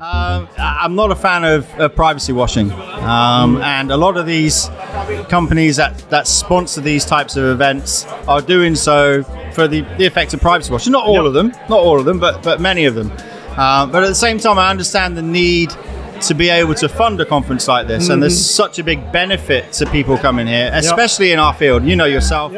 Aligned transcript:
Um, 0.00 0.48
I'm 0.58 0.94
not 0.94 1.10
a 1.10 1.16
fan 1.16 1.44
of, 1.44 1.66
of 1.80 1.94
privacy 1.94 2.32
washing, 2.32 2.70
um, 2.72 3.60
and 3.62 3.90
a 3.90 3.96
lot 3.96 4.16
of 4.16 4.26
these 4.26 4.70
companies 5.28 5.76
that, 5.76 5.98
that 6.10 6.26
sponsor 6.28 6.80
these 6.80 7.04
types 7.04 7.36
of 7.36 7.44
events 7.44 8.06
are 8.28 8.40
doing 8.40 8.76
so 8.76 9.22
for 9.52 9.66
the, 9.66 9.80
the 9.98 10.06
effect 10.06 10.34
of 10.34 10.40
privacy 10.40 10.70
washing. 10.72 10.92
Not 10.92 11.04
all 11.04 11.14
Yep. 11.16 11.24
of 11.24 11.32
them, 11.34 11.48
not 11.68 11.80
all 11.80 11.98
of 11.98 12.04
them, 12.04 12.18
but 12.20 12.42
but 12.44 12.60
many 12.60 12.84
of 12.86 12.94
them. 12.94 13.10
Uh, 13.56 13.86
but 13.86 14.04
at 14.04 14.08
the 14.08 14.14
same 14.14 14.38
time, 14.38 14.56
I 14.58 14.70
understand 14.70 15.16
the 15.16 15.22
need 15.22 15.72
to 16.22 16.34
be 16.34 16.48
able 16.48 16.74
to 16.74 16.88
fund 16.88 17.20
a 17.20 17.24
conference 17.24 17.66
like 17.66 17.88
this, 17.88 18.08
and 18.08 18.22
there's 18.22 18.38
such 18.54 18.78
a 18.78 18.84
big 18.84 19.10
benefit 19.12 19.72
to 19.74 19.86
people 19.86 20.16
coming 20.16 20.46
here, 20.46 20.70
especially 20.74 21.32
in 21.32 21.38
our 21.40 21.54
field. 21.54 21.82
You 21.84 21.96
know 21.96 22.06
yourself. 22.06 22.52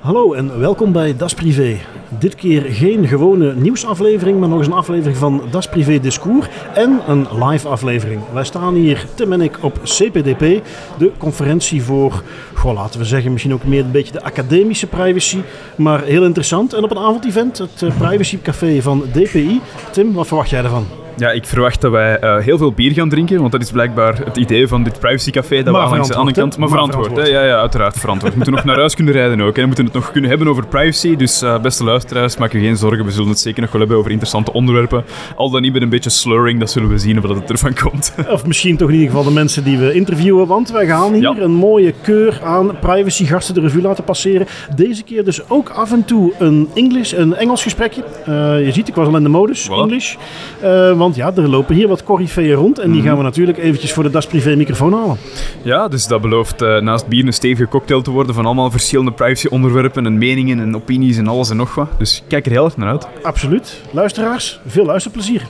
Hallo 0.00 0.32
en 0.34 0.58
welkom 0.58 0.92
bij 0.92 1.16
Das 1.16 1.34
Privé. 1.34 1.78
Dit 2.18 2.34
keer 2.34 2.62
geen 2.62 3.08
gewone 3.08 3.54
nieuwsaflevering, 3.54 4.40
maar 4.40 4.48
nog 4.48 4.58
eens 4.58 4.66
een 4.66 4.72
aflevering 4.72 5.16
van 5.16 5.42
Das 5.50 5.68
Privé 5.68 6.00
Discours 6.00 6.46
en 6.74 7.00
een 7.06 7.26
live 7.44 7.68
aflevering. 7.68 8.20
Wij 8.32 8.44
staan 8.44 8.74
hier, 8.74 9.06
Tim 9.14 9.32
en 9.32 9.40
ik, 9.40 9.58
op 9.60 9.80
CPDP, 9.82 10.64
de 10.98 11.10
conferentie 11.18 11.82
voor, 11.82 12.22
goh, 12.54 12.74
laten 12.74 13.00
we 13.00 13.06
zeggen, 13.06 13.30
misschien 13.32 13.52
ook 13.52 13.64
meer 13.64 13.84
een 13.84 13.90
beetje 13.90 14.12
de 14.12 14.22
academische 14.22 14.86
privacy, 14.86 15.38
maar 15.76 16.02
heel 16.02 16.24
interessant. 16.24 16.72
En 16.72 16.84
op 16.84 16.90
een 16.90 16.98
avondevent, 16.98 17.58
het 17.58 17.82
eh, 17.82 17.96
Privacy 17.98 18.38
Café 18.42 18.82
van 18.82 19.02
DPI. 19.12 19.60
Tim, 19.90 20.12
wat 20.12 20.26
verwacht 20.26 20.50
jij 20.50 20.62
ervan? 20.62 21.01
Ja, 21.16 21.30
ik 21.30 21.44
verwacht 21.46 21.80
dat 21.80 21.90
wij 21.90 22.18
eh, 22.18 22.38
heel 22.38 22.58
veel 22.58 22.72
bier 22.72 22.92
gaan 22.92 23.08
drinken, 23.08 23.38
want 23.40 23.52
dat 23.52 23.62
is 23.62 23.70
blijkbaar 23.70 24.18
het 24.24 24.36
idee 24.36 24.68
van 24.68 24.82
dit 24.82 24.98
privacycafé. 25.00 25.62
Dat 25.62 25.72
Maar 25.74 25.90
we 25.90 25.96
aan 25.96 26.06
de 26.06 26.14
andere 26.14 26.36
kant... 26.40 26.58
Maar 26.58 26.68
Maar 26.68 26.78
verantwoord, 26.78 27.16
hè? 27.16 27.22
Ja, 27.32 27.42
ja, 27.44 27.56
uiteraard 27.60 27.98
verantwoord. 27.98 28.32
We 28.32 28.36
moeten 28.38 28.54
nog 28.56 28.64
naar 28.64 28.76
huis 28.76 28.94
kunnen 28.94 29.14
rijden 29.14 29.40
ook. 29.40 29.54
Hè. 29.56 29.60
We 29.60 29.66
moeten 29.66 29.84
het 29.84 29.94
nog 29.94 30.10
kunnen 30.12 30.30
hebben 30.30 30.48
over 30.48 30.66
privacy. 30.66 31.16
Dus 31.16 31.42
eh, 31.42 31.60
beste 31.60 31.84
luisteraars, 31.84 32.36
maak 32.36 32.52
je 32.52 32.58
geen 32.58 32.76
zorgen. 32.76 33.04
We 33.04 33.10
zullen 33.10 33.28
het 33.28 33.38
zeker 33.38 33.60
nog 33.62 33.70
wel 33.70 33.80
hebben 33.80 33.98
over 33.98 34.10
interessante 34.10 34.52
onderwerpen. 34.52 35.04
Al 35.36 35.50
dan 35.50 35.62
niet 35.62 35.72
met 35.72 35.82
een 35.82 35.88
beetje 35.88 36.10
slurring, 36.10 36.60
dat 36.60 36.70
zullen 36.70 36.88
we 36.88 36.98
zien 36.98 37.18
of 37.18 37.24
dat 37.24 37.36
het 37.36 37.50
ervan 37.50 37.74
komt. 37.82 38.14
Of 38.30 38.46
misschien 38.46 38.76
toch 38.76 38.88
in 38.88 38.94
ieder 38.94 39.08
geval 39.10 39.24
de 39.24 39.30
mensen 39.30 39.64
die 39.64 39.78
we 39.78 39.92
interviewen. 39.92 40.46
Want 40.46 40.70
wij 40.70 40.86
gaan 40.86 41.12
hier 41.12 41.22
Ja. 41.22 41.34
een 41.38 41.54
mooie 41.54 41.94
keur 42.02 42.40
aan 42.44 42.78
privacygasten 42.80 43.54
de 43.54 43.60
revue 43.60 43.82
laten 43.82 44.04
passeren. 44.04 44.46
Deze 44.76 45.02
keer 45.02 45.24
dus 45.24 45.48
ook 45.48 45.68
af 45.68 45.92
en 45.92 46.04
toe 46.04 46.32
een, 46.38 46.68
Engels, 46.74 47.12
een 47.12 47.34
Engels 47.34 47.62
gesprekje. 47.62 48.04
Eh, 48.24 48.64
je 48.64 48.72
ziet, 48.72 48.88
ik 48.88 48.94
was 48.94 49.06
al 49.08 49.16
in 49.16 49.22
de 49.22 49.28
modus, 49.28 49.68
Voilà. 49.68 49.72
English. 49.72 50.14
Eh, 50.60 50.92
want 51.02 51.16
ja, 51.16 51.32
er 51.36 51.48
lopen 51.48 51.74
hier 51.74 51.88
wat 51.88 52.04
corifeeën 52.04 52.54
rond. 52.54 52.78
En 52.78 52.88
Mhm. 52.88 52.98
die 52.98 53.08
gaan 53.08 53.16
we 53.16 53.22
natuurlijk 53.22 53.58
eventjes 53.58 53.92
voor 53.92 54.02
de 54.02 54.10
Das 54.10 54.26
Privé 54.26 54.56
microfoon 54.56 54.92
halen. 54.92 55.16
Ja, 55.62 55.88
dus 55.88 56.06
dat 56.06 56.20
belooft 56.20 56.62
eh, 56.62 56.78
naast 56.80 57.06
bier 57.06 57.26
een 57.26 57.32
stevige 57.32 57.68
cocktail 57.68 58.02
te 58.02 58.10
worden 58.10 58.34
van 58.34 58.46
allemaal 58.46 58.70
verschillende 58.70 59.12
privacy-onderwerpen 59.12 60.06
en 60.06 60.18
meningen 60.18 60.60
en 60.60 60.76
opinies 60.76 61.16
en 61.16 61.28
alles 61.28 61.50
en 61.50 61.56
nog 61.56 61.74
wat. 61.74 61.88
Dus 61.98 62.22
kijk 62.28 62.46
er 62.46 62.52
heel 62.52 62.64
erg 62.64 62.76
naar 62.76 62.88
uit. 62.88 63.06
Absoluut. 63.22 63.80
Luisteraars, 63.90 64.60
veel 64.66 64.84
luisterplezier. 64.84 65.42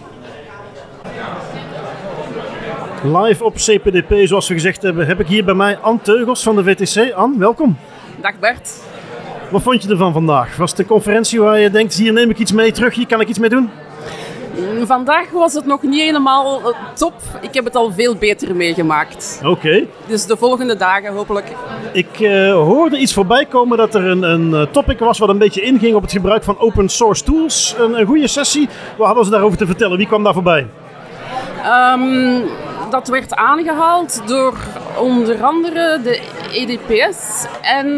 Live 3.04 3.44
op 3.44 3.54
CPDP, 3.54 4.26
zoals 4.26 4.48
we 4.48 4.54
gezegd 4.54 4.82
hebben, 4.82 5.06
heb 5.06 5.20
ik 5.20 5.26
hier 5.26 5.44
bij 5.44 5.54
mij 5.54 5.78
Anne 5.78 5.98
Teugels 6.02 6.42
van 6.42 6.56
de 6.56 6.64
VTC. 6.64 7.12
Anne, 7.12 7.38
welkom. 7.38 7.76
Dag 8.20 8.38
Bert. 8.40 8.70
Wat 9.50 9.62
vond 9.62 9.82
je 9.82 9.88
ervan 9.88 10.12
vandaag? 10.12 10.56
Was 10.56 10.70
het 10.70 10.78
een 10.78 10.86
conferentie 10.86 11.40
waar 11.40 11.58
je 11.58 11.70
denkt, 11.70 11.94
hier 11.94 12.12
neem 12.12 12.30
ik 12.30 12.38
iets 12.38 12.52
mee 12.52 12.72
terug, 12.72 12.94
hier 12.94 13.06
kan 13.06 13.20
ik 13.20 13.28
iets 13.28 13.38
mee 13.38 13.48
doen? 13.50 13.70
Vandaag 14.84 15.30
was 15.30 15.54
het 15.54 15.66
nog 15.66 15.82
niet 15.82 16.00
helemaal 16.00 16.60
eh, 16.60 16.76
top. 16.94 17.14
Ik 17.40 17.54
heb 17.54 17.64
het 17.64 17.76
al 17.76 17.92
veel 17.92 18.16
beter 18.16 18.56
meegemaakt. 18.56 19.40
Oké. 19.44 19.84
Dus 20.06 20.26
de 20.26 20.36
volgende 20.36 20.76
dagen 20.76 21.12
hopelijk. 21.12 21.52
Ik 21.92 22.20
eh, 22.20 22.52
hoorde 22.52 22.98
iets 22.98 23.14
voorbij 23.14 23.44
komen 23.44 23.78
dat 23.78 23.94
er 23.94 24.04
een, 24.04 24.22
een 24.22 24.54
eh, 24.54 24.62
topic 24.70 24.98
was 24.98 25.18
wat 25.18 25.28
een 25.28 25.38
beetje 25.38 25.60
inging 25.60 25.94
op 25.94 26.02
het 26.02 26.12
gebruik 26.12 26.44
van 26.44 26.58
open 26.58 26.88
source 26.88 27.24
tools. 27.24 27.74
Een, 27.78 28.00
een 28.00 28.06
goede 28.06 28.28
sessie. 28.28 28.68
Wat 28.96 29.06
hadden 29.06 29.24
ze 29.24 29.30
daarover 29.30 29.58
te 29.58 29.66
vertellen? 29.66 29.96
Wie 29.96 30.06
kwam 30.06 30.24
daar 30.24 30.32
voorbij? 30.32 30.66
Ehm, 31.64 32.40
dat 32.90 33.08
werd 33.08 33.34
aangehaald 33.34 34.22
door 34.26 34.54
onder 34.98 35.42
andere 35.44 36.00
de 36.02 36.20
EDPS 36.52 37.46
en 37.62 37.96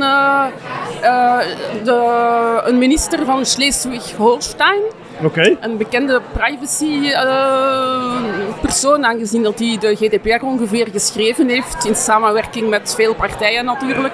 de, 1.84 2.60
een 2.64 2.78
minister 2.78 3.24
van 3.24 3.46
Schleswig-Holstein. 3.46 4.80
Oké. 5.22 5.56
Een 5.60 5.76
bekende 5.76 6.20
privacy 6.32 7.10
eh, 7.12 8.12
persoon, 8.60 9.04
aangezien 9.04 9.42
dat 9.42 9.58
hij 9.58 9.76
de 9.80 9.96
GDPR 9.96 10.44
ongeveer 10.44 10.88
geschreven 10.92 11.48
heeft, 11.48 11.84
in 11.84 11.94
samenwerking 11.94 12.68
met 12.68 12.94
veel 12.94 13.14
partijen 13.14 13.64
natuurlijk. 13.64 14.12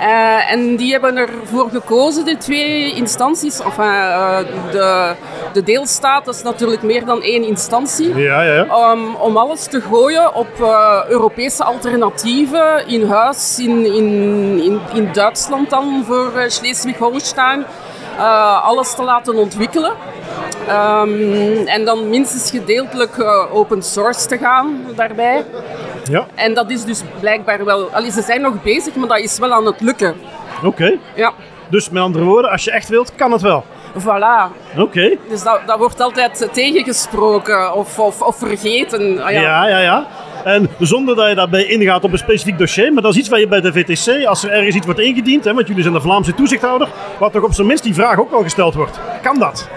Eh, 0.00 0.52
en 0.52 0.76
die 0.76 0.92
hebben 0.92 1.16
ervoor 1.16 1.70
gekozen, 1.70 2.24
de 2.24 2.36
twee 2.36 2.94
instanties, 2.94 3.60
enfin, 3.60 3.84
eh, 3.84 4.38
de, 4.70 5.14
de 5.52 5.62
deelstaat, 5.62 6.24
dat 6.24 6.34
is 6.34 6.42
natuurlijk 6.42 6.82
meer 6.82 7.04
dan 7.04 7.22
één 7.22 7.44
instantie, 7.44 8.16
Ja, 8.16 8.42
ja, 8.42 8.54
ja. 8.54 8.92
om, 8.92 9.14
om 9.14 9.36
alles 9.36 9.66
te 9.66 9.80
gooien 9.80 10.34
op 10.34 10.48
Europese 11.08 11.64
alternatieven 11.64 12.88
in 12.88 13.08
huis, 13.08 13.58
in, 13.58 13.94
in, 13.94 14.08
in, 14.62 14.80
in 14.94 15.08
Duitsland 15.12 15.70
dan 15.70 16.04
voor 16.06 16.32
Schleswig-Holstein. 16.48 17.64
Eh, 18.16 18.64
alles 18.64 18.94
te 18.94 19.02
laten 19.02 19.34
ontwikkelen. 19.34 19.92
Ehm, 20.68 21.66
en 21.66 21.84
dan 21.84 22.08
minstens 22.08 22.50
gedeeltelijk 22.50 23.18
eh, 23.18 23.54
open 23.54 23.82
source 23.82 24.26
te 24.26 24.38
gaan 24.38 24.80
daarbij. 24.96 25.44
Ja, 26.10 26.26
En 26.34 26.54
dat 26.54 26.70
is 26.70 26.84
dus 26.84 27.02
blijkbaar 27.20 27.64
wel... 27.64 27.88
Allee, 27.92 28.10
ze 28.10 28.22
zijn 28.22 28.40
nog 28.40 28.62
bezig, 28.62 28.94
maar 28.94 29.08
dat 29.08 29.18
is 29.18 29.38
wel 29.38 29.52
aan 29.52 29.66
het 29.66 29.80
lukken. 29.80 30.14
oké. 30.64 30.98
Ja, 31.14 31.32
Dus 31.70 31.90
met 31.90 32.02
andere 32.02 32.24
woorden, 32.24 32.50
als 32.50 32.64
je 32.64 32.70
echt 32.70 32.88
wilt, 32.88 33.14
kan 33.14 33.32
het 33.32 33.40
wel. 33.42 33.64
voilà. 33.98 34.52
Oké. 34.78 35.16
Dus 35.28 35.42
dat, 35.42 35.60
dat 35.66 35.78
wordt 35.78 36.00
altijd 36.00 36.48
tegengesproken 36.52 37.74
of, 37.74 37.98
of, 37.98 38.22
of 38.22 38.36
vergeten. 38.38 39.22
Ah, 39.24 39.30
Ja. 39.32 39.40
ja. 39.40 39.66
ja, 39.68 39.78
ja, 39.78 40.06
En 40.46 40.68
zonder 40.78 41.16
dat 41.16 41.28
je 41.28 41.34
daarbij 41.34 41.64
ingaat 41.64 42.04
op 42.04 42.12
een 42.12 42.18
specifiek 42.18 42.58
dossier, 42.58 42.92
maar 42.92 43.02
dat 43.02 43.12
is 43.12 43.18
iets 43.18 43.28
waar 43.28 43.40
je 43.40 43.48
bij 43.48 43.60
de 43.60 43.72
VTC, 43.72 44.26
als 44.26 44.44
er 44.44 44.50
ergens 44.50 44.74
iets 44.74 44.84
wordt 44.84 45.00
ingediend, 45.00 45.44
hè, 45.44 45.54
want 45.54 45.66
jullie 45.66 45.82
zijn 45.82 45.94
de 45.94 46.00
Vlaamse 46.00 46.34
toezichthouder, 46.34 46.88
wat 47.18 47.32
toch 47.32 47.42
op 47.42 47.52
zijn 47.52 47.66
minst 47.66 47.82
die 47.82 47.94
vraag 47.94 48.18
ook 48.18 48.30
wel 48.30 48.42
gesteld 48.42 48.74
wordt. 48.74 48.98
Kan 49.22 49.38
dat? 49.38 49.68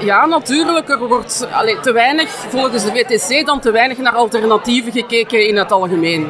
Ja, 0.00 0.26
natuurlijk. 0.26 0.88
Er 0.88 1.08
wordt 1.08 1.48
allee, 1.52 1.80
te 1.80 1.92
weinig, 1.92 2.28
volgens 2.28 2.84
de 2.84 2.90
VTC, 2.90 3.46
dan 3.46 3.60
te 3.60 3.70
weinig 3.70 3.98
naar 3.98 4.12
alternatieven 4.12 4.92
gekeken 4.92 5.48
in 5.48 5.56
het 5.56 5.72
algemeen. 5.72 6.26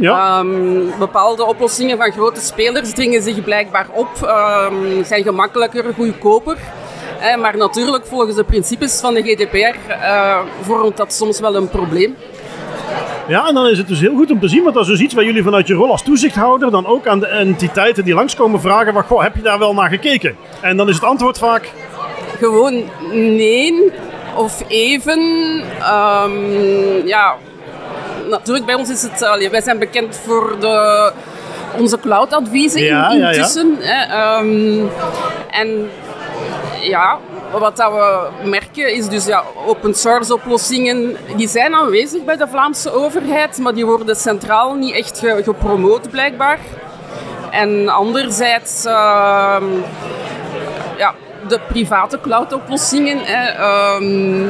Ja. 0.00 0.38
Ehm, 0.38 0.98
bepaalde 0.98 1.44
oplossingen 1.44 1.96
van 1.96 2.12
grote 2.12 2.40
spelers 2.40 2.92
dringen 2.92 3.22
zich 3.22 3.44
blijkbaar 3.44 3.86
op, 3.92 4.22
ehm, 4.22 5.04
zijn 5.04 5.22
gemakkelijker, 5.22 5.84
goedkoper. 5.94 6.56
Eh, 7.20 7.36
maar 7.36 7.56
natuurlijk, 7.56 8.06
volgens 8.06 8.36
de 8.36 8.44
principes 8.44 9.00
van 9.00 9.14
de 9.14 9.22
GDPR, 9.22 9.90
eh, 9.90 10.38
vormt 10.60 10.96
dat 10.96 11.12
soms 11.12 11.40
wel 11.40 11.54
een 11.54 11.68
probleem. 11.68 12.16
Ja, 13.28 13.48
en 13.48 13.54
dan 13.54 13.66
is 13.66 13.78
het 13.78 13.88
dus 13.88 14.00
heel 14.00 14.14
goed 14.14 14.30
om 14.30 14.40
te 14.40 14.48
zien, 14.48 14.62
want 14.62 14.74
dat 14.74 14.82
is 14.84 14.90
dus 14.90 15.00
iets 15.00 15.14
waar 15.14 15.24
jullie 15.24 15.42
vanuit 15.42 15.66
je 15.66 15.74
rol 15.74 15.90
als 15.90 16.02
toezichthouder 16.02 16.70
dan 16.70 16.86
ook 16.86 17.06
aan 17.06 17.20
de 17.20 17.26
entiteiten 17.26 18.04
die 18.04 18.14
langskomen 18.14 18.60
vragen 18.60 18.92
van, 18.92 19.02
goh, 19.02 19.22
heb 19.22 19.36
je 19.36 19.42
daar 19.42 19.58
wel 19.58 19.74
naar 19.74 19.88
gekeken? 19.88 20.36
En 20.60 20.76
dan 20.76 20.88
is 20.88 20.94
het 20.94 21.04
antwoord 21.04 21.38
vaak, 21.38 21.70
Gewoon 22.38 22.82
nee 23.12 23.92
of 24.36 24.64
even. 24.68 25.20
Ehm, 25.80 27.06
ja, 27.06 27.34
natuurlijk 28.30 28.66
bij 28.66 28.74
ons 28.74 28.90
is 28.90 29.02
het... 29.02 29.22
allee, 29.22 29.50
wij 29.50 29.60
zijn 29.60 29.78
bekend 29.78 30.20
voor 30.24 30.56
de, 30.60 31.12
onze 31.78 31.98
cloud-adviezen 32.00 32.80
in- 32.80 32.86
Ja, 32.86 33.10
ja, 33.12 33.16
ja. 33.18 33.30
intussen. 33.30 33.76
hè, 33.80 34.02
ehm, 34.14 34.86
en 35.50 35.90
ja, 36.80 37.18
wat 37.52 37.76
we 37.78 38.28
merken 38.48 38.94
is 38.94 39.08
dus 39.08 39.26
ja, 39.26 39.42
open 39.66 39.94
source 39.94 40.34
oplossingen, 40.34 41.16
die 41.36 41.48
zijn 41.48 41.74
aanwezig 41.74 42.24
bij 42.24 42.36
de 42.36 42.48
Vlaamse 42.48 42.92
overheid, 42.92 43.58
maar 43.58 43.74
die 43.74 43.86
worden 43.86 44.16
centraal 44.16 44.74
niet 44.74 44.94
echt 44.94 45.18
ge- 45.18 45.40
gepromoot 45.44 46.10
blijkbaar. 46.10 46.58
En 47.50 47.88
anderzijds, 47.88 48.84
ehm, 48.84 49.64
ja, 50.96 51.14
de 51.48 51.60
private 51.68 52.20
cloud-oplossingen, 52.20 53.18
hè, 53.22 53.46
ehm, 53.48 54.46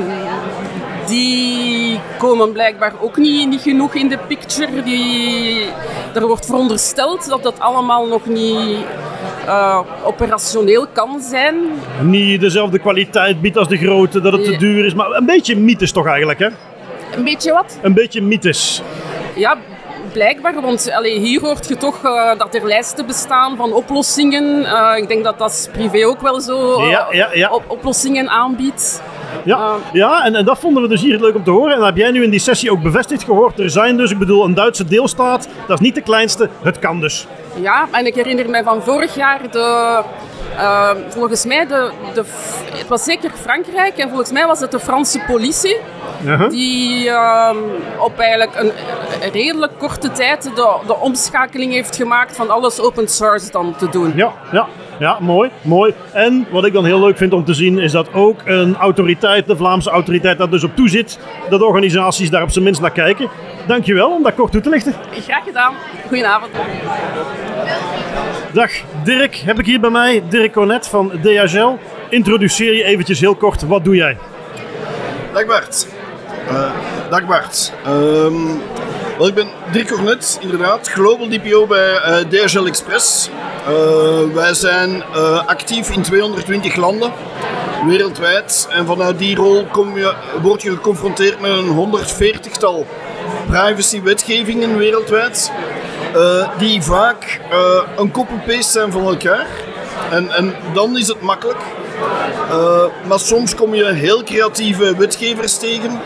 die 1.06 2.01
komen 2.19 2.53
blijkbaar 2.53 2.93
ook 3.01 3.17
niet, 3.17 3.49
niet 3.49 3.61
genoeg 3.62 3.95
in 3.95 4.09
de 4.09 4.19
picture. 4.29 4.83
Die, 4.83 5.67
er 6.15 6.27
wordt 6.27 6.47
verondersteld 6.47 7.29
dat 7.29 7.43
dat 7.43 7.61
allemaal 7.61 8.06
nog 8.06 8.27
niet 8.27 8.79
eh, 9.47 9.79
operationeel 10.05 10.87
kan 10.93 11.21
zijn. 11.21 11.55
niet 12.03 12.41
dezelfde 12.41 12.79
kwaliteit 12.79 13.41
biedt 13.41 13.56
als 13.56 13.69
de 13.69 13.77
grote, 13.77 14.21
dat 14.21 14.33
het 14.33 14.45
te 14.45 14.56
duur 14.56 14.85
is, 14.85 14.95
maar 14.95 15.11
een 15.11 15.27
beetje 15.27 15.56
mythes 15.56 15.93
toch 15.93 16.06
eigenlijk, 16.06 16.39
hè? 16.39 16.49
Een 17.17 17.25
beetje 17.25 17.53
wat? 17.53 17.79
Een 17.83 17.95
beetje 17.95 18.23
mythes. 18.23 18.83
Ja, 19.35 19.56
blijkbaar. 20.12 20.61
Want 20.61 20.91
allee, 20.93 21.19
hier 21.19 21.41
hoort 21.41 21.69
je 21.69 21.77
toch 21.77 22.05
eh, 22.05 22.39
dat 22.39 22.55
er 22.55 22.67
lijsten 22.67 23.06
bestaan 23.06 23.56
van 23.56 23.73
oplossingen. 23.73 24.65
Eh, 24.65 24.97
ik 24.97 25.09
denk 25.09 25.25
dat 25.25 25.39
dat 25.39 25.69
privé 25.73 26.06
ook 26.06 26.21
wel 26.21 26.41
zo 26.41 26.83
Ja, 26.89 27.06
ja, 27.11 27.29
ja. 27.33 27.51
op- 27.51 27.65
oplossingen 27.67 28.29
aanbiedt. 28.29 29.03
Ja, 29.43 29.75
ja 29.93 30.25
en, 30.25 30.35
en 30.35 30.45
dat 30.45 30.59
vonden 30.59 30.83
we 30.83 30.89
dus 30.89 31.01
hier 31.01 31.21
leuk 31.21 31.35
om 31.35 31.45
te 31.45 31.51
horen. 31.51 31.73
En 31.73 31.79
dat 31.79 31.87
heb 31.87 31.97
jij 31.97 32.11
nu 32.11 32.23
in 32.23 32.31
die 32.31 32.41
sessie 32.41 32.71
ook 32.71 32.83
bevestigd 32.83 33.25
gehoord. 33.25 33.59
Er 33.59 33.71
zijn 33.71 33.97
dus, 33.97 34.11
ik 34.11 34.19
bedoel, 34.19 34.45
een 34.45 34.55
Duitse 34.55 34.85
deelstaat. 34.85 35.49
Dat 35.67 35.81
is 35.81 35.85
niet 35.85 35.95
de 35.95 36.01
kleinste. 36.01 36.49
Het 36.63 36.79
kan 36.79 37.01
dus. 37.01 37.27
Ja, 37.55 37.89
en 37.91 38.07
ik 38.07 38.15
herinner 38.15 38.51
mij 38.51 38.63
van 38.63 38.83
vorig 38.83 39.15
jaar 39.15 39.41
de... 39.51 40.03
Uh, 40.57 40.91
volgens 41.09 41.45
mij, 41.45 41.67
de, 41.67 41.91
de, 42.15 42.25
het 42.73 42.89
was 42.89 43.05
zeker 43.05 43.31
Frankrijk 43.41 43.97
en 43.97 44.09
volgens 44.09 44.33
mij 44.33 44.47
was 44.47 44.61
het 44.61 44.71
de 44.71 44.81
Franse 44.81 45.21
politie 45.27 45.77
Uh-huh. 46.25 46.51
die 46.51 47.05
uh, 47.07 47.51
op 47.99 48.19
eigenlijk 48.19 48.57
een, 48.57 48.73
een 49.23 49.31
redelijk 49.31 49.73
korte 49.79 50.13
tijd 50.13 50.43
de, 50.43 50.77
de 50.87 50.97
omschakeling 50.97 51.73
heeft 51.73 51.97
gemaakt 51.97 52.37
van 52.37 52.51
alles 52.51 52.81
open 52.81 53.09
source 53.09 53.51
dan 53.51 53.75
te 53.77 53.89
doen. 53.89 54.13
Ja, 54.17 54.33
ja, 54.53 54.67
ja, 54.99 55.17
mooi, 55.20 55.50
mooi. 55.62 55.94
En 56.12 56.46
wat 56.50 56.64
ik 56.64 56.73
dan 56.73 56.85
heel 56.85 57.00
leuk 57.00 57.17
vind 57.17 57.32
om 57.32 57.44
te 57.44 57.55
zien 57.55 57.79
is 57.79 57.93
dat 57.93 58.12
ook 58.12 58.41
een 58.44 58.76
autoriteit, 58.76 59.46
de 59.46 59.56
Vlaamse 59.56 59.91
autoriteit, 59.91 60.38
daar 60.38 60.50
dus 60.50 60.64
op 60.64 60.76
toezit, 60.76 61.19
dat 61.50 61.62
organisaties 61.62 62.31
daar 62.31 62.43
op 62.43 62.50
zijn 62.50 62.64
minst 62.64 62.81
naar 62.81 62.91
kijken. 62.91 63.29
Dankjewel 63.67 64.11
om 64.11 64.23
dat 64.23 64.35
kort 64.35 64.52
toe 64.52 64.61
te 64.61 64.69
lichten. 64.69 64.94
Graag 65.11 65.44
gedaan. 65.44 65.75
Goedenavond. 66.06 66.52
Dag 68.52 68.70
Dirk, 69.05 69.35
heb 69.37 69.58
ik 69.58 69.67
hier 69.67 69.81
bij 69.81 69.91
mij. 69.91 70.23
Dirk 70.29 70.52
Cornet 70.52 70.88
van 70.88 71.12
DHL. 71.23 71.73
Introduceer 72.08 72.75
je 72.76 72.85
eventjes 72.85 73.20
heel 73.20 73.35
kort, 73.35 73.67
wat 73.67 73.85
doe 73.85 73.94
jij? 73.94 74.17
Dag 75.32 75.46
Bart. 75.46 75.88
Uh, 76.50 76.70
dag 77.11 77.26
Bart. 77.26 77.73
Um, 77.87 78.62
wel, 79.19 79.27
ik 79.27 79.35
ben 79.35 79.49
Dirk 79.73 79.89
Cornet, 79.89 80.39
inderdaad, 80.41 80.89
Global 80.89 81.29
DPO 81.29 81.67
bij 81.67 81.93
uh, 81.93 82.17
DHL 82.17 82.67
Express. 82.67 83.29
Uh, 83.69 84.35
wij 84.35 84.55
zijn 84.55 85.05
actief 85.47 85.91
in 85.91 86.03
220 86.03 86.77
landen 86.77 87.13
wereldwijd. 87.87 88.69
En 88.71 88.87
vanuit 88.87 89.19
die 89.19 89.37
rol 89.37 89.67
kom 89.67 89.99
je, 89.99 90.15
word 90.43 90.63
je 90.63 90.71
geconfronteerd 90.71 91.41
met 91.41 91.51
een 91.51 91.99
140-tal 91.99 92.87
privacy-wetgevingen 93.47 94.77
wereldwijd. 94.77 95.53
die 96.59 96.83
vaak 96.83 97.41
een 97.97 98.11
copy-paste 98.11 98.73
zijn 98.73 98.93
van 98.93 99.07
elkaar. 99.07 99.47
En, 100.11 100.31
en 100.31 100.55
dan 100.73 100.99
is 100.99 101.09
het 101.09 101.21
makkelijk. 101.21 101.61
Uh, 102.51 102.85
maar 103.09 103.19
soms 103.19 103.55
kom 103.55 103.75
je 103.75 103.93
heel 103.93 104.23
creatieve 104.23 104.97
wetgevers 104.97 105.59
tegen 105.59 106.01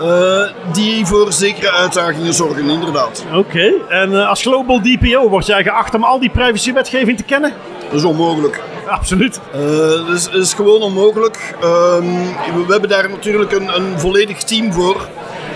uh, 0.00 0.42
die 0.72 1.06
voor 1.06 1.32
zekere 1.32 1.70
uitdagingen 1.70 2.34
zorgen, 2.34 2.70
inderdaad. 2.70 3.24
Oké, 3.28 3.36
okay. 3.36 3.74
en 3.88 4.12
uh, 4.12 4.28
als 4.28 4.42
Global 4.42 4.80
DPO 4.82 5.28
word 5.28 5.46
jij 5.46 5.62
geacht 5.62 5.94
om 5.94 6.04
al 6.04 6.18
die 6.18 6.30
privacywetgeving 6.30 7.16
te 7.16 7.22
kennen? 7.22 7.52
Dat 7.84 7.94
is 7.94 8.04
onmogelijk. 8.04 8.62
Absoluut. 8.86 9.40
dat 9.52 10.08
is, 10.08 10.28
is, 10.28 10.54
gewoon 10.54 10.82
onmogelijk. 10.82 11.54
we, 11.60 12.64
we, 12.66 12.72
hebben 12.72 12.88
daar 12.88 13.10
natuurlijk 13.10 13.52
een, 13.52 13.76
een 13.76 13.98
volledig 14.00 14.42
team 14.42 14.72
voor. 14.72 15.08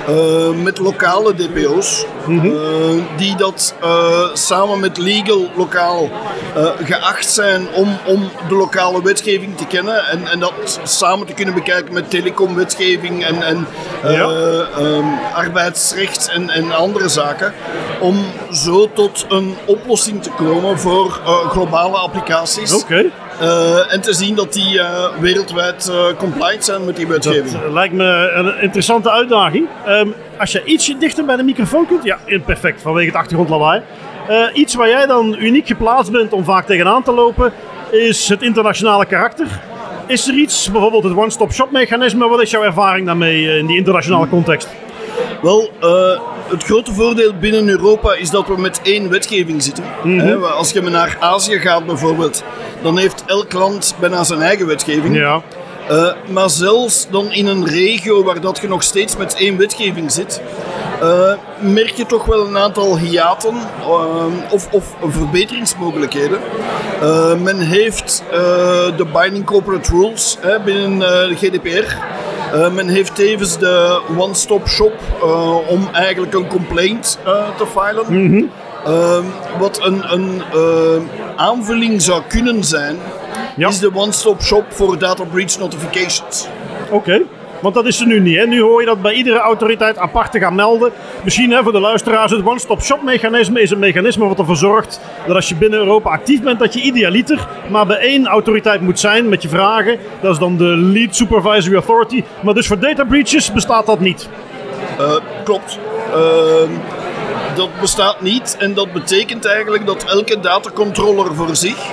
Uh, 0.09 0.63
met 0.63 0.79
lokale 0.79 1.35
DPO's, 1.35 2.07
mm 2.27 2.41
-hmm. 2.41 2.51
uh, 2.51 3.03
die 3.17 3.37
dat 3.37 3.75
uh, 3.83 4.29
samen 4.33 4.81
met 4.81 4.99
legal 4.99 5.51
lokaal 5.57 6.11
geacht 6.85 7.31
zijn 7.31 7.69
om, 7.75 7.99
om 8.07 8.31
de 8.49 8.55
lokale 8.55 9.03
wetgeving 9.03 9.57
te 9.57 9.67
kennen 9.67 10.07
en, 10.07 10.27
en 10.27 10.41
dat 10.41 10.81
samen 10.83 11.27
te 11.27 11.33
kunnen 11.33 11.55
bekijken 11.55 11.95
met 11.95 12.11
telecomwetgeving 12.11 13.25
en, 13.25 13.43
en 13.43 13.67
ja. 14.03 14.29
um, 14.79 15.19
arbeidsrecht 15.35 16.29
en, 16.29 16.51
en 16.51 16.73
andere 16.73 17.09
zaken, 17.09 17.53
om 18.01 18.25
zo 18.53 18.93
tot 18.93 19.27
een 19.29 19.57
oplossing 19.67 20.23
te 20.23 20.31
komen 20.31 20.79
voor 20.79 21.21
globale 21.51 21.97
applicaties. 21.97 22.83
Okay. 22.83 23.13
Uh, 23.41 23.93
en 23.93 24.01
te 24.01 24.13
zien 24.13 24.35
dat 24.35 24.53
die 24.53 24.75
uh, 24.75 25.05
wereldwijd 25.21 25.89
uh, 25.91 26.17
compliant 26.19 26.65
zijn 26.65 26.85
met 26.85 26.97
die 26.97 27.07
wetgeving. 27.07 27.63
Dat 27.63 27.73
lijkt 27.73 27.95
me 27.95 28.33
een 28.35 28.63
interessante 28.63 29.11
uitdaging. 29.11 29.69
Um, 29.89 30.15
als 30.39 30.53
je 30.53 30.65
ietsje 30.65 30.99
dichter 30.99 31.25
bij 31.25 31.37
de 31.37 31.43
microfoon 31.43 31.87
kunt, 31.87 32.05
ja, 32.05 32.19
perfect, 32.45 32.83
vanwege 32.83 33.07
het 33.07 33.17
achtergrondlawaai. 33.17 33.83
iets 34.53 34.75
waar 34.75 34.89
jij 34.89 35.07
dan 35.07 35.37
uniek 35.39 35.67
geplaatst 35.67 36.13
bent 36.13 36.33
om 36.33 36.45
vaak 36.45 36.67
tegenaan 36.67 37.03
te 37.03 37.13
lopen, 37.13 37.53
is 37.91 38.29
het 38.29 38.43
internationale 38.43 39.07
karakter. 39.07 39.47
Is 40.07 40.29
er 40.29 40.35
iets, 40.35 40.71
bijvoorbeeld 40.71 41.05
het 41.05 41.17
one-stop-shop 41.17 41.71
mechanisme, 41.71 42.29
wat 42.29 42.43
is 42.43 42.51
jouw 42.51 42.63
ervaring 42.63 43.07
daarmee 43.07 43.59
in 43.59 43.67
die 43.67 43.77
internationale 43.77 44.29
context? 44.29 44.69
Wel, 45.43 45.71
het 46.51 46.65
grote 46.65 46.95
voordeel 46.95 47.35
binnen 47.35 47.69
Europa 47.69 48.15
is 48.15 48.31
dat 48.31 48.47
we 48.47 48.61
met 48.61 48.81
één 48.83 49.09
wetgeving 49.09 49.63
zitten. 49.63 49.85
Mm 50.03 50.19
-hmm. 50.19 50.45
Als 50.45 50.71
je 50.71 50.81
naar 50.81 51.17
Azië 51.21 51.59
gaat 51.59 51.87
bijvoorbeeld, 51.87 52.45
dan 52.83 52.99
heeft 52.99 53.25
elk 53.27 53.53
land 53.53 53.95
bijna 54.01 54.25
zijn 54.25 54.41
eigen 54.41 54.67
wetgeving. 54.67 55.17
Ja. 55.17 55.43
Uh, 55.91 56.13
maar 56.29 56.51
zelfs 56.51 57.09
dan 57.11 57.33
in 57.33 57.47
een 57.47 57.67
regio 57.67 58.25
waar 58.25 58.41
dat 58.41 58.59
je 58.61 58.69
nog 58.69 58.83
steeds 58.83 59.17
met 59.17 59.35
één 59.35 59.57
wetgeving 59.57 60.13
zit, 60.13 60.41
uh, 61.03 61.33
merk 61.59 61.91
je 61.91 62.07
toch 62.07 62.25
wel 62.25 62.47
een 62.47 62.59
aantal 62.59 62.99
hiaten 62.99 63.55
uh, 63.81 64.25
of, 64.51 64.69
of, 64.71 64.97
verbeteringsmogelijkheden. 65.07 66.39
men 67.43 67.59
heeft 67.59 68.23
de 68.97 69.07
Binding 69.13 69.45
Corporate 69.45 69.91
Rules 69.91 70.39
binnen 70.65 70.99
de 70.99 71.37
GDPR. 71.37 71.97
Uh, 72.55 72.71
men 72.71 72.89
heeft 72.89 73.15
tevens 73.15 73.59
de 73.59 74.01
one-stop 74.19 74.69
shop 74.69 74.93
uh, 75.23 75.69
om 75.69 75.89
eigenlijk 75.93 76.35
een 76.35 76.47
complaint 76.47 77.19
uh, 77.27 77.57
te 77.57 77.67
filen. 77.67 78.05
Mm 78.09 78.31
-hmm. 78.31 78.51
wat 79.59 79.81
een, 79.85 80.13
een 80.13 80.43
aanvulling 81.37 82.03
zou 82.03 82.23
kunnen 82.29 82.65
zijn, 82.65 82.97
ja. 83.57 83.69
is 83.69 83.79
de 83.79 83.95
one-stop 83.95 84.43
shop 84.43 84.65
voor 84.69 84.99
data 84.99 85.25
breach 85.25 85.59
notifications. 85.59 86.49
Oké. 86.91 86.95
Okay. 86.95 87.27
Want 87.61 87.75
dat 87.75 87.87
is 87.87 88.01
er 88.01 88.07
nu 88.07 88.21
niet. 88.21 88.37
Hè? 88.37 88.47
Nu 88.47 88.61
hoor 88.61 88.81
je 88.81 88.87
dat 88.87 89.03
bij 89.03 89.13
iedere 89.13 89.39
autoriteit 89.39 89.99
apart 89.99 90.33
te 90.33 90.39
gaan 90.39 90.55
melden. 90.55 90.93
Misschien 91.25 91.51
hè, 91.51 91.63
voor 91.63 91.73
de 91.73 91.81
luisteraars, 91.81 92.31
het 92.31 92.47
one-stop-shop 92.47 93.03
mechanisme 93.03 93.61
is 93.61 93.71
een 93.71 93.79
mechanisme 93.79 94.29
wat 94.29 94.39
ervoor 94.39 94.57
zorgt 94.57 95.01
dat 95.27 95.37
als 95.37 95.49
je 95.49 95.55
binnen 95.55 95.79
Europa 95.79 96.11
actief 96.11 96.43
bent, 96.43 96.59
dat 96.59 96.75
je 96.75 96.81
idealiter 96.81 97.47
maar 97.71 97.87
bij 97.87 97.99
één 97.99 98.27
autoriteit 98.27 98.81
moet 98.81 99.01
zijn 99.01 99.29
met 99.29 99.43
je 99.43 99.49
vragen. 99.49 99.99
Dat 100.21 100.33
is 100.33 100.39
dan 100.39 100.57
de 100.57 100.77
Lead 100.77 101.17
Supervisory 101.17 101.75
Authority. 101.75 102.25
Maar 102.41 102.55
dus 102.55 102.67
voor 102.67 102.79
data 102.79 103.05
breaches 103.05 103.53
bestaat 103.53 103.87
dat 103.87 104.01
niet. 104.01 104.29
Uh, 105.01 105.17
klopt. 105.45 105.79
Uh, 106.15 107.00
dat 107.55 107.81
bestaat 107.81 108.21
niet 108.21 108.57
en 108.59 108.75
dat 108.75 108.93
betekent 108.93 109.45
eigenlijk 109.45 109.87
dat 109.87 110.05
elke 110.05 110.41
datacontroller 110.41 111.35
voor 111.35 111.57
zich 111.57 111.93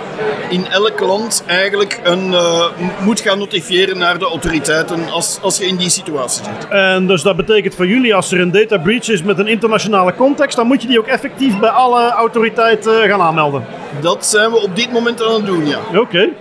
in 0.50 0.66
elk 0.66 1.00
land 1.00 1.44
eigenlijk 1.46 2.00
een, 2.04 2.32
uh, 2.32 2.66
moet 3.04 3.20
gaan 3.20 3.38
notifiëren 3.38 3.98
naar 3.98 4.20
de 4.20 4.26
autoriteiten 4.26 5.10
als, 5.10 5.40
als 5.42 5.58
je 5.58 5.66
in 5.66 5.76
die 5.76 5.90
situatie 5.90 6.44
zit. 6.44 6.68
En 6.70 7.08
dus 7.08 7.22
dat 7.22 7.36
betekent 7.36 7.76
voor 7.76 7.88
jullie 7.88 8.16
als 8.16 8.32
er 8.32 8.40
een 8.40 8.52
data 8.52 8.78
breach 8.78 9.08
is 9.08 9.24
met 9.24 9.40
een 9.40 9.48
internationale 9.48 10.16
context, 10.16 10.56
dan 10.56 10.68
moet 10.68 10.82
je 10.82 10.88
die 10.88 11.00
ook 11.00 11.08
effectief 11.08 11.60
bij 11.60 11.70
alle 11.70 12.10
autoriteiten 12.10 13.10
gaan 13.10 13.22
aanmelden? 13.22 13.66
Dat 14.00 14.26
zijn 14.26 14.52
we 14.52 14.62
op 14.62 14.76
dit 14.76 14.92
moment 14.92 15.24
aan 15.24 15.34
het 15.34 15.46
doen, 15.46 15.68
ja. 15.68 15.80
Oké. 15.90 16.00
Okay. 16.00 16.34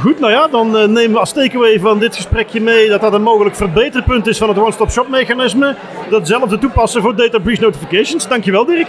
Goed, 0.00 0.20
nou 0.20 0.32
ja, 0.32 0.48
dan 0.48 0.76
uh, 0.76 0.84
nemen 0.84 1.12
we 1.12 1.18
als 1.18 1.32
takeaway 1.32 1.78
van 1.78 1.98
dit 1.98 2.16
gesprekje 2.16 2.60
mee 2.60 2.88
dat 2.88 3.00
dat 3.00 3.12
een 3.12 3.22
mogelijk 3.22 3.56
verbeterpunt 3.56 4.26
is 4.26 4.38
van 4.38 4.48
het 4.48 4.58
one-stop-shop 4.58 5.08
mechanisme. 5.08 5.76
Datzelfde 6.10 6.58
toepassen 6.58 7.02
voor 7.02 7.16
data 7.16 7.38
breach 7.38 7.60
notifications. 7.60 8.28
Dankjewel 8.28 8.64
Dirk. 8.64 8.88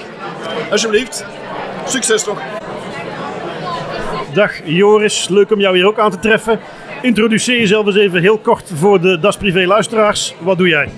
Alsjeblieft. 0.72 1.26
Succes 1.86 2.24
toch. 2.24 2.40
Dag 4.34 4.52
Joris, 4.64 5.28
leuk 5.28 5.52
om 5.52 5.60
jou 5.60 5.76
hier 5.76 5.88
ook 5.88 6.00
aan 6.00 6.12
te 6.12 6.20
treffen. 6.20 6.60
Introduceer 7.02 7.60
jezelf 7.60 7.86
eens 7.86 7.96
even 7.96 8.22
heel 8.22 8.38
kort 8.38 8.72
voor 8.76 9.02
de 9.02 9.20
Das 9.20 9.38
Privé 9.38 9.66
luisteraars. 9.66 10.36
Wat 10.40 10.58
doe 10.58 10.68
jij? 10.68 10.90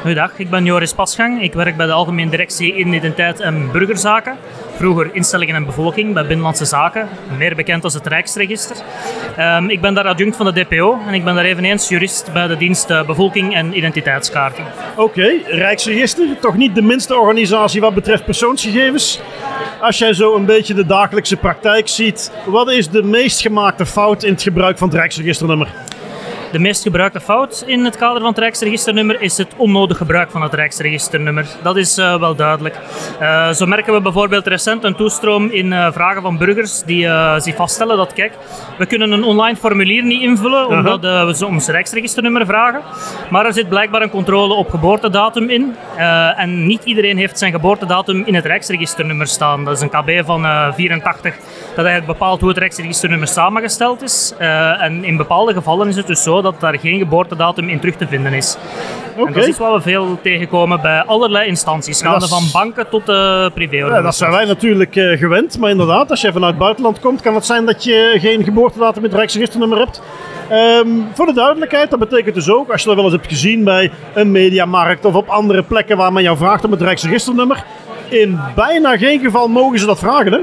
Goedendag, 0.00 0.38
ik 0.38 0.50
ben 0.50 0.64
Joris 0.64 0.92
Pasgang. 0.92 1.42
Ik 1.42 1.52
werk 1.52 1.76
bij 1.76 1.86
de 1.86 1.92
Algemene 1.92 2.30
Directie 2.30 2.74
Identiteit 2.74 3.40
en 3.40 3.70
Burgerzaken. 3.72 4.36
Vroeger 4.76 5.10
instellingen 5.12 5.54
en 5.54 5.64
bevolking 5.64 6.14
bij 6.14 6.26
Binnenlandse 6.26 6.64
Zaken, 6.64 7.08
meer 7.38 7.54
bekend 7.54 7.84
als 7.84 7.94
het 7.94 8.06
Rijksregister. 8.06 8.76
Um, 9.38 9.70
ik 9.70 9.80
ben 9.80 9.94
daar 9.94 10.06
adjunct 10.06 10.36
van 10.36 10.46
de 10.46 10.64
DPO 10.64 10.98
en 11.06 11.14
ik 11.14 11.24
ben 11.24 11.34
daar 11.34 11.44
eveneens 11.44 11.88
jurist 11.88 12.32
bij 12.32 12.46
de 12.46 12.56
dienst 12.56 12.86
Bevolking 13.06 13.54
en 13.54 13.76
Identiteitskaarting. 13.76 14.66
Oké, 14.96 15.30
Rijksregister, 15.46 16.26
toch 16.40 16.56
niet 16.56 16.74
de 16.74 16.82
minste 16.82 17.16
organisatie 17.16 17.80
wat 17.80 17.94
betreft 17.94 18.24
persoonsgegevens. 18.24 19.20
Als 19.80 19.98
jij 19.98 20.12
zo 20.12 20.34
een 20.34 20.44
beetje 20.44 20.74
de 20.74 20.86
dagelijkse 20.86 21.36
praktijk 21.36 21.88
ziet, 21.88 22.32
wat 22.46 22.70
is 22.70 22.88
de 22.88 23.02
meest 23.02 23.40
gemaakte 23.40 23.86
fout 23.86 24.22
in 24.22 24.32
het 24.32 24.42
gebruik 24.42 24.78
van 24.78 24.88
het 24.88 24.96
Rijksregisternummer? 24.96 25.68
De 26.54 26.60
meest 26.60 26.82
gebruikte 26.82 27.20
fout 27.20 27.64
in 27.66 27.84
het 27.84 27.96
kader 27.96 28.20
van 28.20 28.28
het 28.28 28.38
Rijksregisternummer 28.38 29.20
is 29.20 29.36
het 29.36 29.54
onnodig 29.56 29.96
gebruik 29.96 30.30
van 30.30 30.42
het 30.42 30.54
Rijksregisternummer. 30.54 31.46
Dat 31.62 31.76
is 31.76 31.98
uh, 31.98 32.18
wel 32.18 32.34
duidelijk. 32.34 32.76
Uh, 33.20 33.50
zo 33.50 33.66
merken 33.66 33.94
we 33.94 34.00
bijvoorbeeld 34.00 34.46
recent 34.46 34.84
een 34.84 34.94
toestroom 34.94 35.50
in 35.50 35.72
uh, 35.72 35.92
vragen 35.92 36.22
van 36.22 36.38
burgers 36.38 36.82
die 36.82 37.08
zich 37.38 37.54
vaststellen 37.54 37.96
dat, 37.96 38.12
kijk, 38.12 38.32
we 38.78 38.86
kunnen 38.86 39.12
een 39.12 39.24
online 39.24 39.56
formulier 39.56 40.04
niet 40.04 40.22
invullen 40.22 40.68
omdat 40.68 41.00
we 41.00 41.46
ons 41.46 41.68
Rijksregisternummer 41.68 42.46
vragen. 42.46 42.80
Maar 43.30 43.46
er 43.46 43.52
zit 43.52 43.68
blijkbaar 43.68 44.02
een 44.02 44.10
controle 44.10 44.54
op 44.54 44.70
geboortedatum 44.70 45.50
in. 45.50 45.76
en 46.36 46.66
niet 46.66 46.84
iedereen 46.84 47.16
heeft 47.16 47.38
zijn 47.38 47.52
geboortedatum 47.52 48.22
in 48.26 48.34
het 48.34 48.44
Rijksregisternummer 48.44 49.26
staan. 49.26 49.64
Dat 49.64 49.76
is 49.76 49.80
een 49.82 49.90
KB 49.90 50.26
van 50.26 50.72
84 50.74 51.34
dat 51.76 51.84
eigenlijk 51.84 52.06
bepaalt 52.06 52.40
hoe 52.40 52.48
het 52.48 52.58
Rijksregisternummer 52.58 53.28
samengesteld 53.28 54.02
is. 54.02 54.34
en 54.78 55.04
in 55.04 55.16
bepaalde 55.16 55.52
gevallen 55.52 55.88
is 55.88 55.96
het 55.96 56.06
dus 56.06 56.22
zo 56.22 56.42
dat 56.44 56.60
daar 56.60 56.78
geen 56.78 56.98
geboortedatum 56.98 57.68
in 57.68 57.80
terug 57.80 57.96
te 57.96 58.06
vinden 58.06 58.32
is. 58.32 58.56
En 59.16 59.32
dat 59.32 59.46
is 59.46 59.58
wat 59.58 59.74
we 59.74 59.80
veel 59.80 60.18
tegenkomen 60.22 60.80
bij 60.80 61.02
allerlei 61.02 61.48
instanties, 61.48 62.02
gaande 62.02 62.28
van 62.28 62.42
banken 62.52 62.88
tot 62.88 63.08
uh, 63.08 63.46
privé. 63.54 63.76
Ja, 63.76 64.02
dat 64.02 64.16
zijn 64.16 64.30
wij 64.30 64.44
natuurlijk 64.44 64.96
eh, 64.96 65.18
gewend, 65.18 65.58
maar 65.58 65.70
inderdaad, 65.70 66.10
als 66.10 66.20
je 66.20 66.32
vanuit 66.32 66.50
het 66.50 66.62
buitenland 66.62 67.00
komt, 67.00 67.20
kan 67.20 67.34
het 67.34 67.46
zijn 67.46 67.64
dat 67.64 67.84
je 67.84 68.16
geen 68.20 68.44
geboortedatum 68.44 69.02
met 69.02 69.10
het 69.10 69.20
Rijksregisternummer 69.20 69.78
hebt. 69.78 70.02
Ehm, 70.48 70.88
voor 71.12 71.26
de 71.26 71.32
duidelijkheid, 71.32 71.90
dat 71.90 71.98
betekent 71.98 72.34
dus 72.34 72.50
ook, 72.50 72.70
als 72.70 72.80
je 72.80 72.86
dat 72.86 72.96
wel 72.96 73.04
eens 73.04 73.14
hebt 73.14 73.28
gezien 73.28 73.64
bij 73.64 73.90
een 74.14 74.30
mediamarkt 74.30 75.04
of 75.04 75.14
op 75.14 75.28
andere 75.28 75.62
plekken 75.62 75.96
waar 75.96 76.12
men 76.12 76.22
jou 76.22 76.36
vraagt 76.36 76.64
om 76.64 76.70
het 76.70 76.82
Rijksregisternummer, 76.82 77.64
in 78.08 78.40
bijna 78.54 78.96
geen 78.96 79.20
geval 79.20 79.48
mogen 79.48 79.78
ze 79.78 79.86
dat 79.86 79.98
vragen, 79.98 80.32
hè? 80.32 80.40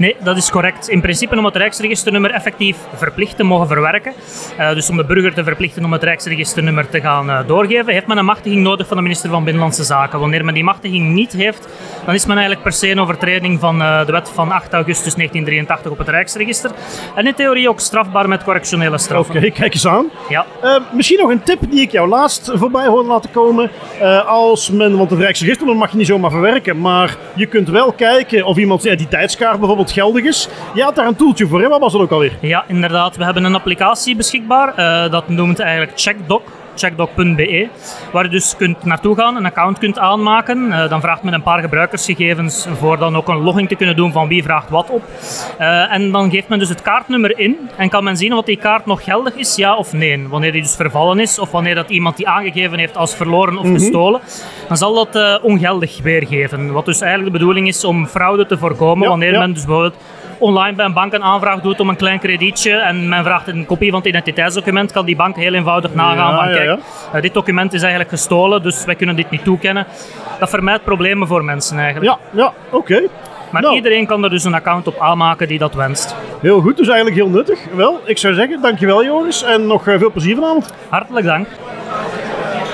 Nee, 0.00 0.16
dat 0.22 0.36
is 0.36 0.50
correct. 0.50 0.88
In 0.88 1.00
principe 1.00 1.38
om 1.38 1.44
het 1.44 1.56
Rijksregisternummer 1.56 2.30
effectief 2.30 2.76
verplicht 2.94 3.36
te 3.36 3.42
mogen 3.42 3.66
verwerken, 3.66 4.12
eh, 4.56 4.74
dus 4.74 4.90
om 4.90 4.96
de 4.96 5.04
burger 5.04 5.34
te 5.34 5.44
verplichten 5.44 5.84
om 5.84 5.92
het 5.92 6.02
Rijksregisternummer 6.02 6.88
te 6.88 7.00
gaan 7.00 7.30
eh, 7.30 7.38
doorgeven, 7.46 7.92
heeft 7.92 8.06
men 8.06 8.18
een 8.18 8.24
machtiging 8.24 8.62
nodig 8.62 8.86
van 8.86 8.96
de 8.96 9.02
minister 9.02 9.30
van 9.30 9.44
Binnenlandse 9.44 9.84
Zaken. 9.84 10.20
Wanneer 10.20 10.44
men 10.44 10.54
die 10.54 10.64
machtiging 10.64 11.08
niet 11.08 11.32
heeft, 11.32 11.68
dan 12.04 12.14
is 12.14 12.26
men 12.26 12.36
eigenlijk 12.36 12.62
per 12.62 12.72
se 12.72 12.90
een 12.90 13.00
overtreding 13.00 13.60
van 13.60 13.82
eh, 13.82 14.06
de 14.06 14.12
wet 14.12 14.30
van 14.34 14.52
8 14.52 14.72
augustus 14.72 15.14
1983 15.14 15.90
op 15.90 15.98
het 15.98 16.08
Rijksregister. 16.08 16.70
En 17.14 17.26
in 17.26 17.34
theorie 17.34 17.68
ook 17.68 17.80
strafbaar 17.80 18.28
met 18.28 18.44
correctionele 18.44 18.90
Oké, 18.90 19.02
straffen. 19.02 19.52
kijk 19.52 19.74
eens 19.74 19.86
aan. 19.86 20.10
Ja. 20.28 20.46
Misschien 20.92 21.18
nog 21.18 21.30
een 21.30 21.42
tip 21.42 21.60
die 21.70 21.80
ik 21.80 21.90
jou 21.90 22.08
laatst 22.08 22.50
voorbij 22.54 22.86
hoorde 22.86 23.08
laten 23.08 23.30
komen. 23.30 23.70
Als 24.26 24.70
men, 24.70 24.96
want 24.96 25.10
het 25.10 25.20
Rijksregisternummer 25.20 25.82
mag 25.82 25.90
je 25.92 25.98
niet 25.98 26.06
zomaar 26.06 26.30
verwerken, 26.30 26.80
maar 26.80 27.16
je 27.34 27.46
kunt 27.46 27.68
wel 27.68 27.92
kijken 27.92 28.44
of 28.44 28.56
iemands 28.56 28.84
identiteitskaart 28.84 29.58
bijvoorbeeld 29.58 29.89
geldig 29.92 30.24
is. 30.24 30.48
Je 30.74 30.82
had 30.82 30.94
daar 30.96 31.06
een 31.06 31.16
toeltje 31.16 31.46
voor? 31.46 31.68
Wat 31.68 31.80
was 31.80 31.92
dat 31.92 32.00
ook 32.00 32.10
alweer? 32.10 32.32
Ja, 32.40 32.64
inderdaad. 32.66 33.16
We 33.16 33.24
hebben 33.24 33.44
een 33.44 33.54
applicatie 33.54 34.16
beschikbaar. 34.16 34.74
eh, 34.74 35.10
dat 35.10 35.28
noemt 35.28 35.58
eigenlijk 35.58 35.92
CheckDoc. 36.00 36.42
checkdoc.be, 36.74 37.68
waar 38.12 38.24
je 38.24 38.30
dus 38.30 38.56
kunt 38.56 38.84
naartoe 38.84 39.16
gaan, 39.16 39.36
een 39.36 39.46
account 39.46 39.78
kunt 39.78 39.98
aanmaken. 39.98 40.72
Eh, 40.72 40.88
dan 40.88 41.00
vraagt 41.00 41.22
men 41.22 41.34
een 41.34 41.42
paar 41.42 41.60
gebruikersgegevens 41.60 42.66
voor 42.78 42.98
dan 42.98 43.16
ook 43.16 43.28
een 43.28 43.42
logging 43.42 43.68
te 43.68 43.74
kunnen 43.74 43.96
doen 43.96 44.12
van 44.12 44.28
wie 44.28 44.42
vraagt 44.42 44.70
wat 44.70 44.90
op. 44.90 45.02
Eh, 45.58 45.92
en 45.92 46.10
dan 46.12 46.30
geeft 46.30 46.48
men 46.48 46.58
dus 46.58 46.68
het 46.68 46.82
kaartnummer 46.82 47.38
in 47.38 47.56
en 47.76 47.88
kan 47.88 48.04
men 48.04 48.16
zien 48.16 48.32
of 48.32 48.44
die 48.44 48.56
kaart 48.56 48.86
nog 48.86 49.04
geldig 49.04 49.34
is, 49.34 49.56
ja 49.56 49.76
of 49.76 49.92
nee. 49.92 50.28
Wanneer 50.28 50.52
die 50.52 50.62
dus 50.62 50.76
vervallen 50.76 51.20
is 51.20 51.38
of 51.38 51.50
wanneer 51.50 51.74
dat 51.74 51.90
iemand 51.90 52.16
die 52.16 52.28
aangegeven 52.28 52.78
heeft 52.78 52.96
als 52.96 53.14
verloren 53.14 53.58
of 53.58 53.68
gestolen, 53.68 54.20
dan 54.68 54.76
zal 54.76 54.94
dat 54.94 55.16
eh, 55.16 55.44
ongeldig 55.44 56.02
weergeven. 56.02 56.72
Wat 56.72 56.84
dus 56.84 57.00
eigenlijk 57.00 57.32
de 57.32 57.38
bedoeling 57.38 57.68
is 57.68 57.84
om 57.84 58.06
fraude 58.06 58.46
te 58.46 58.58
voorkomen 58.58 59.02
Ja, 59.02 59.08
wanneer 59.08 59.32
ja. 59.32 59.38
men 59.38 59.52
dus 59.52 59.64
bijvoorbeeld 59.64 59.96
online 60.40 60.76
bij 60.76 60.84
een 60.84 60.92
bank 60.92 61.12
een 61.12 61.22
aanvraag 61.22 61.60
doet 61.60 61.80
om 61.80 61.88
een 61.88 61.96
klein 61.96 62.18
kredietje 62.18 62.72
en 62.72 63.08
men 63.08 63.24
vraagt 63.24 63.48
een 63.48 63.66
kopie 63.66 63.90
van 63.90 63.98
het 63.98 64.08
identiteitsdocument, 64.08 64.92
kan 64.92 65.04
die 65.04 65.16
bank 65.16 65.36
heel 65.36 65.54
eenvoudig 65.54 65.94
nagaan 65.94 66.34
van 66.34 66.48
ja, 66.48 66.54
kijk, 66.54 66.66
ja. 66.66 66.78
eh, 67.12 67.22
dit 67.22 67.34
document 67.34 67.72
is 67.72 67.80
eigenlijk 67.80 68.10
gestolen, 68.10 68.62
dus 68.62 68.84
wij 68.84 68.94
kunnen 68.94 69.16
dit 69.16 69.30
niet 69.30 69.44
toekennen. 69.44 69.86
Dat 70.38 70.50
vermijdt 70.50 70.84
problemen 70.84 71.28
voor 71.28 71.44
mensen 71.44 71.78
eigenlijk. 71.78 72.18
Ja, 72.32 72.42
ja, 72.42 72.52
oké. 72.70 73.02
Maar 73.50 73.62
Nou. 73.62 73.74
iedereen 73.74 74.06
kan 74.06 74.24
er 74.24 74.30
dus 74.30 74.44
een 74.44 74.54
account 74.54 74.86
op 74.86 74.98
aanmaken 74.98 75.48
die 75.48 75.58
dat 75.58 75.74
wenst. 75.74 76.16
Heel 76.40 76.60
goed, 76.60 76.76
dus 76.76 76.88
eigenlijk 76.88 77.16
heel 77.16 77.28
nuttig. 77.28 77.58
Wel, 77.74 78.00
ik 78.04 78.18
zou 78.18 78.34
zeggen, 78.34 78.60
dankjewel 78.62 79.04
Joris 79.04 79.42
en 79.42 79.66
nog 79.66 79.88
eh, 79.88 79.98
veel 79.98 80.10
plezier 80.10 80.34
vanavond. 80.34 80.72
Hartelijk 80.88 81.26
dank. 81.26 81.46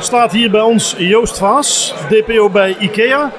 Staat 0.00 0.32
hier 0.32 0.50
bij 0.50 0.60
ons 0.60 0.94
Joost 0.98 1.38
Vaas, 1.38 1.94
DPO 2.08 2.50
bij 2.50 2.76
IKEA. 2.78 3.30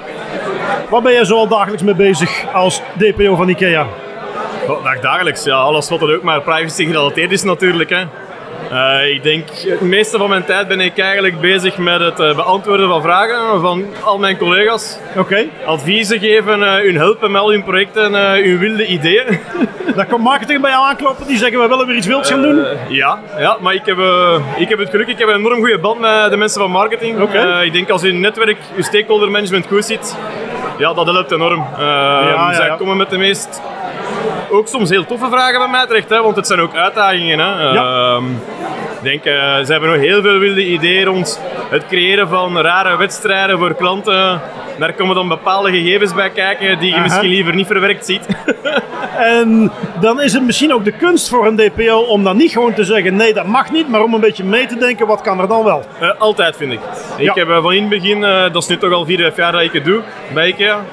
Waar 0.89 1.01
ben 1.01 1.11
jij 1.13 1.25
zo 1.25 1.37
al 1.37 1.47
dagelijks 1.47 1.83
mee 1.83 1.95
bezig 1.95 2.45
als 2.53 2.81
DPO 2.97 3.35
van 3.35 3.49
IKEA? 3.49 3.85
Dag 4.67 4.99
dagelijks, 4.99 5.43
ja, 5.43 5.55
alles 5.55 5.89
wat 5.89 6.01
er 6.01 6.15
ook 6.15 6.23
maar 6.23 6.41
privacy 6.41 6.85
gerelateerd 6.85 7.31
is 7.31 7.43
natuurlijk. 7.43 7.89
Hè. 7.89 8.03
Eh, 8.71 9.09
ik 9.09 9.23
denk, 9.23 9.47
het 9.49 9.81
meeste 9.81 10.17
van 10.17 10.29
mijn 10.29 10.45
tijd 10.45 10.67
ben 10.67 10.79
ik 10.79 10.97
eigenlijk 10.97 11.41
bezig 11.41 11.77
met 11.77 11.99
het 11.99 12.19
eh, 12.19 12.35
beantwoorden 12.35 12.87
van 12.87 13.01
vragen 13.01 13.61
van 13.61 13.85
al 14.03 14.17
mijn 14.17 14.37
collega's. 14.37 14.97
Oké, 15.17 15.45
Adviezen 15.65 16.19
geven, 16.19 16.63
eh 16.63 16.83
hun 16.83 16.95
helpen 16.95 17.31
met 17.31 17.41
al 17.41 17.51
hun 17.51 17.63
projecten, 17.63 18.13
hun 18.13 18.59
wilde 18.59 18.85
ideeën. 18.85 19.39
daar 19.95 20.05
komt 20.05 20.23
marketing 20.23 20.61
bij 20.61 20.71
jou 20.71 20.85
aankloppen. 20.85 21.27
Die 21.27 21.37
zeggen, 21.37 21.59
we 21.59 21.67
willen 21.67 21.87
weer 21.87 21.95
iets 21.95 22.07
wilds 22.07 22.29
gaan 22.29 22.41
doen. 22.41 22.65
ja, 22.89 23.19
ja, 23.37 23.57
maar 23.61 23.73
ik 23.73 23.85
heb, 23.85 23.97
ik 24.57 24.69
heb 24.69 24.79
het 24.79 24.89
geluk, 24.89 25.07
ik 25.07 25.17
heb 25.17 25.27
een 25.27 25.35
enorm 25.35 25.59
goede 25.59 25.79
band 25.79 25.99
met 25.99 26.31
de 26.31 26.37
mensen 26.37 26.61
van 26.61 26.71
marketing. 26.71 27.21
Oké. 27.21 27.61
Ik 27.63 27.73
denk 27.73 27.89
als 27.89 28.01
je 28.01 28.11
netwerk, 28.11 28.57
je 28.75 28.83
stakeholder 28.83 29.31
management 29.31 29.67
goed 29.67 29.85
zit, 29.85 30.15
ja, 30.77 30.93
dat 30.93 31.05
helpt 31.05 31.31
enorm. 31.31 31.65
Eh, 31.77 31.79
ja, 31.79 32.53
zij 32.53 32.65
ja. 32.65 32.75
komen 32.75 32.97
met 32.97 33.09
de 33.09 33.17
meest, 33.17 33.61
ook 34.51 34.67
soms 34.67 34.89
heel 34.89 35.05
toffe 35.05 35.29
vragen 35.29 35.59
bij 35.59 35.67
mij 35.67 35.85
terecht, 35.85 36.09
hè, 36.09 36.21
want 36.21 36.35
het 36.35 36.47
zijn 36.47 36.59
ook 36.59 36.75
uitdagingen. 36.75 37.39
Hè. 37.39 37.71
Ja. 37.71 38.15
Ehm, 38.15 38.25
ik 38.97 39.03
denk, 39.03 39.23
eh, 39.23 39.65
ze 39.65 39.71
hebben 39.71 39.89
nog 39.89 39.99
heel 39.99 40.21
veel 40.21 40.39
wilde 40.39 40.65
ideeën 40.65 41.05
rond 41.05 41.41
het 41.69 41.85
creëren 41.87 42.27
van 42.27 42.57
rare 42.57 42.97
wedstrijden 42.97 43.57
voor 43.57 43.75
klanten. 43.75 44.41
Daar 44.79 44.93
komen 44.93 45.15
dan 45.15 45.27
bepaalde 45.27 45.71
gegevens 45.71 46.13
bij 46.13 46.29
kijken 46.29 46.79
die 46.79 46.89
je 46.89 46.93
Aha. 46.93 47.03
misschien 47.03 47.29
liever 47.29 47.55
niet 47.55 47.67
verwerkt 47.67 48.05
ziet. 48.05 48.25
En 49.17 49.71
dan 49.99 50.21
is 50.21 50.33
het 50.33 50.43
misschien 50.45 50.73
ook 50.73 50.85
de 50.85 50.91
kunst 50.91 51.29
voor 51.29 51.45
een 51.45 51.55
DPO 51.55 51.97
om 51.97 52.23
dan 52.23 52.37
niet 52.37 52.51
gewoon 52.51 52.73
te 52.73 52.83
zeggen, 52.83 53.15
nee 53.15 53.33
dat 53.33 53.45
mag 53.45 53.71
niet, 53.71 53.89
maar 53.89 54.03
om 54.03 54.13
een 54.13 54.19
beetje 54.19 54.43
mee 54.43 54.65
te 54.65 54.77
denken, 54.77 55.07
wat 55.07 55.21
kan 55.21 55.39
er 55.39 55.47
dan 55.47 55.63
wel? 55.63 55.83
Eh, 55.99 56.19
altijd 56.19 56.55
vind 56.55 56.71
ik. 56.71 56.79
Ja. 57.17 57.29
Ik 57.31 57.35
heb 57.35 57.49
eh, 57.49 57.61
van 57.61 57.73
in 57.73 57.81
het 57.81 57.89
begin, 57.89 58.21
dat 58.21 58.55
is 58.55 58.67
nu 58.67 58.77
toch 58.77 58.91
al 58.91 59.05
vier, 59.05 59.17
vijf 59.17 59.35
jaar 59.35 59.51
dat 59.51 59.61
ik 59.61 59.71
het 59.71 59.85
doe 59.85 60.01
bij 60.33 60.47
IKEA. 60.47 60.83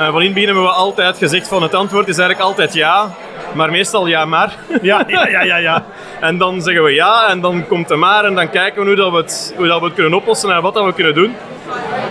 Eh, 0.00 0.10
van 0.10 0.22
in 0.22 0.32
begin 0.32 0.48
hebben 0.48 0.64
we 0.64 0.70
altijd 0.70 1.18
gezegd 1.18 1.48
van 1.48 1.62
het 1.62 1.74
antwoord 1.74 2.08
is 2.08 2.18
eigenlijk 2.18 2.48
altijd 2.48 2.74
ja. 2.74 3.10
Maar 3.54 3.70
meestal 3.70 4.06
ja 4.06 4.24
maar. 4.24 4.56
Ja, 4.82 5.04
ja, 5.06 5.28
ja, 5.28 5.42
ja. 5.42 5.56
ja. 5.56 5.84
En 6.20 6.38
dan 6.38 6.62
zeggen 6.62 6.84
we 6.84 6.94
ja 6.94 7.28
en 7.28 7.40
dan 7.40 7.66
komt 7.66 7.88
het 7.88 7.98
maar 7.98 8.24
en 8.24 8.34
dan 8.34 8.50
kijken 8.50 8.80
we 8.82 8.86
hoe, 8.86 8.96
dat 8.96 9.10
we, 9.10 9.16
het, 9.16 9.54
hoe 9.56 9.66
dat 9.66 9.80
we 9.80 9.84
het 9.84 9.94
kunnen 9.94 10.14
oplossen 10.14 10.50
en 10.50 10.62
wat 10.62 10.74
dat 10.74 10.84
we 10.84 10.92
kunnen 10.92 11.14
doen. 11.14 11.34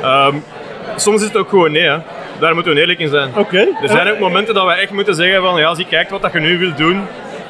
Ehm, 0.01 0.35
soms 0.95 1.21
is 1.21 1.27
het 1.27 1.37
ook 1.37 1.49
gewoon 1.49 1.71
nee. 1.71 1.83
Hè. 1.83 1.97
Daar 2.39 2.53
moeten 2.53 2.73
we 2.73 2.79
eerlijk 2.79 2.99
in 2.99 3.09
zijn. 3.09 3.31
Oké. 3.35 3.67
Er 3.81 3.89
zijn 3.89 4.11
ook 4.11 4.19
momenten 4.19 4.53
dat 4.53 4.65
we 4.65 4.71
echt 4.71 4.91
moeten 4.91 5.15
zeggen 5.15 5.41
van 5.41 5.59
ja, 5.59 5.75
zie 5.75 5.85
kijkt 5.85 6.11
wat 6.11 6.21
dat 6.21 6.33
je 6.33 6.39
nu 6.39 6.59
wilt 6.59 6.77
doen. 6.77 7.01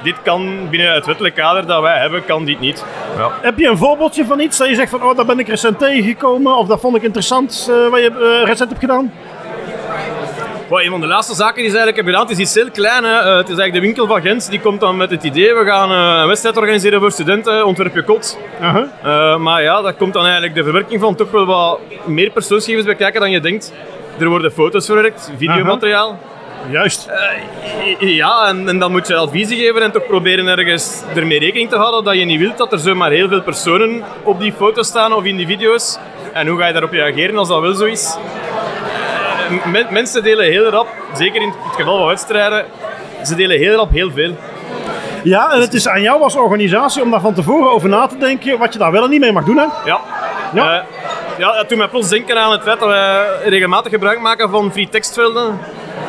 Dit 0.03 0.21
kan 0.23 0.69
binnen 0.69 0.93
het 0.93 1.05
wettelijk 1.05 1.35
kader 1.35 1.65
dat 1.65 1.81
wij 1.81 1.97
hebben, 1.97 2.25
kan 2.25 2.45
dit 2.45 2.59
niet. 2.59 2.85
Ja. 3.17 3.31
Heb 3.41 3.57
je 3.57 3.67
een 3.67 3.77
voorbeeldje 3.77 4.25
van 4.25 4.39
iets 4.39 4.57
dat 4.57 4.67
je 4.67 4.75
zegt 4.75 4.89
van, 4.89 5.03
oh, 5.03 5.15
daar 5.15 5.25
ben 5.25 5.39
ik 5.39 5.47
recent 5.47 5.79
tegengekomen 5.79 6.57
of 6.57 6.67
dat 6.67 6.79
vond 6.79 6.95
ik 6.95 7.03
interessant 7.03 7.69
eh, 7.69 7.91
wat 7.91 7.99
je 7.99 8.39
eh, 8.41 8.47
recent 8.47 8.69
hebt 8.69 8.81
gedaan? 8.81 9.11
Wel, 10.69 10.81
een 10.81 10.89
van 10.89 11.01
de 11.01 11.07
laatste 11.07 11.35
zaken 11.35 11.61
die 11.61 11.69
ze 11.69 11.77
eigenlijk 11.77 11.95
hebben 11.95 12.13
gedaan, 12.13 12.29
het 12.29 12.37
is 12.37 12.45
iets 12.45 12.55
heel 12.55 12.71
klein. 12.71 13.03
Hè. 13.03 13.19
Eh, 13.19 13.37
het 13.37 13.49
is 13.49 13.57
eigenlijk 13.57 13.73
de 13.73 13.79
winkel 13.79 14.07
van 14.07 14.21
Gent, 14.21 14.49
die 14.49 14.59
komt 14.59 14.79
dan 14.79 14.97
met 14.97 15.09
het 15.09 15.23
idee, 15.23 15.53
we 15.53 15.65
gaan 15.65 15.91
eh, 15.91 16.21
een 16.21 16.27
wedstrijd 16.27 16.57
organiseren 16.57 16.99
voor 16.99 17.11
studenten, 17.11 17.65
ontwerp 17.65 17.95
je 17.95 18.03
kot. 18.03 18.37
Eh, 19.03 19.37
maar 19.37 19.63
ja, 19.63 19.81
daar 19.81 19.93
komt 19.93 20.13
dan 20.13 20.23
eigenlijk 20.23 20.55
de 20.55 20.63
verwerking 20.63 21.01
van 21.01 21.15
toch 21.15 21.31
wel 21.31 21.45
wat 21.45 21.79
meer 22.05 22.29
persoonsgegevens 22.29 22.85
bij 22.85 22.95
kijken 22.95 23.21
dan 23.21 23.31
je 23.31 23.39
denkt. 23.39 23.73
Er 24.19 24.29
worden 24.29 24.51
foto's 24.51 24.85
verwerkt, 24.85 25.31
videomateriaal. 25.37 26.19
Juist. 26.69 27.09
Ja, 27.99 28.47
en, 28.47 28.69
en 28.69 28.79
dan 28.79 28.91
moet 28.91 29.07
je 29.07 29.15
adviezen 29.15 29.57
geven 29.57 29.81
en 29.81 29.91
toch 29.91 30.05
proberen 30.05 30.47
ergens 30.47 31.03
ermee 31.15 31.39
rekening 31.39 31.69
te 31.69 31.75
houden 31.75 32.03
dat 32.03 32.15
je 32.15 32.25
niet 32.25 32.39
wilt 32.39 32.57
dat 32.57 32.71
er 32.71 32.79
zomaar 32.79 33.11
heel 33.11 33.27
veel 33.27 33.41
personen 33.41 34.03
op 34.23 34.39
die 34.39 34.53
foto's 34.53 34.87
staan 34.87 35.13
of 35.13 35.23
in 35.23 35.37
die 35.37 35.47
video's. 35.47 35.97
En 36.33 36.47
hoe 36.47 36.59
ga 36.59 36.67
je 36.67 36.73
daarop 36.73 36.91
reageren 36.91 37.37
als 37.37 37.47
dat 37.47 37.61
wel 37.61 37.73
zo 37.73 37.85
is? 37.85 38.17
Men- 39.65 39.87
mensen 39.89 40.23
delen 40.23 40.45
heel 40.45 40.69
rap, 40.69 40.87
zeker 41.13 41.41
in 41.41 41.47
het 41.47 41.75
geval 41.75 41.97
van 41.97 42.07
wedstrijden, 42.07 42.65
ze 43.23 43.35
delen 43.35 43.57
heel 43.57 43.75
rap 43.75 43.91
heel 43.91 44.11
veel. 44.11 44.35
Ja, 45.23 45.51
en 45.51 45.61
het 45.61 45.73
is 45.73 45.87
aan 45.87 46.01
jou 46.01 46.21
als 46.21 46.35
organisatie 46.35 47.01
om 47.01 47.11
daar 47.11 47.21
van 47.21 47.33
tevoren 47.33 47.71
over 47.71 47.89
na 47.89 48.07
te 48.07 48.17
denken 48.17 48.57
wat 48.57 48.73
je 48.73 48.79
daar 48.79 48.91
wel 48.91 49.03
en 49.03 49.09
niet 49.09 49.19
mee 49.19 49.31
mag 49.31 49.43
doen. 49.43 49.57
Hè? 49.57 49.65
Ja. 49.85 50.01
Ja. 50.53 50.73
Eh, 50.73 50.83
ja, 51.37 51.51
dat 51.55 51.69
doet 51.69 51.77
mij 51.77 51.87
plots 51.87 52.09
denken 52.09 52.37
aan 52.37 52.51
het 52.51 52.61
feit 52.61 52.79
dat 52.79 52.87
wij 52.89 53.25
regelmatig 53.45 53.91
gebruik 53.91 54.19
maken 54.19 54.49
van 54.49 54.71
free 54.71 54.89
tekstvelden. 54.89 55.59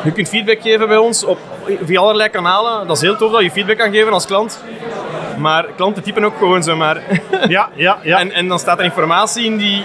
Je 0.05 0.13
kunt 0.13 0.29
feedback 0.29 0.63
geven 0.63 0.89
bij 0.89 0.97
ons 0.97 1.25
op, 1.25 1.39
via 1.85 2.01
allerlei 2.01 2.29
kanalen. 2.29 2.87
Dat 2.87 2.97
is 2.97 3.03
heel 3.03 3.17
tof 3.17 3.33
dat 3.33 3.43
je 3.43 3.51
feedback 3.51 3.79
kan 3.79 3.93
geven 3.93 4.13
als 4.13 4.27
klant. 4.27 4.65
Maar 5.39 5.67
klanten 5.77 6.03
typen 6.03 6.25
ook 6.25 6.39
gewoon 6.39 6.63
zomaar. 6.63 7.03
Ja, 7.49 7.69
ja, 7.75 7.99
ja. 8.03 8.19
En, 8.21 8.33
en 8.33 8.49
dan 8.49 8.59
staat 8.59 8.79
er 8.79 8.85
informatie 8.85 9.45
in 9.45 9.57
die, 9.57 9.85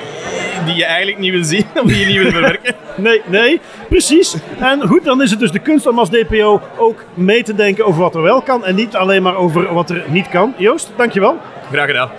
die 0.65 0.75
je 0.75 0.85
eigenlijk 0.85 1.17
niet 1.17 1.31
wil 1.31 1.43
zien 1.43 1.65
of 1.81 1.87
die 1.87 1.99
je 1.99 2.05
niet 2.05 2.17
wil 2.17 2.31
verwerken. 2.31 2.75
Nee, 2.95 3.21
nee, 3.25 3.61
precies. 3.89 4.35
En 4.59 4.87
goed, 4.87 5.03
dan 5.03 5.21
is 5.21 5.31
het 5.31 5.39
dus 5.39 5.51
de 5.51 5.59
kunst 5.59 5.87
om 5.87 5.99
als 5.99 6.09
DPO 6.09 6.61
ook 6.77 7.03
mee 7.13 7.43
te 7.43 7.55
denken 7.55 7.85
over 7.85 8.01
wat 8.01 8.15
er 8.15 8.21
wel 8.21 8.41
kan 8.41 8.65
en 8.65 8.75
niet 8.75 8.95
alleen 8.95 9.21
maar 9.21 9.35
over 9.35 9.73
wat 9.73 9.89
er 9.89 10.03
niet 10.07 10.29
kan. 10.29 10.53
Joost, 10.57 10.91
dankjewel. 10.95 11.37
Graag 11.71 11.85
gedaan. 11.85 12.09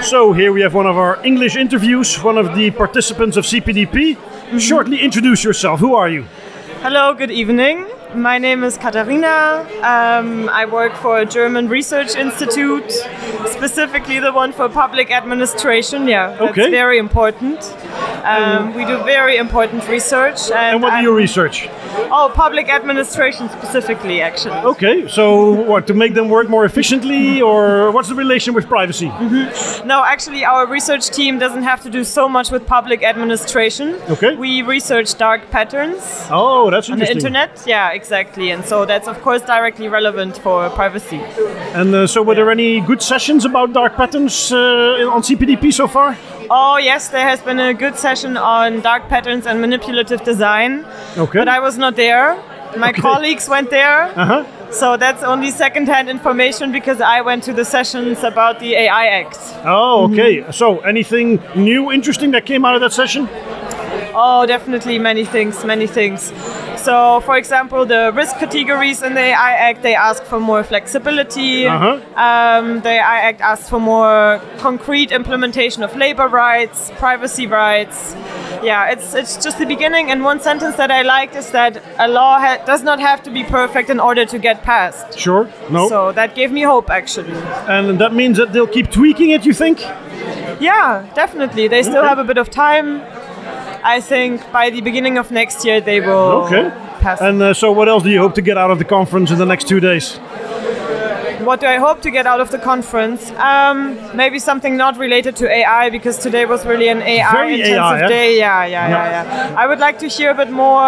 So 0.00 0.34
here 0.34 0.52
we 0.52 0.62
have 0.62 0.76
one 0.76 0.88
of 0.88 0.96
our 0.96 1.18
English 1.22 1.56
interviews, 1.56 2.22
one 2.22 2.40
of 2.40 2.54
the 2.54 2.72
participants 2.76 3.36
of 3.36 3.46
CPDP. 3.46 4.16
Shortly 4.58 4.98
introduce 4.98 5.42
yourself. 5.42 5.80
Who 5.80 5.96
are 5.96 6.12
you? 6.12 6.24
Hello, 6.82 7.14
good 7.14 7.30
evening. 7.30 7.95
My 8.14 8.38
name 8.38 8.64
is 8.64 8.78
Katharina. 8.78 9.66
Um, 9.82 10.48
I 10.48 10.64
work 10.64 10.94
for 10.94 11.18
a 11.18 11.26
German 11.26 11.68
research 11.68 12.14
institute, 12.16 12.90
specifically 13.46 14.18
the 14.20 14.32
one 14.32 14.52
for 14.52 14.68
public 14.68 15.10
administration. 15.10 16.08
Yeah, 16.08 16.28
that's 16.28 16.50
Okay. 16.50 16.70
very 16.70 16.98
important. 16.98 17.58
Um, 18.24 18.74
we 18.74 18.84
do 18.84 18.96
very 19.04 19.36
important 19.36 19.86
research. 19.88 20.50
And, 20.50 20.74
And 20.76 20.82
what 20.82 20.90
do 20.90 20.96
I'm- 20.96 21.04
you 21.04 21.14
research? 21.14 21.68
Oh, 22.10 22.30
public 22.34 22.68
administration 22.68 23.48
specifically, 23.50 24.22
actually. 24.22 24.58
Okay, 24.72 25.08
so 25.08 25.50
what, 25.70 25.86
to 25.88 25.94
make 25.94 26.14
them 26.14 26.28
work 26.28 26.48
more 26.48 26.64
efficiently, 26.64 27.40
or 27.42 27.90
what's 27.90 28.08
the 28.08 28.14
relation 28.14 28.54
with 28.54 28.68
privacy? 28.68 29.10
No, 29.84 30.04
actually, 30.04 30.44
our 30.44 30.66
research 30.66 31.10
team 31.10 31.38
doesn't 31.38 31.62
have 31.64 31.80
to 31.82 31.90
do 31.90 32.04
so 32.04 32.28
much 32.28 32.50
with 32.50 32.66
public 32.66 33.02
administration. 33.02 33.96
Okay. 34.10 34.34
We 34.36 34.62
research 34.62 35.16
dark 35.18 35.50
patterns 35.50 36.26
Oh, 36.30 36.70
that's 36.70 36.88
interesting. 36.88 36.92
on 36.92 36.98
the 36.98 37.10
internet. 37.10 37.62
Yeah, 37.66 37.92
exactly. 37.96 38.50
And 38.50 38.64
so 38.64 38.84
that's, 38.84 39.08
of 39.08 39.20
course, 39.22 39.42
directly 39.42 39.88
relevant 39.88 40.38
for 40.38 40.70
privacy. 40.70 41.20
And 41.74 41.94
uh, 41.94 42.06
so, 42.06 42.22
were 42.22 42.34
there 42.34 42.50
any 42.50 42.80
good 42.80 43.02
sessions 43.02 43.44
about 43.44 43.72
dark 43.72 43.96
patterns 43.96 44.52
uh, 44.52 45.14
on 45.14 45.22
CPDP 45.22 45.72
so 45.72 45.88
far? 45.88 46.16
Oh, 46.48 46.76
yes, 46.76 47.08
there 47.08 47.28
has 47.28 47.40
been 47.42 47.58
a 47.58 47.74
good 47.74 47.96
session 47.96 48.36
on 48.36 48.80
dark 48.80 49.08
patterns 49.08 49.46
and 49.46 49.60
manipulative 49.60 50.22
design. 50.22 50.84
Okay. 51.16 51.40
But 51.40 51.48
I 51.48 51.60
was 51.60 51.76
not 51.76 51.96
there. 51.96 52.36
My 52.76 52.92
colleagues 52.92 53.48
went 53.48 53.70
there. 53.70 54.12
Uh-huh. 54.18 54.44
So 54.70 54.96
that's 54.96 55.22
only 55.22 55.50
secondhand 55.50 56.08
information 56.08 56.72
because 56.72 57.00
I 57.00 57.20
went 57.20 57.44
to 57.44 57.52
the 57.52 57.64
sessions 57.64 58.22
about 58.24 58.60
the 58.60 58.74
AI 58.74 59.06
Act. 59.20 59.38
Oh, 59.64 60.10
okay. 60.10 60.44
So, 60.52 60.80
anything 60.80 61.40
new, 61.54 61.92
interesting 61.92 62.32
that 62.32 62.44
came 62.46 62.64
out 62.64 62.74
of 62.74 62.80
that 62.80 62.92
session? 62.92 63.28
Oh, 64.18 64.44
definitely 64.46 64.98
many 64.98 65.24
things, 65.24 65.64
many 65.64 65.86
things. 65.86 66.32
So, 66.86 67.20
for 67.22 67.36
example, 67.36 67.84
the 67.84 68.12
risk 68.14 68.36
categories 68.38 69.02
in 69.02 69.14
the 69.14 69.20
AI 69.20 69.52
Act, 69.68 69.82
they 69.82 69.96
ask 69.96 70.22
for 70.22 70.38
more 70.38 70.62
flexibility. 70.62 71.66
Uh-huh. 71.66 72.00
Um, 72.14 72.80
the 72.82 72.90
AI 72.90 73.18
Act 73.28 73.40
asks 73.40 73.68
for 73.68 73.80
more 73.80 74.40
concrete 74.58 75.10
implementation 75.10 75.82
of 75.82 75.96
labor 75.96 76.28
rights, 76.28 76.92
privacy 76.96 77.48
rights. 77.48 78.14
Yeah, 78.62 78.92
it's, 78.92 79.14
it's 79.14 79.34
just 79.42 79.58
the 79.58 79.66
beginning. 79.66 80.12
And 80.12 80.22
one 80.22 80.38
sentence 80.38 80.76
that 80.76 80.92
I 80.92 81.02
liked 81.02 81.34
is 81.34 81.50
that 81.50 81.82
a 81.98 82.06
law 82.06 82.38
ha- 82.38 82.62
does 82.64 82.84
not 82.84 83.00
have 83.00 83.20
to 83.24 83.30
be 83.32 83.42
perfect 83.42 83.90
in 83.90 83.98
order 83.98 84.24
to 84.24 84.38
get 84.38 84.62
passed. 84.62 85.18
Sure. 85.18 85.50
No. 85.68 85.88
So 85.88 86.12
that 86.12 86.36
gave 86.36 86.52
me 86.52 86.62
hope, 86.62 86.88
actually. 86.88 87.32
and 87.66 87.98
that 87.98 88.14
means 88.14 88.36
that 88.36 88.52
they'll 88.52 88.68
keep 88.78 88.92
tweaking 88.92 89.30
it, 89.30 89.44
you 89.44 89.54
think? 89.54 89.80
Yeah, 90.60 91.10
definitely. 91.16 91.66
They 91.66 91.82
still 91.82 92.04
have 92.04 92.20
a 92.20 92.24
bit 92.24 92.38
of 92.38 92.48
time. 92.48 93.02
I 93.86 94.00
think 94.00 94.40
by 94.52 94.70
the 94.70 94.80
beginning 94.80 95.16
of 95.18 95.30
next 95.30 95.64
year 95.64 95.80
they 95.80 96.00
will 96.00 96.44
Okay. 96.44 96.70
pass. 97.00 97.20
And 97.20 97.40
uh, 97.40 97.54
so, 97.54 97.70
what 97.72 97.88
else 97.88 98.02
do 98.02 98.10
you 98.10 98.18
hope 98.20 98.34
to 98.34 98.42
get 98.42 98.56
out 98.58 98.70
of 98.70 98.78
the 98.78 98.84
conference 98.84 99.30
in 99.30 99.38
the 99.38 99.46
next 99.46 99.68
two 99.68 99.80
days? 99.80 100.18
what 101.46 101.60
do 101.60 101.66
I 101.68 101.78
hope 101.78 102.00
to 102.02 102.10
get 102.10 102.26
out 102.26 102.40
of 102.40 102.50
the 102.50 102.58
conference? 102.58 103.30
Um, 103.38 103.96
maybe 104.16 104.38
something 104.40 104.76
not 104.76 104.98
related 104.98 105.36
to 105.36 105.44
AI 105.48 105.90
because 105.90 106.18
today 106.18 106.44
was 106.44 106.66
really 106.66 106.88
an 106.88 107.00
AI 107.02 107.32
Very 107.32 107.54
intensive 107.60 107.76
AI, 107.78 108.02
eh? 108.04 108.08
day. 108.08 108.38
Yeah, 108.38 108.64
yeah, 108.66 108.88
yeah, 108.88 109.10
yeah. 109.14 109.54
I 109.62 109.66
would 109.68 109.78
like 109.78 109.98
to 110.00 110.08
hear 110.08 110.30
a 110.30 110.34
bit 110.34 110.50
more 110.50 110.82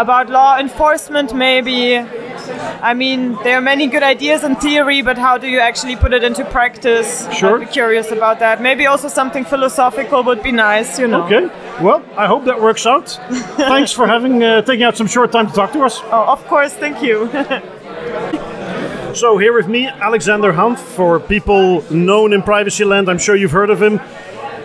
about 0.00 0.30
law 0.30 0.58
enforcement, 0.58 1.34
maybe. 1.34 1.98
I 2.90 2.94
mean, 2.94 3.36
there 3.44 3.58
are 3.58 3.60
many 3.60 3.86
good 3.86 4.02
ideas 4.02 4.42
in 4.42 4.56
theory, 4.56 5.02
but 5.02 5.18
how 5.18 5.36
do 5.36 5.46
you 5.46 5.60
actually 5.60 5.96
put 5.96 6.12
it 6.14 6.24
into 6.24 6.44
practice? 6.46 7.30
Sure. 7.32 7.56
I'd 7.60 7.66
be 7.66 7.72
curious 7.72 8.10
about 8.10 8.38
that. 8.38 8.62
Maybe 8.62 8.86
also 8.86 9.08
something 9.08 9.44
philosophical 9.44 10.24
would 10.24 10.42
be 10.42 10.52
nice, 10.52 10.98
you 10.98 11.06
know. 11.06 11.24
Okay. 11.24 11.44
Well, 11.84 12.02
I 12.16 12.26
hope 12.26 12.44
that 12.46 12.60
works 12.60 12.86
out. 12.86 13.08
Thanks 13.56 13.92
for 13.92 14.06
having 14.06 14.42
uh, 14.42 14.62
taking 14.62 14.84
out 14.84 14.96
some 14.96 15.06
short 15.06 15.32
time 15.32 15.46
to 15.48 15.52
talk 15.52 15.72
to 15.72 15.82
us. 15.82 16.00
Oh, 16.04 16.32
of 16.32 16.44
course, 16.46 16.72
thank 16.72 17.02
you. 17.02 17.28
So 19.12 19.38
here 19.38 19.52
with 19.52 19.66
me, 19.66 19.88
Alexander 19.88 20.52
Hanf. 20.52 20.78
For 20.78 21.18
people 21.18 21.82
known 21.90 22.32
in 22.32 22.42
privacy 22.42 22.84
land, 22.84 23.10
I'm 23.10 23.18
sure 23.18 23.34
you've 23.34 23.50
heard 23.50 23.68
of 23.68 23.82
him. 23.82 24.00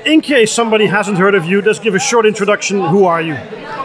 In 0.06 0.22
case 0.22 0.52
somebody 0.52 0.86
hasn't 0.86 1.18
heard 1.18 1.34
of 1.34 1.46
you, 1.46 1.64
just 1.64 1.82
give 1.82 1.96
a 1.96 2.00
short 2.00 2.28
introduction. 2.28 2.80
Who 2.80 3.06
are 3.06 3.24
you? 3.24 3.34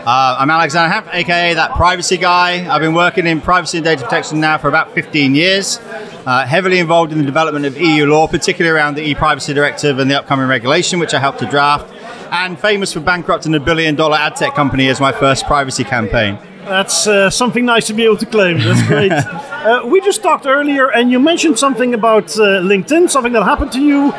Uh, 0.06 0.36
I'm 0.38 0.48
Alexander 0.48 0.90
Hamp, 0.90 1.14
aka 1.14 1.52
that 1.52 1.72
privacy 1.72 2.16
guy. 2.16 2.66
I've 2.74 2.80
been 2.80 2.94
working 2.94 3.26
in 3.26 3.42
privacy 3.42 3.76
and 3.76 3.84
data 3.84 4.02
protection 4.02 4.40
now 4.40 4.56
for 4.56 4.68
about 4.68 4.94
15 4.94 5.34
years. 5.34 5.78
Uh, 6.24 6.46
heavily 6.46 6.78
involved 6.78 7.12
in 7.12 7.18
the 7.18 7.24
development 7.24 7.66
of 7.66 7.78
EU 7.78 8.06
law, 8.06 8.26
particularly 8.26 8.74
around 8.74 8.94
the 8.94 9.02
e-privacy 9.02 9.52
directive 9.52 9.98
and 9.98 10.10
the 10.10 10.18
upcoming 10.18 10.48
regulation, 10.48 11.00
which 11.00 11.12
I 11.12 11.18
helped 11.18 11.40
to 11.40 11.46
draft. 11.46 11.92
And 12.32 12.58
famous 12.58 12.94
for 12.94 13.00
bankrupting 13.00 13.54
a 13.54 13.60
billion-dollar 13.60 14.16
ad 14.16 14.36
tech 14.36 14.54
company 14.54 14.88
as 14.88 15.00
my 15.00 15.12
first 15.12 15.44
privacy 15.44 15.84
campaign. 15.84 16.38
That's 16.64 17.06
uh, 17.06 17.30
something 17.30 17.64
nice 17.64 17.86
to 17.88 17.94
be 17.94 18.04
able 18.04 18.16
to 18.18 18.26
claim. 18.26 18.58
That's 18.58 18.86
great. 18.86 19.10
uh, 19.12 19.82
we 19.86 20.00
just 20.00 20.22
talked 20.22 20.46
earlier, 20.46 20.90
and 20.90 21.10
you 21.10 21.18
mentioned 21.18 21.58
something 21.58 21.94
about 21.94 22.30
uh, 22.38 22.60
LinkedIn, 22.62 23.10
something 23.10 23.32
that 23.32 23.42
happened 23.44 23.72
to 23.72 23.80
you. 23.80 24.10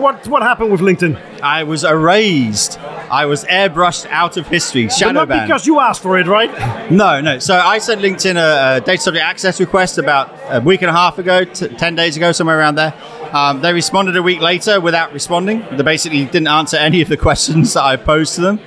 What 0.00 0.26
what 0.28 0.42
happened 0.42 0.70
with 0.72 0.80
LinkedIn? 0.80 1.40
I 1.42 1.64
was 1.64 1.84
erased. 1.84 2.78
I 3.10 3.26
was 3.26 3.44
airbrushed 3.44 4.06
out 4.06 4.36
of 4.36 4.46
history, 4.46 4.86
But 4.86 5.12
not 5.12 5.28
banned. 5.28 5.48
because 5.48 5.66
you 5.66 5.80
asked 5.80 6.00
for 6.00 6.18
it, 6.18 6.26
right? 6.28 6.50
No, 6.90 7.20
no. 7.20 7.38
So 7.38 7.54
I 7.56 7.78
sent 7.78 8.00
LinkedIn 8.00 8.36
a, 8.36 8.76
a 8.76 8.80
data 8.80 9.00
subject 9.02 9.24
access 9.24 9.60
request 9.60 9.98
about 9.98 10.32
a 10.48 10.60
week 10.60 10.82
and 10.82 10.90
a 10.90 10.92
half 10.92 11.18
ago, 11.18 11.44
t- 11.44 11.68
10 11.68 11.94
days 11.94 12.16
ago, 12.16 12.32
somewhere 12.32 12.58
around 12.58 12.74
there. 12.76 12.94
Um, 13.32 13.60
they 13.62 13.72
responded 13.72 14.16
a 14.16 14.22
week 14.22 14.40
later 14.40 14.80
without 14.80 15.12
responding. 15.12 15.64
They 15.72 15.82
basically 15.84 16.24
didn't 16.24 16.48
answer 16.48 16.76
any 16.88 17.00
of 17.00 17.08
the 17.08 17.16
questions 17.16 17.74
that 17.74 17.84
I 17.84 17.96
posed 17.96 18.34
to 18.36 18.40
them. 18.40 18.60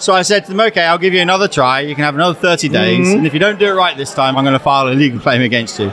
So 0.00 0.14
I 0.14 0.22
said 0.22 0.46
to 0.46 0.50
them, 0.52 0.60
okay, 0.60 0.84
I'll 0.84 0.96
give 0.98 1.12
you 1.12 1.20
another 1.20 1.46
try. 1.46 1.80
You 1.80 1.94
can 1.94 2.04
have 2.04 2.14
another 2.14 2.32
30 2.38 2.70
days. 2.70 3.12
And 3.12 3.26
if 3.26 3.34
you 3.34 3.38
don't 3.38 3.58
do 3.58 3.66
it 3.66 3.72
right 3.72 3.94
this 3.94 4.14
time, 4.14 4.34
I'm 4.36 4.44
going 4.44 4.54
to 4.54 4.58
file 4.58 4.88
a 4.88 4.94
legal 4.94 5.20
claim 5.20 5.42
against 5.42 5.78
you. 5.78 5.90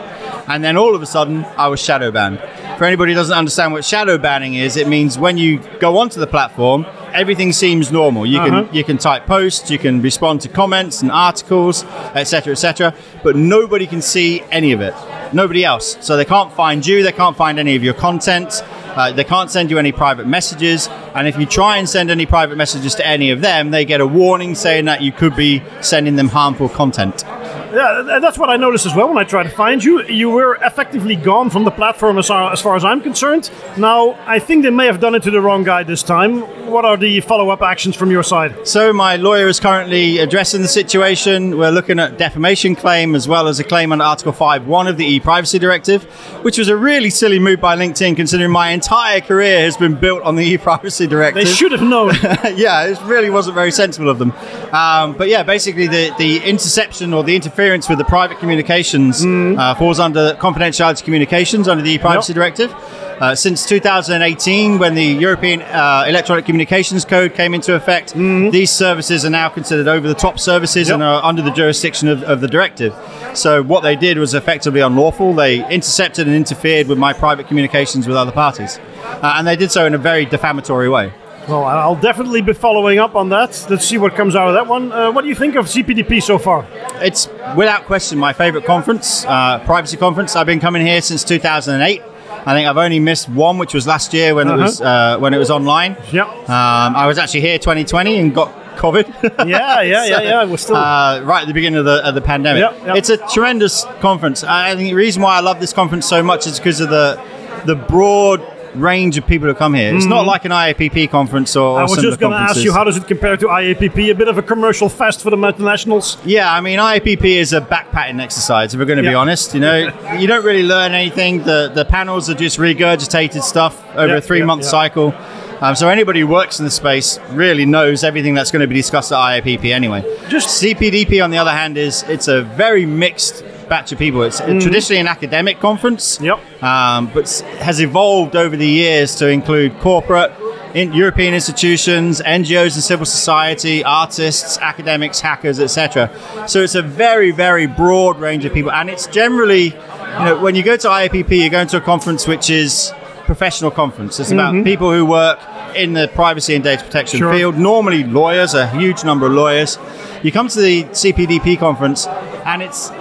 And 0.47 0.63
then 0.63 0.77
all 0.77 0.95
of 0.95 1.01
a 1.01 1.05
sudden, 1.05 1.43
I 1.57 1.67
was 1.67 1.81
shadow 1.81 2.09
banned. 2.09 2.39
For 2.77 2.85
anybody 2.85 3.11
who 3.11 3.17
doesn't 3.17 3.35
understand 3.37 3.73
what 3.73 3.83
shadow 3.83 4.17
banning 4.17 4.53
is, 4.53 4.77
it 4.77 4.87
means 4.87 5.19
when 5.19 5.37
you 5.37 5.59
go 5.81 5.97
onto 5.97 6.21
the 6.21 6.27
platform, 6.27 6.85
everything 7.11 7.51
seems 7.51 7.91
normal. 7.91 8.25
You 8.25 8.39
Uh-huh. 8.39 8.63
can 8.63 8.73
you 8.73 8.83
can 8.85 8.97
type 8.97 9.25
posts, 9.25 9.69
you 9.69 9.77
can 9.77 10.01
respond 10.01 10.39
to 10.41 10.47
comments 10.47 11.01
and 11.01 11.11
articles, 11.11 11.83
etc., 12.15 12.53
etc. 12.53 12.93
But 13.23 13.35
nobody 13.35 13.87
can 13.87 14.01
see 14.01 14.41
any 14.51 14.71
of 14.71 14.79
it. 14.79 14.93
Nobody 15.33 15.65
else. 15.65 15.97
So 15.99 16.15
they 16.15 16.23
can't 16.25 16.53
find 16.53 16.85
you. 16.85 17.03
They 17.03 17.11
can't 17.11 17.35
find 17.35 17.59
any 17.59 17.75
of 17.75 17.83
your 17.83 17.93
content. 17.95 18.63
Uh, 18.95 19.11
they 19.11 19.25
can't 19.25 19.51
send 19.51 19.69
you 19.69 19.77
any 19.79 19.91
private 19.91 20.27
messages. 20.27 20.87
And 21.15 21.27
if 21.27 21.37
you 21.37 21.45
try 21.45 21.77
and 21.77 21.89
send 21.89 22.11
any 22.11 22.25
private 22.25 22.57
messages 22.57 22.95
to 22.95 23.05
any 23.05 23.31
of 23.31 23.41
them, 23.41 23.71
they 23.71 23.85
get 23.85 24.01
a 24.01 24.07
warning 24.07 24.55
saying 24.55 24.85
that 24.85 25.01
you 25.01 25.11
could 25.11 25.35
be 25.35 25.63
sending 25.81 26.15
them 26.15 26.29
harmful 26.29 26.69
content. 26.69 27.23
Yeah, 27.71 28.19
that's 28.21 28.37
what 28.37 28.49
I 28.49 28.55
noticed 28.55 28.85
as 28.85 28.95
well 28.95 29.09
when 29.09 29.17
I 29.17 29.25
tried 29.25 29.43
to 29.43 29.49
find 29.49 29.83
you. 29.83 30.01
You 30.03 30.29
were 30.29 30.55
effectively 30.61 31.17
gone 31.17 31.49
from 31.49 31.65
the 31.65 31.71
platform 31.71 32.17
as 32.17 32.27
far, 32.27 32.51
as 32.51 32.61
far 32.61 32.77
as 32.77 32.85
I'm 32.85 33.01
concerned. 33.01 33.51
Now, 33.77 34.17
I 34.25 34.39
think 34.39 34.63
they 34.63 34.69
may 34.69 34.85
have 34.85 35.01
done 35.01 35.15
it 35.15 35.23
to 35.23 35.31
the 35.31 35.41
wrong 35.41 35.63
guy 35.63 35.83
this 35.83 36.01
time. 36.01 36.41
What 36.67 36.85
are 36.85 36.95
the 36.95 37.19
follow 37.21 37.49
up 37.49 37.61
actions 37.61 37.95
from 37.95 38.09
your 38.09 38.23
side? 38.23 38.67
So 38.67 38.93
my 38.93 39.17
lawyer 39.17 39.47
is 39.47 39.59
currently 39.59 40.19
addressing 40.19 40.61
the 40.61 40.67
situation. 40.67 41.57
We're 41.57 41.71
looking 41.71 41.99
at 41.99 42.17
defamation 42.17 42.75
claim 42.75 43.15
as 43.15 43.27
well 43.27 43.47
as 43.47 43.59
a 43.59 43.65
claim 43.65 43.91
under 43.91 44.05
Article 44.05 44.31
5.1 44.31 44.89
of 44.89 44.97
the 44.97 45.05
e-privacy 45.05 45.59
directive, 45.59 46.03
which 46.43 46.57
was 46.57 46.69
a 46.69 46.75
really 46.75 47.09
silly 47.09 47.39
move 47.39 47.59
by 47.59 47.75
LinkedIn 47.75 48.15
considering 48.15 48.51
my 48.51 48.69
entire 48.69 49.19
career 49.19 49.59
has 49.59 49.75
been 49.75 49.95
built 49.95 50.23
on 50.23 50.37
the 50.37 50.43
e-privacy 50.43 51.05
directive. 51.07 51.43
They 51.45 51.51
should 51.51 51.73
have 51.73 51.81
known. 51.81 52.13
yeah, 52.55 52.85
it 52.85 53.01
really 53.03 53.29
wasn't 53.29 53.55
very 53.55 53.71
sensible 53.71 54.09
of 54.09 54.19
them. 54.19 54.31
Um, 54.71 55.17
but 55.17 55.27
yeah, 55.27 55.43
basically 55.43 55.87
the, 55.87 56.13
the 56.17 56.43
interception 56.43 57.13
or 57.13 57.23
the 57.23 57.35
interference 57.35 57.56
with 57.57 57.97
the 57.97 58.05
private 58.05 58.37
communications 58.37 59.25
uh, 59.25 59.73
falls 59.75 59.99
under 59.99 60.35
confidentiality 60.35 61.03
communications 61.03 61.67
under 61.67 61.83
the 61.83 61.89
e-privacy 61.91 62.31
Yep. 62.31 62.35
directive. 62.35 62.73
Uh, 63.19 63.33
since 63.33 63.65
2018, 63.65 64.77
when 64.77 64.93
the 64.93 65.03
European 65.03 65.63
uh, 65.63 66.05
Electronic 66.07 66.45
Communications 66.45 67.03
Code 67.03 67.33
came 67.33 67.55
into 67.55 67.73
effect, 67.73 68.13
these 68.13 68.69
services 68.69 69.25
are 69.25 69.31
now 69.31 69.49
considered 69.49 69.87
over-the-top 69.87 70.37
services 70.39 70.87
Yep. 70.89 70.93
and 70.93 71.03
are 71.03 71.23
under 71.23 71.41
the 71.41 71.49
jurisdiction 71.49 72.07
of, 72.07 72.21
of 72.23 72.41
the 72.41 72.47
directive. 72.47 72.93
So 73.33 73.63
what 73.63 73.81
they 73.81 73.95
did 73.95 74.19
was 74.19 74.35
effectively 74.35 74.81
unlawful. 74.81 75.33
They 75.33 75.67
intercepted 75.67 76.27
and 76.27 76.35
interfered 76.35 76.87
with 76.87 76.99
my 76.99 77.11
private 77.13 77.47
communications 77.47 78.07
with 78.07 78.15
other 78.15 78.31
parties, 78.31 78.77
uh, 79.23 79.33
and 79.37 79.47
they 79.47 79.55
did 79.55 79.71
so 79.71 79.87
in 79.87 79.95
a 79.95 79.97
very 79.97 80.25
defamatory 80.25 80.89
way. 80.89 81.11
Well, 81.47 81.63
I'll 81.63 81.95
definitely 81.95 82.41
be 82.41 82.53
following 82.53 82.99
up 82.99 83.15
on 83.15 83.29
that. 83.29 83.65
Let's 83.69 83.85
see 83.85 83.97
what 83.97 84.15
comes 84.15 84.35
out 84.35 84.47
of 84.49 84.53
that 84.55 84.67
one. 84.67 84.91
Uh, 84.91 85.11
what 85.11 85.21
do 85.21 85.27
you 85.29 85.35
think 85.35 85.55
of 85.55 85.65
CPDP 85.65 86.21
so 86.21 86.37
far? 86.37 86.65
It's 87.01 87.27
without 87.55 87.85
question 87.85 88.17
my 88.17 88.33
favorite 88.33 88.65
conference, 88.65 89.25
uh, 89.25 89.59
privacy 89.65 89.97
conference. 89.97 90.35
I've 90.35 90.45
been 90.47 90.59
coming 90.59 90.85
here 90.85 91.01
since 91.01 91.23
2008. 91.23 92.01
I 92.45 92.53
think 92.53 92.67
I've 92.67 92.77
only 92.77 92.99
missed 92.99 93.27
one, 93.29 93.57
which 93.57 93.73
was 93.73 93.87
last 93.87 94.13
year 94.13 94.33
when 94.35 94.47
Uh-huh. 94.47 94.57
it 94.57 94.61
was 94.61 94.81
uh, 94.81 95.17
when 95.19 95.33
it 95.33 95.37
was 95.37 95.49
online. 95.51 95.97
Yep. 96.11 96.27
Um, 96.27 96.95
I 96.95 97.05
was 97.07 97.17
actually 97.17 97.41
here 97.41 97.57
2020 97.59 98.19
and 98.19 98.33
got 98.33 98.53
COVID. 98.77 99.47
Yeah, 99.47 99.81
yeah, 99.81 100.05
yeah, 100.05 100.21
yeah. 100.31 100.45
We're 100.45 100.57
still. 100.57 100.75
Uh, 100.77 101.21
right 101.23 101.41
at 101.41 101.47
the 101.47 101.53
beginning 101.53 101.79
of 101.79 101.85
the, 101.85 102.05
of 102.07 102.13
the 102.15 102.21
pandemic. 102.21 102.61
Yep, 102.61 102.85
yep. 102.87 102.95
It's 102.97 103.09
a 103.09 103.17
tremendous 103.17 103.85
conference. 104.01 104.43
I 104.43 104.71
I 104.71 104.75
think 104.75 104.89
the 104.89 104.95
reason 104.95 105.21
why 105.21 105.35
I 105.37 105.39
love 105.41 105.59
this 105.59 105.73
conference 105.73 106.05
so 106.07 106.21
much 106.23 106.45
is 106.47 106.57
because 106.59 106.79
of 106.79 106.89
the 106.89 107.19
the 107.65 107.75
broad 107.75 108.39
range 108.77 109.17
of 109.17 109.25
people 109.27 109.47
who 109.47 109.53
come 109.53 109.73
here. 109.73 109.95
It's 109.95 110.05
not 110.05 110.25
like 110.25 110.45
an 110.45 110.51
IAPP 110.51 111.09
conference 111.09 111.55
or, 111.55 111.77
Mm-hmm. 111.77 111.79
I 111.79 111.83
was 111.83 112.01
just 112.01 112.19
going 112.19 112.31
to 112.31 112.37
ask 112.37 112.63
you, 112.63 112.71
how 112.71 112.83
does 112.83 112.97
it 112.97 113.07
compare 113.07 113.35
to 113.37 113.45
IAPP? 113.47 114.09
A 114.11 114.15
bit 114.15 114.27
of 114.27 114.37
a 114.37 114.41
commercial 114.41 114.89
fest 114.89 115.21
for 115.21 115.29
the 115.29 115.37
multinationals. 115.37 116.17
Yeah, 116.25 116.51
I 116.51 116.61
mean, 116.61 116.79
IAPP 116.79 117.23
is 117.25 117.53
a 117.53 117.61
backpatting 117.61 118.21
exercise, 118.21 118.73
if 118.73 118.79
we're 118.79 118.85
going 118.85 118.97
to 119.03 119.09
be 119.09 119.13
honest. 119.13 119.53
You 119.53 119.59
know, 119.61 120.15
you 120.19 120.27
don't 120.27 120.45
really 120.45 120.63
learn 120.63 120.93
anything. 120.93 121.43
The 121.43 121.71
the 121.73 121.85
panels 121.85 122.29
are 122.29 122.33
just 122.35 122.57
regurgitated 122.59 123.41
stuff 123.43 123.83
over 123.95 124.07
Yeah, 124.07 124.17
a 124.17 124.21
three 124.21 124.43
month 124.43 124.61
yeah, 124.61 124.67
yeah. 124.67 124.71
cycle. 124.71 125.15
Um, 125.59 125.75
so 125.75 125.89
anybody 125.89 126.19
who 126.19 126.27
works 126.27 126.59
in 126.59 126.65
the 126.65 126.71
space 126.71 127.17
really 127.31 127.65
knows 127.65 128.03
everything 128.03 128.35
that's 128.35 128.51
going 128.51 128.61
to 128.61 128.67
be 128.67 128.75
discussed 128.75 129.11
at 129.11 129.17
IAPP 129.17 129.65
anyway. 129.73 130.03
Just- 130.29 130.61
CPDP, 130.63 131.23
on 131.23 131.31
the 131.31 131.37
other 131.39 131.51
hand, 131.51 131.77
is 131.77 132.03
it's 132.03 132.27
a 132.27 132.43
very 132.43 132.85
mixed 132.85 133.43
batch 133.69 133.91
of 133.91 133.99
people. 133.99 134.23
It's 134.23 134.39
traditionally 134.39 134.99
an 134.99 135.07
academic 135.07 135.59
conference, 135.59 136.19
Yep. 136.21 136.63
um, 136.63 137.11
but 137.13 137.29
has 137.59 137.79
evolved 137.81 138.35
over 138.35 138.55
the 138.55 138.67
years 138.67 139.15
to 139.15 139.29
include 139.29 139.79
corporate, 139.79 140.31
in 140.73 140.93
European 140.93 141.33
institutions, 141.33 142.21
NGOs 142.21 142.75
and 142.75 142.83
civil 142.83 143.05
society, 143.05 143.83
artists, 143.83 144.57
academics, 144.59 145.19
hackers, 145.19 145.59
etc. 145.59 146.11
So 146.47 146.61
it's 146.61 146.75
a 146.75 146.81
very, 146.81 147.31
very 147.31 147.65
broad 147.67 148.19
range 148.19 148.45
of 148.45 148.53
people, 148.53 148.71
and 148.71 148.89
it's 148.89 149.07
generally, 149.07 149.65
you 149.69 150.25
know, 150.25 150.39
when 150.39 150.55
you 150.55 150.63
go 150.63 150.77
to 150.77 150.87
IAPP, 150.87 151.31
you're 151.39 151.49
going 151.49 151.67
to 151.69 151.77
a 151.77 151.81
conference 151.81 152.27
which 152.27 152.49
is 152.49 152.91
professional 153.25 153.71
conference. 153.71 154.19
It's 154.19 154.31
about 154.31 154.63
people 154.63 154.91
who 154.91 155.05
work 155.05 155.39
in 155.75 155.93
the 155.93 156.07
privacy 156.09 156.55
and 156.55 156.63
data 156.63 156.83
protection 156.83 157.19
Sure. 157.19 157.33
field. 157.33 157.57
Normally 157.57 158.03
lawyers, 158.03 158.53
a 158.53 158.67
huge 158.67 159.03
number 159.03 159.25
of 159.27 159.33
lawyers. 159.33 159.77
You 160.23 160.31
come 160.31 160.47
to 160.47 160.59
the 160.59 160.83
CPDP 160.85 161.57
conference, 161.59 162.07
and 162.45 162.61
it's 162.61 162.91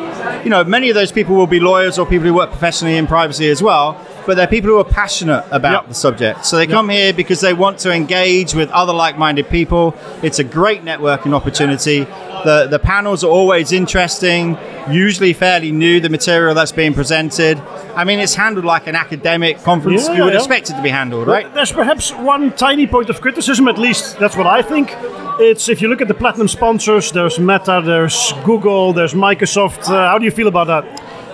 you 0.44 0.50
know, 0.50 0.62
many 0.62 0.88
of 0.90 0.94
those 0.94 1.10
people 1.10 1.34
will 1.34 1.46
be 1.48 1.58
lawyers 1.58 1.98
or 1.98 2.06
people 2.06 2.26
who 2.26 2.34
work 2.34 2.50
professionally 2.50 2.96
in 2.96 3.06
privacy 3.08 3.48
as 3.48 3.60
well, 3.62 3.96
but 4.26 4.36
they're 4.36 4.46
people 4.46 4.70
who 4.70 4.78
are 4.78 4.84
passionate 4.84 5.44
about 5.50 5.72
Yep. 5.82 5.88
the 5.88 5.94
subject. 5.94 6.46
So 6.46 6.56
they 6.56 6.68
come 6.68 6.88
here 6.88 7.12
because 7.12 7.40
they 7.40 7.52
want 7.52 7.78
to 7.78 7.92
engage 7.92 8.54
with 8.54 8.70
other 8.70 8.92
like-minded 8.92 9.48
people. 9.48 9.94
It's 10.22 10.38
a 10.38 10.44
great 10.44 10.84
networking 10.84 11.32
opportunity. 11.34 12.06
The 12.46 12.68
the 12.68 12.78
panels 12.78 13.24
are 13.24 13.30
always 13.30 13.72
interesting, 13.72 14.56
usually 14.88 15.32
fairly 15.32 15.72
new. 15.72 15.98
The 15.98 16.08
material 16.08 16.54
that's 16.54 16.70
being 16.70 16.94
presented. 16.94 17.58
I 17.96 18.04
mean, 18.04 18.20
it's 18.20 18.36
handled 18.36 18.64
like 18.64 18.86
an 18.86 18.94
academic 18.94 19.58
conference. 19.64 20.06
Yeah, 20.06 20.16
you 20.16 20.24
would 20.24 20.32
yeah. 20.32 20.38
expect 20.38 20.70
it 20.70 20.74
to 20.74 20.82
be 20.82 20.90
handled, 20.90 21.26
right? 21.26 21.52
There's 21.54 21.72
perhaps 21.72 22.12
one 22.12 22.52
tiny 22.52 22.86
point 22.86 23.10
of 23.10 23.20
criticism, 23.20 23.66
at 23.66 23.78
least 23.78 24.18
that's 24.20 24.36
what 24.36 24.46
I 24.46 24.62
think. 24.62 24.94
It's 25.40 25.68
if 25.68 25.82
you 25.82 25.88
look 25.88 26.00
at 26.00 26.08
the 26.08 26.14
platinum 26.14 26.46
sponsors, 26.46 27.10
there's 27.10 27.38
Meta, 27.40 27.82
there's 27.84 28.32
Google, 28.44 28.92
there's 28.92 29.14
Microsoft. 29.14 29.88
Uh, 29.88 30.08
how 30.10 30.18
do 30.18 30.24
you 30.24 30.30
feel 30.30 30.46
about 30.46 30.68
that? 30.68 30.84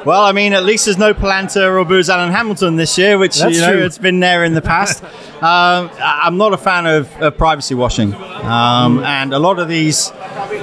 Well, 0.05 0.23
I 0.25 0.33
mean, 0.33 0.53
at 0.53 0.65
least 0.65 0.87
there's 0.87 0.99
no 0.99 1.15
Palantir 1.15 1.79
or 1.81 1.85
Booz 1.85 2.11
Allen 2.11 2.31
Hamilton 2.33 2.77
this 2.77 2.99
year, 2.99 3.19
which 3.19 3.39
That's 3.39 3.55
you 3.55 3.61
know 3.61 3.73
true. 3.73 3.85
it's 3.85 3.99
been 3.99 4.19
there 4.21 4.43
in 4.45 4.55
the 4.55 4.63
past. 4.63 5.03
um, 5.43 5.91
I'm 6.03 6.37
not 6.37 6.53
a 6.53 6.57
fan 6.59 6.87
of, 6.87 7.11
of 7.23 7.37
privacy 7.39 7.75
washing, 7.75 8.13
um, 8.15 8.99
Mm. 8.99 9.05
and 9.05 9.33
a 9.35 9.39
lot 9.39 9.59
of 9.59 9.69
these 9.69 10.11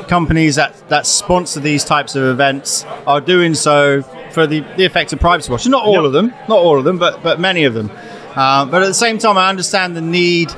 companies 0.08 0.56
that 0.56 0.74
that 0.90 1.06
sponsor 1.06 1.60
these 1.60 1.84
types 1.86 2.16
of 2.16 2.24
events 2.24 2.84
are 3.08 3.22
doing 3.22 3.54
so 3.54 4.02
for 4.34 4.46
the, 4.46 4.60
the 4.78 4.86
effect 4.86 5.14
of 5.14 5.20
privacy 5.20 5.52
washing. 5.52 5.72
Not 5.72 5.86
all 5.86 5.94
Yep. 5.94 6.04
of 6.04 6.14
them, 6.14 6.34
not 6.48 6.58
all 6.60 6.78
of 6.78 6.84
them, 6.84 6.98
but 6.98 7.24
but 7.24 7.40
many 7.40 7.64
of 7.64 7.74
them. 7.74 7.90
Um, 8.36 8.70
but 8.70 8.84
at 8.84 8.88
the 8.88 8.94
same 8.94 9.18
time, 9.18 9.38
I 9.38 9.50
understand 9.50 9.96
the 9.96 10.02
need 10.02 10.52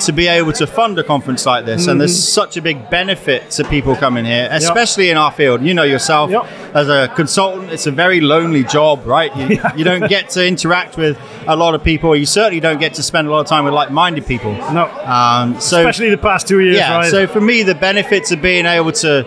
to 0.00 0.12
be 0.12 0.26
able 0.28 0.52
to 0.52 0.66
fund 0.66 0.98
a 0.98 1.04
conference 1.04 1.44
like 1.46 1.64
this, 1.66 1.86
and 1.86 2.00
there's 2.00 2.12
Mm-hmm. 2.12 2.40
such 2.40 2.56
a 2.56 2.62
big 2.62 2.88
benefit 2.90 3.50
to 3.52 3.64
people 3.64 3.94
coming 3.96 4.24
here, 4.24 4.48
especially 4.50 5.10
in 5.10 5.16
our 5.16 5.30
field. 5.32 5.62
You 5.62 5.74
know 5.74 5.82
yourself, 5.82 6.30
Yep. 6.30 6.44
as 6.74 6.88
a 6.88 7.08
consultant, 7.14 7.70
it's 7.70 7.86
a 7.86 7.90
very 7.90 8.20
lonely 8.20 8.64
job, 8.64 9.06
right? 9.06 9.34
You, 9.36 9.60
you 9.76 9.84
don't 9.84 10.08
get 10.08 10.30
to 10.30 10.46
interact 10.46 10.96
with 10.96 11.18
a 11.46 11.56
lot 11.56 11.74
of 11.74 11.82
people. 11.84 12.14
You 12.16 12.26
certainly 12.26 12.60
don't 12.60 12.78
get 12.80 12.94
to 12.94 13.02
spend 13.02 13.28
a 13.28 13.30
lot 13.30 13.40
of 13.40 13.46
time 13.46 13.64
with 13.64 13.74
like-minded 13.74 14.26
people. 14.26 14.52
No. 14.72 14.86
Um, 15.04 15.60
so 15.60 15.78
Especially 15.80 16.10
the 16.10 16.18
past 16.18 16.48
two 16.48 16.60
years, 16.60 16.76
yeah, 16.76 16.96
right? 16.98 17.10
so 17.10 17.26
for 17.26 17.40
me, 17.40 17.62
the 17.62 17.74
benefits 17.74 18.30
of 18.32 18.40
being 18.42 18.66
able 18.66 18.92
to, 18.92 19.26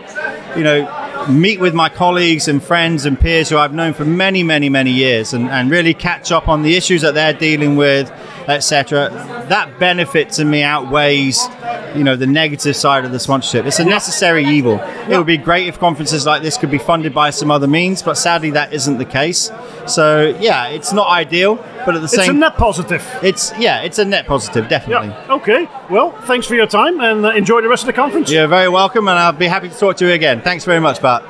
you 0.57 0.63
know, 0.63 1.25
meet 1.29 1.59
with 1.59 1.73
my 1.75 1.87
colleagues 1.87 2.47
and 2.47 2.63
friends 2.63 3.05
and 3.05 3.19
peers 3.19 3.47
who 3.49 3.57
I've 3.57 3.73
known 3.75 3.93
for 3.93 4.05
many, 4.05 4.41
many, 4.41 4.69
many 4.69 4.89
years, 4.91 5.33
and, 5.33 5.49
and 5.49 5.69
really 5.69 5.93
catch 5.93 6.31
up 6.31 6.47
on 6.47 6.63
the 6.63 6.75
issues 6.75 7.01
that 7.03 7.13
they're 7.13 7.33
dealing 7.33 7.75
with, 7.75 8.11
etc. 8.47 9.09
That 9.49 9.79
benefit 9.79 10.29
to 10.31 10.45
me 10.45 10.63
outweighs, 10.63 11.47
you 11.95 12.03
know, 12.03 12.15
the 12.15 12.27
negative 12.27 12.75
side 12.75 13.05
of 13.05 13.11
the 13.11 13.19
sponsorship. 13.19 13.65
It's 13.65 13.79
a 13.79 13.85
necessary 13.85 14.45
evil. 14.45 14.79
It 15.09 15.17
would 15.17 15.27
be 15.27 15.37
great 15.37 15.67
if 15.67 15.79
conferences 15.79 16.25
like 16.25 16.41
this 16.41 16.57
could 16.57 16.71
be 16.71 16.77
funded 16.77 17.13
by 17.13 17.29
some 17.29 17.51
other 17.51 17.67
means, 17.67 18.01
but 18.01 18.15
sadly 18.15 18.51
that 18.51 18.73
isn't 18.73 18.97
the 18.97 19.05
case. 19.05 19.51
So 19.87 20.35
yeah, 20.39 20.67
it's 20.67 20.93
not 20.93 21.07
ideal, 21.09 21.55
but 21.85 21.95
at 21.95 22.01
the 22.01 22.07
same, 22.07 22.19
it's 22.21 22.29
a 22.29 22.33
net 22.33 22.55
positive. 22.55 23.05
it's 23.23 23.51
yeah, 23.57 23.81
it's 23.81 23.99
a 23.99 24.05
net 24.05 24.25
positive, 24.27 24.67
definitely. 24.69 25.09
Yeah. 25.09 25.33
Okay. 25.33 25.67
Well, 25.89 26.11
thanks 26.23 26.47
for 26.47 26.55
your 26.55 26.67
time 26.67 26.99
and 26.99 27.25
uh, 27.25 27.31
enjoy 27.31 27.61
the 27.61 27.69
rest 27.69 27.83
of 27.83 27.87
the 27.87 27.93
conference. 27.93 28.31
You're 28.31 28.47
very 28.47 28.69
welcome, 28.69 29.07
and 29.07 29.17
I'll 29.17 29.31
be 29.33 29.47
happy 29.47 29.69
to 29.69 29.77
talk 29.77 29.97
to 29.97 30.07
you 30.07 30.13
again. 30.13 30.41
Thanks 30.41 30.65
very 30.65 30.79
much, 30.79 31.01
Bart. 31.01 31.23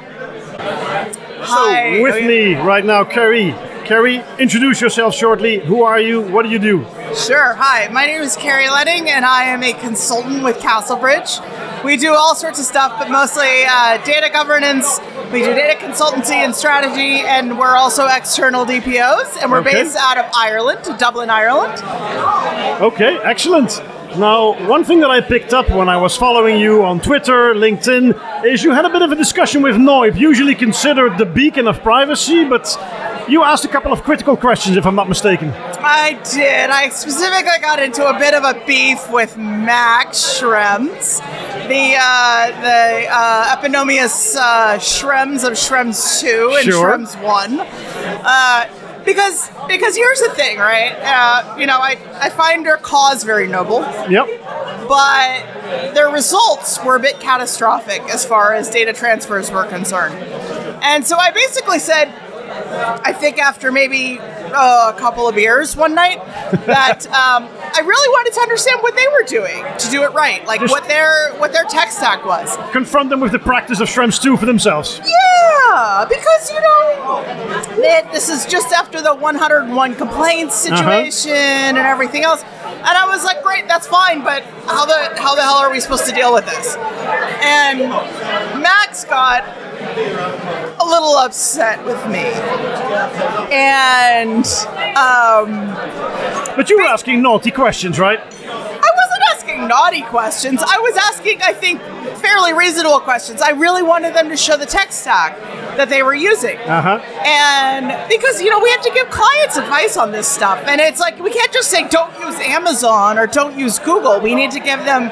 Hi. 1.44 2.02
With 2.02 2.24
me 2.24 2.56
right 2.56 2.86
now, 2.86 3.04
Carrie. 3.04 3.56
Carrie, 3.92 4.24
introduce 4.40 4.80
yourself 4.80 5.14
shortly. 5.14 5.60
Who 5.60 5.84
are 5.84 6.00
you? 6.00 6.22
What 6.22 6.46
do 6.46 6.50
you 6.50 6.60
do? 6.60 6.86
Sure. 7.14 7.56
Hi, 7.56 7.90
my 7.90 8.06
name 8.06 8.22
is 8.22 8.38
Carrie 8.38 8.70
Letting, 8.70 9.10
and 9.10 9.26
I 9.26 9.44
am 9.44 9.64
a 9.64 9.74
consultant 9.74 10.46
with 10.46 10.60
Castlebridge. 10.60 11.84
We 11.84 11.98
do 11.98 12.14
all 12.14 12.34
sorts 12.34 12.58
of 12.58 12.64
stuff, 12.64 12.98
but 12.98 13.12
mostly 13.12 13.66
uh, 13.70 14.02
data 14.06 14.30
governance. 14.32 15.02
We 15.34 15.40
do 15.40 15.54
data 15.54 15.78
consultancy 15.78 16.36
and 16.36 16.56
strategy, 16.56 17.20
and 17.28 17.60
we're 17.60 17.76
also 17.76 18.08
external 18.08 18.66
DPOs, 18.66 19.42
and 19.42 19.52
we're 19.52 19.60
Okay. 19.60 19.84
based 19.84 19.98
out 19.98 20.18
of 20.18 20.26
Ireland, 20.34 20.86
Dublin, 20.98 21.30
Ireland. 21.30 21.74
Okay, 22.82 23.18
excellent. 23.26 23.84
Now, 24.18 24.54
one 24.70 24.86
thing 24.86 25.02
that 25.02 25.10
I 25.12 25.20
picked 25.20 25.54
up 25.54 25.70
when 25.70 25.90
I 25.90 25.98
was 25.98 26.16
following 26.16 26.60
you 26.62 26.84
on 26.86 27.02
Twitter, 27.02 27.54
LinkedIn, 27.56 28.46
is 28.46 28.64
you 28.64 28.72
had 28.72 28.86
a 28.86 28.90
bit 28.90 29.02
of 29.02 29.12
a 29.12 29.16
discussion 29.18 29.62
with 29.62 29.76
Noib, 29.76 30.18
usually 30.18 30.56
considered 30.56 31.18
the 31.18 31.26
beacon 31.26 31.68
of 31.68 31.82
privacy, 31.82 32.46
but 32.46 32.68
you 33.32 33.44
asked 33.44 33.64
a 33.64 33.68
couple 33.70 33.94
of 33.94 34.04
critical 34.04 34.36
questions, 34.36 34.76
if 34.76 34.86
I'm 34.86 34.96
not 34.96 35.08
mistaken. 35.08 35.50
I 35.52 36.20
did. 36.34 36.70
I 36.70 36.90
specifically 36.90 37.60
got 37.62 37.82
into 37.82 38.06
a 38.06 38.20
bit 38.20 38.34
of 38.34 38.44
a 38.44 38.64
beef 38.66 39.10
with 39.10 39.38
Max 39.38 40.18
Schrems, 40.40 41.20
the 41.68 41.96
uh, 41.98 42.62
the 42.62 43.08
uh, 43.10 43.56
eponymous 43.58 44.36
uh, 44.36 44.78
Schrems 44.78 45.46
of 45.48 45.54
Schrems 45.54 46.20
Two 46.20 46.54
and 46.58 46.66
Sure. 46.66 46.98
Schrems 46.98 47.24
One. 47.24 47.60
Uh, 47.62 48.66
because 49.06 49.50
because 49.68 49.96
here's 49.96 50.20
the 50.20 50.30
thing, 50.32 50.58
right? 50.58 50.92
Uh, 51.02 51.56
you 51.58 51.66
know, 51.66 51.78
I, 51.80 51.98
I 52.14 52.30
find 52.30 52.66
their 52.66 52.78
cause 52.78 53.24
very 53.24 53.48
noble, 53.48 53.80
Yep. 54.10 54.28
but 54.88 55.94
their 55.96 56.10
results 56.10 56.84
were 56.84 56.98
a 56.98 57.00
bit 57.00 57.20
catastrophic 57.20 58.02
as 58.04 58.26
far 58.26 58.54
as 58.54 58.70
data 58.70 58.94
transfers 58.94 59.50
were 59.50 59.66
concerned. 59.66 60.16
And 60.84 61.06
so 61.06 61.16
I 61.18 61.32
basically 61.32 61.80
said, 61.80 62.14
I 62.52 63.14
think 63.14 63.40
after 63.40 63.72
maybe 63.72 64.20
uh, 64.20 64.92
a 64.94 65.00
couple 65.00 65.28
of 65.28 65.36
beers 65.36 65.76
one 65.76 65.96
night, 65.96 66.18
that 66.66 67.06
um, 67.08 67.48
I 67.74 67.80
really 67.80 68.10
wanted 68.10 68.34
to 68.34 68.42
understand 68.42 68.82
what 68.82 68.96
they 68.96 69.08
were 69.08 69.24
doing 69.24 69.66
to 69.78 69.90
do 69.90 70.04
it 70.04 70.14
right, 70.14 70.46
like 70.46 70.62
Just- 70.62 70.72
what 70.72 70.88
their 70.88 71.34
what 71.36 71.54
their 71.54 71.64
tech 71.66 71.92
stack 71.92 72.26
was. 72.26 72.58
Confront 72.72 73.10
them 73.10 73.20
with 73.20 73.32
the 73.32 73.40
practice 73.40 73.80
of 73.80 73.88
Shrems 73.88 74.22
2 74.22 74.38
for 74.38 74.46
themselves. 74.46 75.00
Yeah, 75.00 76.06
because 76.08 76.52
you 76.52 76.62
know 76.62 77.24
this 78.12 78.30
is 78.30 78.46
just 78.46 78.72
after 78.74 79.02
the 79.02 79.14
101 79.14 79.96
complaints 79.96 80.56
situation 80.56 81.32
and 81.32 81.78
everything 81.78 82.24
else, 82.24 82.44
and 82.64 82.98
I 82.98 83.08
was 83.08 83.24
like, 83.24 83.42
great, 83.44 83.68
that's 83.68 83.88
fine, 83.88 84.24
but 84.24 84.44
how 84.66 84.86
the 84.86 85.16
how 85.20 85.36
the 85.36 85.42
hell 85.42 85.56
are 85.58 85.72
we 85.72 85.80
supposed 85.80 86.06
to 86.08 86.16
deal 86.16 86.34
with 86.34 86.46
this? 86.46 86.76
And 87.42 87.80
Max 88.62 89.06
got 89.06 89.44
a 90.80 90.86
little 90.86 91.18
upset 91.18 91.84
with 91.86 92.04
me, 92.08 92.26
and 93.52 94.46
um, 94.96 96.56
But 96.56 96.70
you 96.70 96.78
were 96.78 96.88
asking 96.88 97.22
naughty 97.22 97.52
questions, 97.52 98.00
right? 98.00 98.20
I 98.20 98.91
asking 99.42 99.68
naughty 99.68 100.02
questions. 100.04 100.62
I 100.62 100.78
was 100.80 100.96
asking, 100.98 101.42
I 101.42 101.54
think, 101.54 101.82
fairly 102.18 102.54
reasonable 102.54 103.00
questions. 103.00 103.42
I 103.42 103.52
really 103.52 103.82
wanted 103.82 104.14
them 104.14 104.30
to 104.30 104.38
show 104.38 104.56
the 104.56 104.68
tech 104.68 104.92
stack 104.92 105.36
that 105.78 105.90
they 105.90 106.04
were 106.04 106.14
using. 106.14 106.58
Uh 106.60 106.82
huh. 106.82 107.00
And 107.26 108.10
because, 108.10 108.40
you 108.42 108.52
know, 108.52 108.60
we 108.60 108.70
have 108.70 108.84
to 108.84 108.92
give 108.94 109.10
clients 109.10 109.58
advice 109.58 109.98
on 109.98 110.12
this 110.12 110.28
stuff. 110.28 110.64
And 110.68 110.80
it's 110.80 111.00
like, 111.00 111.20
we 111.20 111.32
can't 111.32 111.52
just 111.52 111.70
say, 111.70 111.88
don't 111.88 112.14
use 112.20 112.40
Amazon 112.40 113.18
or 113.18 113.26
don't 113.26 113.58
use 113.58 113.80
Google. 113.80 114.20
We 114.20 114.36
need 114.36 114.52
to 114.52 114.60
give 114.60 114.86
them 114.86 115.10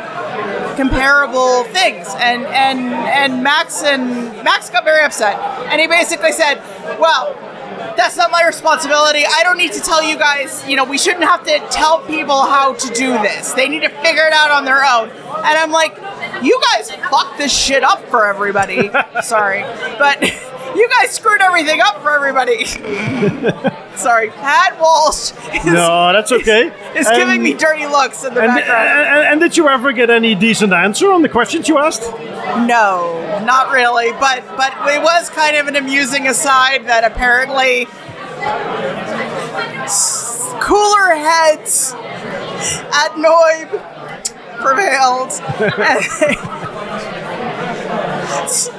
comparable 0.78 1.64
things. 1.66 2.08
And, 2.20 2.46
and, 2.46 2.80
and 2.94 3.44
Max 3.44 3.84
and 3.84 4.44
Max 4.44 4.70
got 4.70 4.84
very 4.84 5.04
upset. 5.04 5.40
And 5.72 5.82
he 5.82 5.88
basically 5.88 6.34
said, 6.34 6.60
well, 7.00 7.36
that's 7.96 8.18
not 8.18 8.32
my 8.32 8.44
responsibility. 8.46 9.24
I 9.26 9.44
don't 9.44 9.58
need 9.58 9.72
to 9.74 9.82
tell 9.82 10.04
you 10.04 10.18
guys, 10.18 10.68
you 10.68 10.76
know, 10.76 10.84
we 10.84 10.98
shouldn't 10.98 11.24
have 11.24 11.44
to 11.46 11.60
tell 11.70 12.00
people 12.06 12.42
how 12.42 12.74
to 12.74 12.94
do 12.94 13.14
this. 13.22 13.54
They 13.54 13.68
need 13.70 13.82
to 13.82 13.90
figure 13.90 14.26
it 14.26 14.34
out 14.34 14.52
on 14.52 14.66
their 14.66 14.84
own. 14.84 15.10
And 15.10 15.58
I'm 15.58 15.72
like, 15.72 15.96
you 16.44 16.60
guys 16.74 16.92
fucked 16.92 17.38
this 17.38 17.58
shit 17.58 17.84
up 17.84 18.04
for 18.10 18.26
everybody. 18.26 18.90
Sorry. 19.24 19.62
But 19.98 20.22
you 20.76 20.90
guys 21.00 21.12
screwed 21.12 21.42
everything 21.42 21.82
up 21.82 22.02
for 22.02 22.12
everybody. 22.12 22.66
Sorry. 24.00 24.30
Pat 24.30 24.80
Walsh 24.80 25.32
is, 25.54 25.66
No, 25.66 26.12
that's 26.14 26.32
okay. 26.32 26.72
is 26.96 27.06
And- 27.08 27.18
giving 27.18 27.44
me 27.44 27.54
dirty 27.54 27.86
looks 27.86 28.24
in 28.24 28.34
the 28.34 28.42
And, 28.42 28.56
background. 28.56 28.88
and, 28.90 29.28
and 29.28 29.42
did 29.42 29.58
you 29.58 29.68
ever 29.68 29.92
get 29.92 30.10
any 30.10 30.36
decent 30.36 30.72
answer 30.74 31.12
on 31.12 31.22
the 31.22 31.30
questions 31.30 31.68
you 31.68 31.78
asked? 31.78 32.04
No, 32.66 33.42
not 33.46 33.72
really. 33.72 34.12
But 34.14 34.44
but 34.58 34.74
it 34.88 35.02
was 35.02 35.30
kind 35.30 35.58
of 35.58 35.68
an 35.68 35.76
amusing 35.76 36.28
aside 36.28 36.86
that 36.88 37.04
apparently 37.04 37.86
cooler 40.62 41.16
heads 41.16 41.94
at 41.94 43.16
Noib 43.18 43.70
prevailed. 44.62 45.32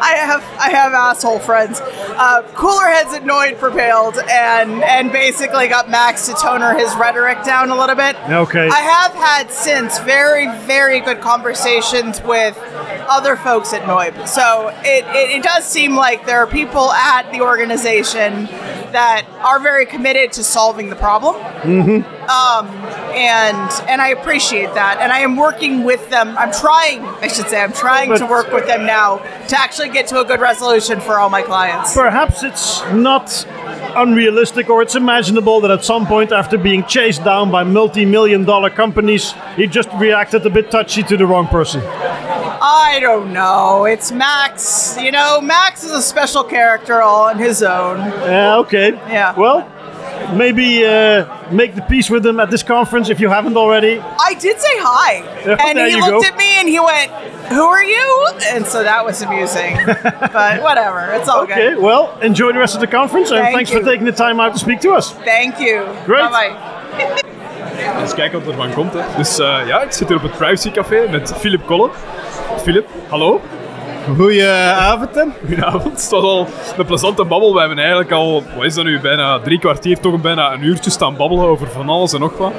I 0.00 0.14
have 0.16 0.42
I 0.58 0.70
have 0.70 0.92
asshole 0.92 1.38
friends. 1.38 1.80
Uh, 1.80 2.42
cooler 2.54 2.86
heads 2.86 3.14
at 3.14 3.22
Noid 3.24 3.58
prevailed 3.58 4.18
and 4.18 4.82
and 4.82 5.12
basically 5.12 5.68
got 5.68 5.88
Max 5.88 6.26
to 6.26 6.34
toner 6.34 6.76
his 6.76 6.94
rhetoric 6.96 7.42
down 7.44 7.70
a 7.70 7.76
little 7.76 7.96
bit. 7.96 8.16
Okay. 8.28 8.68
I 8.68 8.80
have 8.80 9.12
had 9.12 9.50
since 9.50 9.98
very 10.00 10.46
very 10.66 11.00
good 11.00 11.20
conversations 11.20 12.22
with 12.22 12.58
other 13.08 13.36
folks 13.36 13.72
at 13.72 13.82
Noib. 13.82 14.26
So 14.26 14.68
it, 14.82 15.04
it, 15.14 15.36
it 15.38 15.42
does 15.42 15.64
seem 15.64 15.94
like 15.94 16.26
there 16.26 16.38
are 16.38 16.46
people 16.46 16.90
at 16.92 17.30
the 17.30 17.40
organization 17.40 18.48
that 18.94 19.26
are 19.40 19.60
very 19.60 19.86
committed 19.86 20.32
to 20.32 20.44
solving 20.44 20.88
the 20.88 20.96
problem. 20.96 21.34
Um, 21.34 22.66
and 23.14 23.70
and 23.90 24.00
I 24.00 24.08
appreciate 24.08 24.72
that. 24.74 24.98
And 25.00 25.12
I 25.12 25.18
am 25.20 25.36
working 25.36 25.84
with 25.84 26.08
them. 26.10 26.36
I'm 26.38 26.52
trying, 26.52 27.04
I 27.24 27.28
should 27.28 27.48
say, 27.48 27.60
I'm 27.60 27.72
trying 27.72 28.16
to 28.16 28.26
work 28.26 28.52
with 28.52 28.66
them 28.66 28.86
now 28.86 29.18
to 29.48 29.58
actually 29.58 29.90
get 29.90 30.06
to 30.08 30.20
a 30.20 30.24
good 30.24 30.40
resolution 30.40 31.00
for 31.00 31.18
all 31.18 31.28
my 31.28 31.42
clients. 31.42 31.94
Perhaps 31.94 32.42
it's 32.44 32.82
not 32.92 33.46
unrealistic 33.96 34.70
or 34.70 34.82
it's 34.82 34.94
imaginable 34.94 35.60
that 35.60 35.70
at 35.70 35.84
some 35.84 36.06
point 36.06 36.32
after 36.32 36.56
being 36.56 36.84
chased 36.84 37.24
down 37.24 37.50
by 37.50 37.62
multi-million 37.62 38.44
dollar 38.44 38.70
companies, 38.70 39.34
he 39.56 39.66
just 39.66 39.88
reacted 39.94 40.46
a 40.46 40.50
bit 40.50 40.70
touchy 40.70 41.02
to 41.02 41.16
the 41.16 41.26
wrong 41.26 41.46
person. 41.46 41.80
I 42.60 42.98
don't 43.00 43.32
know. 43.32 43.84
It's 43.84 44.10
Max. 44.12 44.96
You 45.00 45.10
know, 45.12 45.40
Max 45.40 45.84
is 45.84 45.90
a 45.92 46.02
special 46.02 46.44
character 46.44 47.02
all 47.02 47.24
on 47.28 47.38
his 47.38 47.62
own. 47.62 47.98
Yeah, 47.98 48.56
okay. 48.58 48.92
Yeah. 49.10 49.34
Well, 49.36 49.68
maybe 50.34 50.84
uh, 50.86 51.26
make 51.50 51.74
the 51.74 51.82
peace 51.82 52.08
with 52.10 52.24
him 52.24 52.40
at 52.40 52.50
this 52.50 52.62
conference 52.62 53.08
if 53.10 53.20
you 53.20 53.28
haven't 53.28 53.56
already. 53.56 53.98
I 54.00 54.34
did 54.34 54.60
say 54.60 54.76
hi, 54.78 55.22
Yeah, 55.46 55.56
and 55.66 55.78
he 55.78 55.96
looked 55.96 56.24
go. 56.24 56.28
at 56.32 56.36
me 56.36 56.50
and 56.58 56.68
he 56.68 56.80
went, 56.80 57.10
"Who 57.52 57.64
are 57.64 57.84
you?" 57.84 58.28
And 58.52 58.66
so 58.66 58.82
that 58.82 59.04
was 59.04 59.22
amusing. 59.22 59.76
but 59.86 60.62
whatever, 60.62 61.12
it's 61.14 61.28
all 61.28 61.42
Okay, 61.42 61.74
good. 61.74 61.82
well, 61.82 62.18
enjoy 62.20 62.52
the 62.52 62.58
rest 62.58 62.74
of 62.74 62.80
the 62.80 62.86
conference 62.98 63.30
and 63.30 63.40
Thank 63.40 63.54
thanks 63.56 63.70
you. 63.72 63.78
for 63.80 63.84
taking 63.84 64.06
the 64.06 64.12
time 64.12 64.40
out 64.40 64.52
to 64.52 64.58
speak 64.58 64.80
to 64.80 64.92
us. 64.92 65.12
Thank 65.24 65.58
you. 65.60 65.84
Great. 66.06 66.30
Bye 66.30 66.50
bye. 66.50 67.22
Eens 68.00 68.14
kijken 68.14 68.38
wat 68.38 68.48
er 68.48 68.54
van 68.54 68.72
komt. 68.74 68.92
Hè. 68.92 69.00
Dus 69.16 69.38
eh, 69.38 69.66
ja, 69.66 69.80
ik 69.82 69.92
zit 69.92 70.08
hier 70.08 70.16
op 70.16 70.22
het 70.22 70.36
Privacy 70.36 70.70
Café 70.70 71.06
met 71.10 71.34
Philip 71.38 71.66
Kolle. 71.66 71.90
Philip, 72.62 72.88
hallo. 73.08 73.40
Goedenavond. 74.16 75.18
Goedenavond. 75.46 75.84
Het 75.84 76.10
was 76.10 76.22
al 76.22 76.46
een 76.76 76.84
plezante 76.84 77.24
babbel. 77.24 77.52
We 77.54 77.58
hebben 77.58 77.78
eigenlijk 77.78 78.12
al, 78.12 78.42
wat 78.56 78.64
is 78.64 78.74
dat 78.74 78.84
nu, 78.84 79.00
bijna 79.00 79.38
drie 79.38 79.58
kwartier, 79.58 80.00
toch 80.00 80.20
bijna 80.20 80.52
een 80.52 80.64
uurtje 80.64 80.90
staan 80.90 81.16
babbelen 81.16 81.46
over 81.46 81.68
van 81.68 81.88
alles 81.88 82.12
en 82.12 82.20
nog 82.20 82.36
wat. 82.36 82.52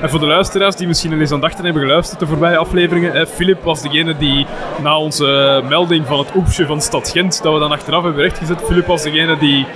En 0.00 0.10
voor 0.10 0.20
de 0.20 0.26
luisteraars 0.26 0.76
die 0.76 0.86
misschien 0.86 1.12
al 1.12 1.18
eens 1.18 1.32
aan 1.32 1.40
dachten 1.40 1.64
hebben 1.64 1.82
geluisterd 1.82 2.20
de 2.20 2.26
voorbije 2.26 2.56
afleveringen, 2.56 3.12
hè, 3.12 3.26
Philip 3.26 3.62
was 3.62 3.82
degene 3.82 4.16
die 4.16 4.46
na 4.82 4.98
onze 4.98 5.62
melding 5.68 6.06
van 6.06 6.18
het 6.18 6.34
oepsje 6.34 6.66
van 6.66 6.80
Stad 6.80 7.08
Gent, 7.08 7.42
dat 7.42 7.52
we 7.52 7.58
dan 7.58 7.72
achteraf 7.72 8.02
hebben 8.02 8.22
rechtgezet, 8.22 8.62
Philip 8.64 8.86
was 8.86 9.02
degene 9.02 9.38
die 9.38 9.66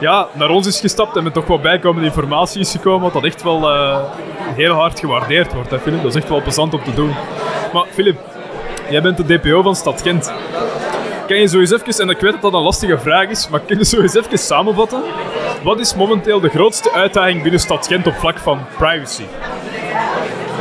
ja, 0.00 0.28
naar 0.32 0.50
ons 0.50 0.66
is 0.66 0.80
gestapt 0.80 1.16
en 1.16 1.22
met 1.22 1.32
toch 1.32 1.46
wat 1.46 1.62
bijkomende 1.62 2.06
informatie 2.06 2.60
is 2.60 2.70
gekomen, 2.70 3.00
wat 3.00 3.12
dat 3.12 3.24
echt 3.24 3.42
wel 3.42 3.70
eh, 3.70 3.98
heel 4.54 4.74
hard 4.74 5.00
gewaardeerd 5.00 5.54
wordt, 5.54 5.70
hè. 5.70 5.78
Dat 6.02 6.04
is 6.04 6.14
echt 6.14 6.28
wel 6.28 6.42
plezant 6.42 6.74
om 6.74 6.82
te 6.84 6.94
doen. 6.94 7.14
Maar 7.72 7.84
Philip, 7.90 8.18
jij 8.90 9.02
bent 9.02 9.16
de 9.16 9.38
DPO 9.38 9.62
van 9.62 9.76
Stad 9.76 10.02
Gent. 10.02 10.32
Kan 11.26 11.36
je 11.36 11.46
zo 11.46 11.58
eens 11.58 11.72
even, 11.72 11.94
en 11.98 12.08
ik 12.08 12.20
weet 12.20 12.32
dat 12.32 12.42
dat 12.42 12.52
een 12.52 12.60
lastige 12.60 12.98
vraag 12.98 13.28
is, 13.28 13.48
maar 13.48 13.60
kun 13.60 13.78
je 13.78 13.84
zo 13.84 14.00
eens 14.00 14.14
even 14.14 14.38
samenvatten? 14.38 15.02
Wat 15.62 15.80
is 15.80 15.94
momenteel 15.94 16.40
de 16.40 16.48
grootste 16.48 16.92
uitdaging 16.92 17.42
binnen 17.42 17.60
Stad 17.60 17.86
Gent 17.86 18.06
op 18.06 18.14
vlak 18.14 18.38
van 18.38 18.58
privacy? 18.76 19.24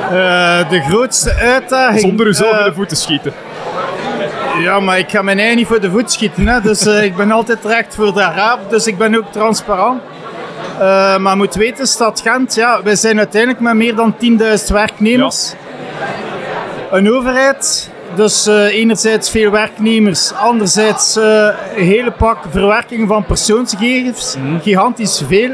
Eh, 0.02 0.70
de 0.70 0.82
grootste 0.82 1.34
uitdaging... 1.34 2.00
Zonder 2.00 2.28
uzelf 2.28 2.52
eh, 2.52 2.60
in 2.60 2.66
de 2.66 2.74
voeten 2.74 2.98
schieten. 2.98 3.34
Ja, 4.60 4.80
maar 4.80 4.98
ik 4.98 5.10
ga 5.10 5.22
mijn 5.22 5.40
eigen 5.40 5.58
niet 5.58 5.68
voor 5.68 5.82
de 5.82 5.90
voet 5.90 6.12
schieten. 6.12 6.48
Hè. 6.48 6.62
Dus 6.62 6.86
eh, 6.86 7.04
ik 7.04 7.16
ben 7.16 7.32
altijd 7.32 7.66
recht 7.66 7.96
voor 7.96 8.14
de 8.14 8.20
raap. 8.20 8.70
Dus 8.70 8.88
ik 8.88 8.98
ben 8.98 9.16
ook 9.16 9.32
transparant. 9.32 10.02
Eh, 10.80 11.18
maar 11.18 11.38
moet 11.38 11.56
weten, 11.56 11.88
Stad 11.88 12.22
Gent, 12.22 12.56
ja, 12.56 12.84
wij 12.84 12.96
zijn 12.96 13.18
uiteindelijk 13.18 13.62
met 13.62 13.74
meer 13.74 13.96
dan 13.96 14.16
10.000 14.16 14.74
werknemers. 14.74 15.54
Een 16.92 17.12
overheid, 17.12 17.92
dus 18.16 18.48
eh, 18.48 18.66
enerzijds 18.66 19.30
veel 19.30 19.52
werknemers, 19.52 20.34
anderzijds 20.34 21.16
eh, 21.16 21.48
een 21.76 21.84
hele 21.84 22.12
pak 22.12 22.38
verwerking 22.50 23.08
van 23.08 23.24
persoonsgegevens, 23.24 24.38
gigantisch 24.62 25.24
veel. 25.28 25.52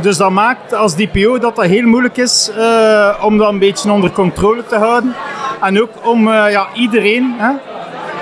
Dus 0.00 0.16
dat 0.16 0.30
maakt 0.30 0.74
als 0.74 0.94
DPO 0.94 1.38
dat 1.38 1.56
dat 1.56 1.64
heel 1.64 1.86
moeilijk 1.86 2.16
is 2.16 2.50
eh, 2.56 3.08
om 3.20 3.38
dat 3.38 3.48
een 3.48 3.58
beetje 3.58 3.92
onder 3.92 4.10
controle 4.10 4.66
te 4.66 4.76
houden. 4.76 5.14
En 5.60 5.82
ook 5.82 5.90
om 6.02 6.28
ja, 6.28 6.66
iedereen, 6.72 7.34
hè, 7.38 7.52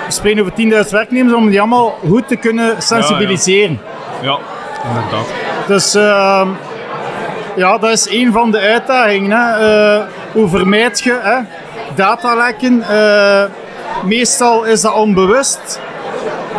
we 0.05 0.11
spreken 0.11 0.41
over 0.41 0.85
10.000 0.85 0.91
werknemers, 0.91 1.33
om 1.33 1.49
die 1.49 1.59
allemaal 1.59 1.97
goed 2.07 2.27
te 2.27 2.35
kunnen 2.35 2.81
sensibiliseren. 2.81 3.79
Ja, 4.21 4.37
inderdaad. 4.87 5.27
Dus 5.67 5.95
ehm, 5.95 6.47
ja, 7.55 7.77
dat 7.77 7.91
is 7.91 8.09
een 8.09 8.31
van 8.31 8.51
de 8.51 8.59
uitdagingen. 8.59 9.37
Hè. 9.37 10.01
Hoe 10.31 10.47
vermijd 10.47 10.99
je 10.99 11.19
hè? 11.21 11.39
Datalekken? 11.95 12.81
Eh, 12.81 13.43
meestal 14.03 14.63
is 14.63 14.81
dat 14.81 14.93
onbewust. 14.93 15.79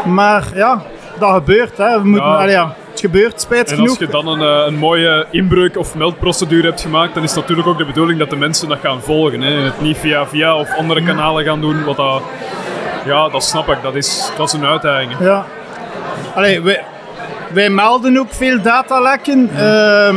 Maar 0.04 0.44
ja, 0.54 0.82
dat 1.18 1.32
gebeurt. 1.34 1.76
Hè. 1.76 2.00
We 2.02 2.08
moeten, 2.08 2.28
Ja. 2.30 2.34
allee, 2.36 2.50
ja, 2.54 2.74
het 2.90 3.00
gebeurt, 3.00 3.40
spijt 3.40 3.68
En 3.70 3.74
genoeg. 3.74 3.88
als 3.88 3.98
je 3.98 4.06
dan 4.06 4.26
een, 4.28 4.40
eh, 4.40 4.66
een 4.66 4.76
mooie 4.78 5.26
inbreuk- 5.30 5.78
of 5.78 5.94
meldprocedure 5.94 6.66
hebt 6.68 6.80
gemaakt, 6.80 7.14
dan 7.14 7.22
is 7.22 7.30
het 7.30 7.40
natuurlijk 7.40 7.68
ook 7.68 7.78
de 7.78 7.84
bedoeling 7.84 8.18
dat 8.18 8.30
de 8.30 8.36
mensen 8.36 8.68
dat 8.68 8.78
gaan 8.82 9.00
volgen. 9.02 9.40
Hè. 9.40 9.52
Het 9.52 9.80
niet 9.80 9.96
via 9.98 10.26
via 10.26 10.56
of 10.56 10.76
andere 10.78 11.02
kanalen 11.02 11.44
gaan 11.44 11.60
doen. 11.60 11.84
Wat 11.84 11.96
dat, 11.96 12.22
ja, 13.04 13.28
dat 13.28 13.44
snap 13.44 13.68
ik. 13.68 13.76
Dat 13.82 13.94
is, 13.94 14.30
dat 14.36 14.46
is 14.46 14.52
een 14.52 14.66
uitdaging. 14.66 15.18
hè. 15.18 15.24
Ja. 15.24 15.44
Allee, 16.34 16.62
wij, 16.62 16.84
wij 17.52 17.70
melden 17.70 18.18
ook 18.18 18.32
veel 18.32 18.62
datalekken. 18.62 19.50
Ehm 19.56 20.16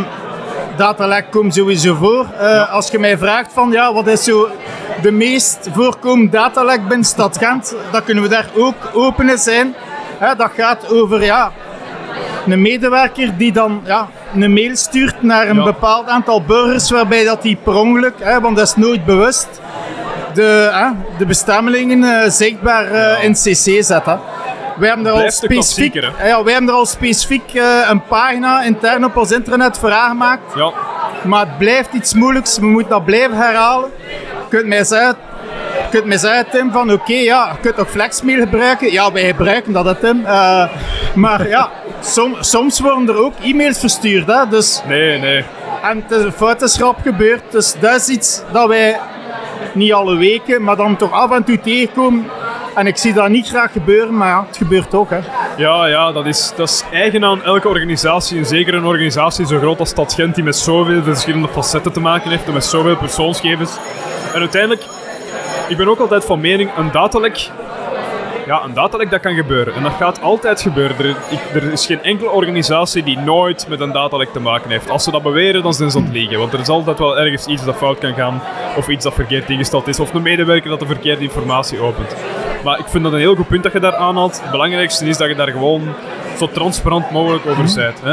datalek 0.78 1.32
komt 1.32 1.54
sowieso 1.54 1.94
voor. 1.96 2.26
Eh, 2.40 2.74
Als 2.74 2.90
je 2.90 3.00
mij 3.00 3.18
vraagt 3.18 3.54
van 3.54 3.72
ja, 3.72 3.94
wat 3.94 4.08
is 4.08 4.24
zo 4.24 4.48
de 5.02 5.12
meest 5.12 5.70
voorkomende 5.74 6.32
datalek 6.32 6.88
binnen 6.88 7.06
Stad 7.06 7.38
Gent, 7.38 7.76
dan 7.92 8.04
kunnen 8.04 8.24
we 8.24 8.30
daar 8.30 8.50
ook 8.56 8.76
open 8.94 9.30
in 9.30 9.38
zijn. 9.38 9.76
Hè, 10.18 10.36
dat 10.36 10.52
gaat 10.56 10.92
over 10.94 11.24
ja, 11.24 11.52
een 12.48 12.62
medewerker 12.62 13.38
die 13.38 13.52
dan 13.52 13.82
ja, 13.86 14.08
een 14.36 14.54
mail 14.54 14.76
stuurt 14.76 15.22
naar 15.22 15.48
een 15.50 15.56
Ja. 15.58 15.64
bepaald 15.64 16.08
aantal 16.08 16.42
burgers 16.42 16.90
waarbij 16.92 17.24
dat 17.24 17.42
die 17.42 17.58
per 17.64 17.74
ongeluk, 17.76 18.14
hè, 18.20 18.40
want 18.42 18.58
dat 18.58 18.68
is 18.68 18.76
nooit 18.76 19.06
bewust, 19.06 19.48
de, 20.34 20.70
hè, 20.74 20.88
de 21.18 21.26
bestemmelingen 21.26 22.04
eh, 22.22 22.30
zichtbaar 22.30 22.86
eh, 22.92 23.24
in 23.24 23.34
CC 23.34 23.84
zet. 23.84 24.06
Hè. 24.06 24.16
Wij 24.78 24.88
hebben 24.88 25.06
er 25.06 25.12
al 25.12 25.32
specifiek, 25.32 25.94
ja, 25.94 26.44
wij 26.44 26.54
hebben 26.54 26.70
er 26.70 26.76
al 26.78 26.86
specifiek 26.86 27.52
een 27.90 28.02
pagina 28.08 28.64
intern 28.64 29.06
op 29.06 29.16
ons 29.18 29.32
internet 29.32 29.78
voor 29.78 29.92
aangemaakt. 29.92 30.56
Ja, 30.56 30.72
Maar 31.24 31.40
het 31.40 31.58
blijft 31.58 31.94
iets 31.94 32.14
moeilijks. 32.14 32.58
We 32.60 32.66
moeten 32.66 32.90
dat 32.92 33.06
blijven 33.06 33.38
herhalen. 33.38 33.90
Je 33.98 34.18
kunt 34.50 34.66
mij 34.66 34.84
zeggen, 34.84 35.16
je 35.74 35.88
kunt 35.90 36.06
mij 36.06 36.18
zeggen 36.18 36.46
Tim, 36.52 36.72
van 36.72 36.92
oké, 36.92 37.14
ja, 37.14 37.50
je 37.52 37.60
kunt 37.62 37.80
ook 37.80 37.90
flexmail 37.90 38.40
gebruiken. 38.40 38.92
Ja, 38.92 39.12
wij 39.12 39.26
gebruiken 39.26 39.74
dat, 39.74 39.86
hè, 39.86 39.96
Tim. 39.96 40.26
Eh, 40.26 40.68
maar 41.16 41.48
ja, 41.48 41.70
som- 42.02 42.36
soms 42.40 42.80
worden 42.80 43.08
er 43.10 43.24
ook 43.24 43.34
e-mails 43.44 43.80
verstuurd. 43.80 44.28
Hè, 44.28 44.48
dus, 44.50 44.82
nee, 44.88 45.20
nee. 45.20 45.46
en 45.84 46.04
het 46.08 46.12
is 46.20 46.24
een 46.24 46.32
foutensgrap 46.32 46.98
gebeurd. 47.04 47.42
Dus 47.52 47.76
dat 47.80 47.96
is 47.96 48.08
iets 48.08 48.42
dat 48.52 48.68
wij 48.68 49.00
niet 49.74 49.94
alle 49.94 50.16
weken, 50.18 50.64
maar 50.64 50.76
dan 50.76 50.96
toch 50.98 51.12
af 51.12 51.32
en 51.32 51.44
toe 51.44 51.60
tegenkomen. 51.60 52.26
En 52.78 52.88
ik 52.88 52.98
zie 52.98 53.14
dat 53.14 53.30
niet 53.30 53.48
graag 53.48 53.72
gebeuren, 53.72 54.18
maar 54.18 54.28
ja, 54.28 54.46
het 54.48 54.58
gebeurt 54.58 54.90
toch. 54.90 55.10
Hè. 55.10 55.20
Ja, 55.58 55.86
ja 55.88 56.12
dat, 56.12 56.26
is, 56.26 56.54
dat 56.56 56.70
is 56.70 56.84
eigen 56.92 57.24
aan 57.26 57.44
elke 57.44 57.68
organisatie. 57.68 58.38
En 58.38 58.46
zeker 58.46 58.74
een 58.74 58.86
organisatie 58.86 59.46
zo 59.46 59.58
groot 59.58 59.80
als 59.80 59.90
Stad 59.90 60.14
Gent, 60.14 60.36
die 60.36 60.44
met 60.44 60.56
zoveel 60.56 61.04
verschillende 61.04 61.48
facetten 61.48 61.92
te 61.92 62.00
maken 62.00 62.30
heeft 62.30 62.46
en 62.48 62.54
met 62.54 62.66
zoveel 62.66 62.98
persoonsgegevens. 62.98 63.78
En 64.34 64.40
uiteindelijk, 64.40 64.84
ik 65.68 65.78
ben 65.78 65.88
ook 65.88 66.00
altijd 66.00 66.26
van 66.26 66.40
mening, 66.40 66.70
een 66.78 66.92
datalek... 66.92 67.50
Ja, 68.46 68.64
een 68.64 68.74
datalek 68.74 69.10
dat 69.12 69.20
kan 69.22 69.34
gebeuren. 69.36 69.74
En 69.74 69.84
dat 69.84 69.92
gaat 70.00 70.22
altijd 70.22 70.62
gebeuren. 70.62 70.98
Er, 70.98 71.06
ik- 71.30 71.54
er 71.64 71.72
is 71.72 71.86
geen 71.86 72.04
enkele 72.04 72.30
organisatie 72.30 73.04
die 73.04 73.18
nooit 73.18 73.66
met 73.70 73.80
een 73.80 73.92
datalek 73.92 74.32
te 74.34 74.40
maken 74.40 74.70
heeft. 74.70 74.90
Als 74.90 75.04
ze 75.04 75.12
dat 75.12 75.24
beweren, 75.24 75.64
dan 75.64 75.74
zijn 75.74 75.92
ze 75.92 75.98
aan 75.98 76.04
het 76.04 76.14
liegen. 76.14 76.40
Want 76.40 76.54
er 76.54 76.60
is 76.60 76.68
altijd 76.68 77.00
wel 77.00 77.18
ergens 77.20 77.46
iets 77.46 77.66
dat 77.66 77.76
fout 77.76 77.98
kan 77.98 78.14
gaan. 78.14 78.42
Of 78.78 78.88
iets 78.88 79.04
dat 79.04 79.14
verkeerd 79.14 79.50
ingesteld 79.50 79.88
is. 79.88 80.00
Of 80.00 80.14
een 80.14 80.22
medewerker 80.22 80.70
dat 80.70 80.80
de 80.80 80.86
verkeerde 80.86 81.22
informatie 81.24 81.80
opent. 81.80 82.16
Maar 82.68 82.80
ik 82.80 82.86
vind 82.88 83.04
dat 83.04 83.14
een 83.14 83.20
heel 83.20 83.36
goed 83.36 83.48
punt 83.48 83.64
dat 83.64 83.72
je 83.74 83.80
daar 83.80 83.96
aanhaalt. 83.96 84.42
Het 84.42 84.52
belangrijkste 84.52 85.06
is 85.06 85.18
dat 85.18 85.28
je 85.28 85.36
daar 85.36 85.48
gewoon 85.48 85.82
zo 86.38 86.48
transparant 86.52 87.12
mogelijk 87.12 87.46
over 87.46 87.64
bent. 87.76 88.02
Hè? 88.04 88.12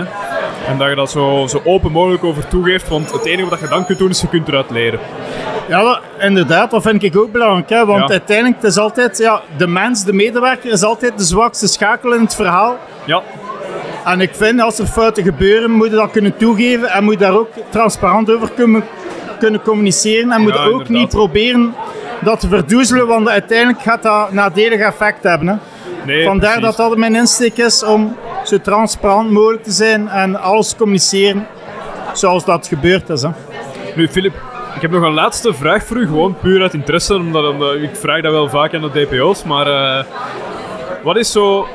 En 0.71 0.79
dat 0.79 0.89
je 0.89 0.95
dat 0.95 1.11
zo, 1.11 1.47
zo 1.49 1.61
open 1.65 1.93
mogelijk 1.93 2.25
over 2.25 2.49
toegeeft. 2.49 2.89
Want 2.89 3.13
het 3.13 3.25
enige 3.27 3.49
wat 3.49 3.61
je 3.61 3.69
dan 3.69 3.85
kunt 3.87 3.99
doen, 3.99 4.11
is 4.11 4.21
je 4.21 4.29
kunt 4.29 4.49
eruit 4.49 4.71
leren. 4.71 4.99
Ja, 5.69 5.83
dat- 5.83 6.01
inderdaad, 6.21 6.71
dat 6.71 6.83
vind 6.83 7.03
ik 7.03 7.17
ook 7.17 7.33
belangrijk. 7.33 7.69
Hè? 7.69 7.87
Want 7.87 8.01
Ja. 8.03 8.09
uiteindelijk 8.09 8.57
het 8.63 8.71
is 8.71 8.79
altijd, 8.79 9.19
ja, 9.19 9.41
de 9.57 9.67
mens, 9.67 10.05
de 10.05 10.13
medewerker, 10.13 10.71
is 10.73 10.83
altijd 10.83 11.19
de 11.19 11.25
zwakste 11.25 11.67
schakel 11.69 12.13
in 12.13 12.21
het 12.21 12.35
verhaal. 12.35 12.77
Ja, 13.05 13.23
En 14.05 14.21
ik 14.21 14.35
vind, 14.35 14.61
als 14.61 14.79
er 14.79 14.87
fouten 14.87 15.23
gebeuren, 15.23 15.71
moet 15.71 15.91
je 15.91 15.97
dat 15.97 16.11
kunnen 16.11 16.37
toegeven 16.37 16.89
en 16.91 17.05
moet 17.05 17.13
je 17.13 17.19
daar 17.19 17.39
ook 17.39 17.49
transparant 17.71 18.31
over 18.35 18.51
kunnen, 18.51 18.85
kunnen 19.39 19.63
communiceren 19.63 20.33
en 20.33 20.41
moeten 20.41 20.61
ook 20.61 20.67
inderdaad. 20.71 20.89
niet 20.89 21.09
proberen 21.09 21.75
dat 22.25 22.41
te 22.41 22.49
verdoezelen, 22.49 23.07
want 23.07 23.29
uiteindelijk 23.29 23.83
gaat 23.83 24.03
dat 24.03 24.33
nadelig 24.33 24.81
effect 24.81 25.23
hebben. 25.23 25.49
Hè. 25.49 25.55
Nee, 26.07 26.25
Vandaar 26.25 26.59
precies. 26.59 26.77
dat 26.77 26.89
dat 26.89 26.99
mijn 26.99 27.15
insteek 27.15 27.57
is 27.57 27.83
om 27.85 28.17
zo 28.45 28.59
transparant 28.61 29.31
mogelijk 29.31 29.63
te 29.63 29.71
zijn 29.71 30.09
en 30.09 30.41
alles 30.41 30.69
te 30.69 30.77
communiceren 30.77 31.47
zoals 32.13 32.45
dat 32.45 32.67
gebeurd 32.67 33.09
is. 33.09 33.23
Hè. 33.23 33.29
Nu, 33.97 34.09
Filip, 34.09 34.35
ik 34.75 34.81
heb 34.83 34.91
nog 34.91 35.03
een 35.03 35.13
laatste 35.15 35.55
vraag 35.55 35.85
voor 35.85 35.97
u, 35.97 36.07
gewoon 36.07 36.37
puur 36.43 36.63
uit 36.63 36.75
interesse, 36.75 37.15
omdat, 37.15 37.49
omdat 37.49 37.75
ik 37.75 37.97
vraag 37.97 38.23
dat 38.23 38.33
wel 38.33 38.49
vaak 38.49 38.75
aan 38.75 38.81
de 38.81 39.07
DPO's, 39.07 39.45
maar 39.45 39.67
eh, 39.67 40.05
wat 41.03 41.17
is 41.17 41.33
zo... 41.33 41.67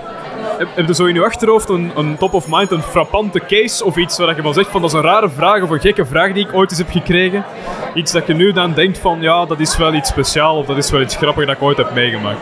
Heb, 0.60 0.88
je 0.88 0.96
zo 0.96 1.06
in 1.06 1.14
je 1.14 1.24
achterhoofd 1.24 1.70
een, 1.70 1.92
een 1.96 2.18
top 2.18 2.34
of 2.34 2.46
mind, 2.50 2.72
een 2.72 2.82
frappante 2.82 3.40
case 3.48 3.86
of 3.86 3.96
iets 3.98 4.18
waar 4.18 4.36
je 4.36 4.42
van 4.42 4.54
zegt 4.54 4.70
van 4.70 4.82
dat 4.82 4.90
is 4.90 4.96
een 4.96 5.04
rare 5.04 5.30
vraag 5.30 5.62
of 5.62 5.70
een 5.70 5.80
gekke 5.80 6.06
vraag 6.06 6.34
die 6.34 6.48
ik 6.48 6.54
ooit 6.54 6.70
eens 6.70 6.80
heb 6.80 6.90
gekregen? 6.90 7.46
Iets 7.94 8.12
dat 8.12 8.28
je 8.28 8.34
nu 8.34 8.52
dan 8.52 8.74
denkt 8.74 8.98
van 8.98 9.22
ja, 9.22 9.46
dat 9.46 9.60
is 9.60 9.78
wel 9.78 9.94
iets 9.94 10.10
speciaals 10.10 10.60
of 10.60 10.66
dat 10.66 10.78
is 10.78 10.92
wel 10.92 11.02
iets 11.02 11.16
grappigs 11.16 11.46
dat 11.48 11.56
ik 11.56 11.62
ooit 11.62 11.78
heb 11.78 11.94
meegemaakt. 11.94 12.40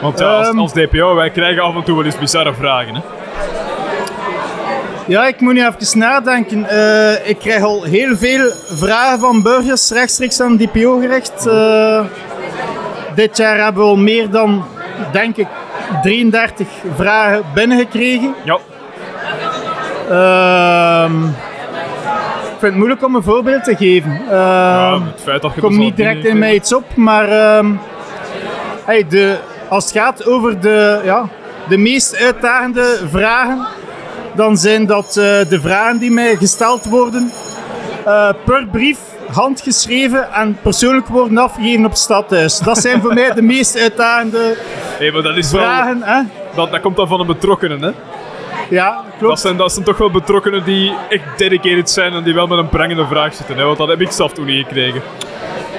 Want 0.00 0.18
ja, 0.18 0.36
als, 0.36 0.48
Ehm. 0.48 0.58
als 0.58 0.72
DPO, 0.72 1.14
wij 1.14 1.30
krijgen 1.30 1.62
af 1.62 1.74
en 1.74 1.82
toe 1.82 1.96
wel 1.96 2.04
eens 2.04 2.18
bizarre 2.18 2.54
vragen. 2.54 2.94
Hè? 2.94 3.00
Ja, 5.06 5.26
ik 5.26 5.40
moet 5.40 5.54
nu 5.54 5.66
even 5.66 5.98
nadenken. 5.98 6.68
Eh, 6.68 7.28
ik 7.28 7.38
krijg 7.38 7.62
al 7.62 7.82
heel 7.82 8.16
veel 8.16 8.50
vragen 8.66 9.18
van 9.18 9.42
burgers 9.42 9.90
rechtstreeks 9.90 10.40
aan 10.40 10.56
DPO 10.56 10.98
gericht. 10.98 11.46
Eh, 11.46 12.04
dit 13.14 13.36
jaar 13.36 13.64
hebben 13.64 13.82
we 13.82 13.88
al 13.88 13.96
meer 13.96 14.30
dan, 14.30 14.64
denk 15.12 15.36
ik, 15.36 15.46
33 16.02 16.68
vragen 16.96 17.42
binnengekregen. 17.54 18.34
Ja. 18.44 18.58
Ehm, 20.10 21.24
ik 21.24 22.58
vind 22.58 22.72
het 22.72 22.74
moeilijk 22.74 23.04
om 23.04 23.14
een 23.14 23.22
voorbeeld 23.22 23.64
te 23.64 23.76
geven. 23.76 24.20
Ja, 24.30 24.92
Ehm, 24.92 25.02
het 25.06 25.20
feit 25.22 25.42
dat 25.42 25.54
je 25.54 25.60
komt 25.60 25.74
zo 25.74 25.80
niet 25.80 25.96
direct 25.96 26.24
in 26.24 26.38
mij 26.38 26.54
iets 26.54 26.74
op, 26.74 26.96
maar 26.96 27.28
ehm, 27.28 27.66
hey, 28.84 29.06
de, 29.08 29.36
als 29.68 29.84
het 29.84 29.92
gaat 29.92 30.26
over 30.26 30.60
de, 30.60 31.00
ja, 31.04 31.28
de 31.68 31.76
meest 31.76 32.16
uitdagende 32.16 32.98
vragen, 33.10 33.66
dan 34.34 34.56
zijn 34.56 34.86
dat 34.86 35.06
eh, 35.06 35.14
de 35.48 35.58
vragen 35.60 35.98
die 35.98 36.10
mij 36.10 36.36
gesteld 36.36 36.84
worden 36.84 37.32
eh, 38.04 38.28
per 38.44 38.66
brief, 38.66 38.98
handgeschreven 39.32 40.32
en 40.32 40.58
persoonlijk 40.62 41.06
worden 41.06 41.38
afgegeven 41.38 41.84
op 41.84 41.90
het 41.90 41.98
stadhuis. 42.00 42.58
Dat 42.58 42.78
zijn 42.78 43.00
voor 43.00 43.14
mij 43.14 43.32
de 43.34 43.42
meest 43.42 43.78
uitdagende 43.78 44.56
Hey, 44.98 45.10
maar 45.10 45.22
dat 45.22 45.36
is 45.36 45.50
wel... 45.52 45.60
vragen. 45.62 46.02
Hè? 46.02 46.22
Dat, 46.54 46.70
dat 46.70 46.80
komt 46.80 46.96
dan 46.96 47.08
van 47.08 47.20
een 47.20 47.26
betrokkenen, 47.26 47.82
hè? 47.82 47.90
Ja, 48.70 48.94
Dat 48.94 49.04
klopt. 49.18 49.40
zijn, 49.40 49.56
dat 49.56 49.72
zijn 49.72 49.84
toch 49.84 49.98
wel 49.98 50.10
betrokkenen 50.10 50.64
die 50.64 50.92
echt 51.08 51.22
dedicated 51.36 51.90
zijn 51.90 52.12
en 52.12 52.22
die 52.22 52.34
wel 52.34 52.46
met 52.46 52.58
een 52.58 52.68
prangende 52.68 53.06
vraag 53.06 53.34
zitten. 53.34 53.56
Hè? 53.56 53.64
Want 53.64 53.78
dat 53.78 53.88
heb 53.88 54.00
ik 54.00 54.10
zelf 54.10 54.32
toen 54.32 54.46
niet 54.46 54.66
gekregen. 54.66 55.02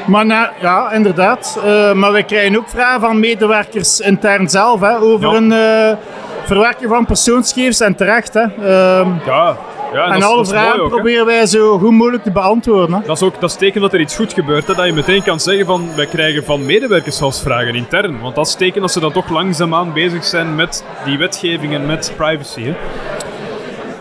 Maar 0.08 0.26
na- 0.26 0.52
ja, 0.62 0.92
inderdaad. 0.92 1.60
Eh, 1.66 1.94
maar 1.94 2.12
wij 2.12 2.24
krijgen 2.24 2.58
ook 2.58 2.70
vragen 2.70 3.02
van 3.02 3.20
medewerkers 3.20 4.00
intern 4.00 4.50
zelf 4.50 4.80
hè, 4.80 4.98
over 5.00 5.30
Ja. 5.30 5.36
een 5.36 5.52
eh, 5.52 5.98
verwerking 6.46 6.89
van 6.89 7.06
persoonsgegevens 7.06 7.80
en 7.80 7.96
terecht. 7.96 8.34
Hè. 8.34 8.42
Ehm, 8.42 9.10
Ja, 9.26 9.58
ja 9.93 10.12
en, 10.12 10.23
alle 10.23 10.45
vragen 10.45 10.82
ook. 10.82 10.89
proberen 10.89 11.25
wij 11.25 11.45
zo 11.45 11.77
goed 11.77 11.91
mogelijk 11.91 12.23
te 12.23 12.32
beantwoorden. 12.32 12.95
Hè. 12.95 13.01
Dat 13.06 13.15
is 13.15 13.23
ook 13.23 13.39
dat 13.39 13.49
is 13.49 13.56
teken 13.56 13.82
dat 13.82 13.93
er 13.93 13.99
iets 13.99 14.15
goed 14.15 14.34
gebeurt. 14.34 14.67
Hè? 14.67 14.75
Dat 14.75 14.86
je 14.86 14.93
meteen 14.93 15.23
kan 15.23 15.39
zeggen 15.39 15.65
van 15.65 15.95
wij 15.95 16.06
krijgen 16.06 16.43
van 16.43 16.65
medewerkers 16.65 17.17
zelfs 17.17 17.41
vragen 17.41 17.75
intern. 17.75 18.19
Want 18.21 18.36
dat 18.36 18.47
is 18.47 18.56
teken 18.56 18.82
dat 18.82 18.91
ze 18.91 18.99
dan 18.99 19.12
toch 19.12 19.29
langzaamaan 19.29 19.93
bezig 19.93 20.23
zijn 20.23 20.56
met 20.56 20.84
die 21.06 21.17
wetgeving 21.17 21.73
en 21.73 21.86
met 21.86 22.13
privacy. 22.15 22.63
Hè? 22.63 22.75